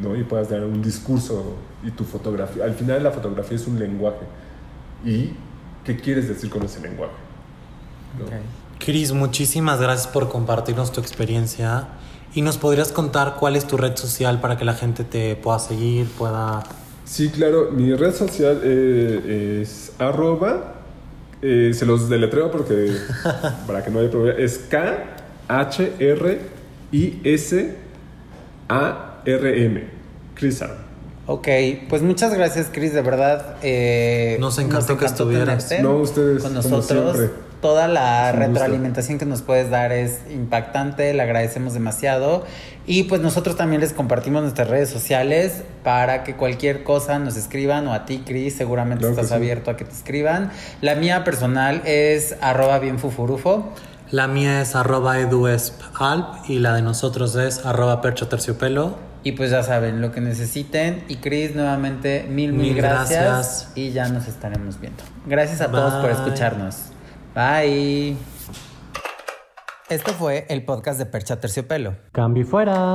¿no? 0.00 0.16
Y 0.16 0.22
puedas 0.24 0.48
dar 0.48 0.62
un 0.64 0.80
discurso 0.80 1.56
y 1.82 1.90
tu 1.90 2.04
fotografía. 2.04 2.64
Al 2.64 2.74
final 2.74 3.02
la 3.02 3.10
fotografía 3.10 3.56
es 3.56 3.66
un 3.66 3.78
lenguaje. 3.78 4.24
¿Y 5.04 5.32
qué 5.84 5.96
quieres 5.96 6.28
decir 6.28 6.48
con 6.48 6.62
ese 6.62 6.80
lenguaje? 6.80 7.12
¿no? 8.18 8.24
Ok. 8.26 8.32
Cris, 8.78 9.12
muchísimas 9.12 9.80
gracias 9.80 10.06
por 10.06 10.28
compartirnos 10.28 10.92
tu 10.92 11.00
experiencia. 11.00 11.88
¿Y 12.34 12.42
nos 12.42 12.58
podrías 12.58 12.92
contar 12.92 13.36
cuál 13.40 13.56
es 13.56 13.66
tu 13.66 13.76
red 13.76 13.96
social 13.96 14.40
para 14.40 14.56
que 14.58 14.64
la 14.64 14.74
gente 14.74 15.04
te 15.04 15.36
pueda 15.36 15.58
seguir, 15.58 16.06
pueda... 16.18 16.62
Sí, 17.04 17.30
claro. 17.30 17.70
Mi 17.70 17.94
red 17.94 18.14
social 18.14 18.60
eh, 18.62 19.60
es 19.62 19.92
arroba. 19.98 20.74
eh, 21.40 21.72
se 21.74 21.86
los 21.86 22.08
deletreo 22.08 22.50
porque 22.50 22.92
para 23.66 23.82
que 23.84 23.90
no 23.90 24.00
haya 24.00 24.10
problema. 24.10 24.38
Es 24.38 24.58
K 24.58 25.16
H 26.92 26.96
R 26.96 26.98
I 26.98 27.20
S 27.24 27.76
A 28.68 29.20
R 29.24 29.64
M. 29.64 29.84
Chrisar. 30.34 30.86
Ok, 31.28 31.48
pues 31.88 32.02
muchas 32.02 32.32
gracias, 32.34 32.68
Chris, 32.72 32.92
de 32.94 33.02
verdad. 33.02 33.56
eh, 33.62 34.36
Nos 34.38 34.58
encantó 34.58 34.96
que 34.96 35.06
estuvieras. 35.06 35.72
No, 35.82 35.96
ustedes, 35.96 36.42
con 36.42 36.54
nosotros. 36.54 37.30
Toda 37.60 37.88
la 37.88 38.30
Un 38.32 38.38
gusto. 38.38 38.52
retroalimentación 38.52 39.18
que 39.18 39.24
nos 39.24 39.40
puedes 39.42 39.70
dar 39.70 39.90
es 39.90 40.20
impactante, 40.30 41.12
le 41.14 41.22
agradecemos 41.22 41.72
demasiado. 41.72 42.44
Y 42.86 43.04
pues 43.04 43.22
nosotros 43.22 43.56
también 43.56 43.80
les 43.80 43.92
compartimos 43.92 44.42
nuestras 44.42 44.68
redes 44.68 44.90
sociales 44.90 45.62
para 45.82 46.22
que 46.22 46.36
cualquier 46.36 46.84
cosa 46.84 47.18
nos 47.18 47.36
escriban 47.36 47.88
o 47.88 47.94
a 47.94 48.04
ti, 48.04 48.22
Chris, 48.24 48.54
seguramente 48.54 49.00
Claro 49.00 49.14
estás 49.14 49.28
sí. 49.30 49.34
abierto 49.34 49.70
a 49.72 49.76
que 49.76 49.84
te 49.86 49.92
escriban. 49.92 50.52
La 50.82 50.94
mía 50.94 51.24
personal 51.24 51.82
es 51.86 52.36
arroba 52.40 52.78
bienfufurufo. 52.78 53.72
La 54.10 54.28
mía 54.28 54.60
es 54.60 54.76
arroba 54.76 55.18
eduespalp 55.18 56.48
y 56.48 56.60
la 56.60 56.74
de 56.74 56.82
nosotros 56.82 57.34
es 57.36 57.66
arroba 57.66 58.00
perchoterciopelo. 58.00 58.96
Y 59.24 59.32
pues 59.32 59.50
ya 59.50 59.64
saben, 59.64 60.00
lo 60.00 60.12
que 60.12 60.20
necesiten. 60.20 61.02
Y 61.08 61.16
Chris, 61.16 61.56
nuevamente, 61.56 62.24
mil, 62.28 62.52
mil, 62.52 62.74
Mil 62.74 62.76
gracias. 62.76 63.24
gracias. 63.24 63.72
Y 63.74 63.90
ya 63.90 64.08
nos 64.08 64.28
estaremos 64.28 64.80
viendo. 64.80 65.02
Gracias 65.26 65.60
a 65.60 65.70
todos 65.70 65.94
por 65.94 66.10
escucharnos. 66.10 66.76
Bye. 67.34 68.16
Esto 69.88 70.12
fue 70.12 70.46
el 70.48 70.64
podcast 70.64 70.98
de 70.98 71.06
Percha 71.06 71.40
Terciopelo. 71.40 71.96
Cambio 72.12 72.46
fuera. 72.46 72.94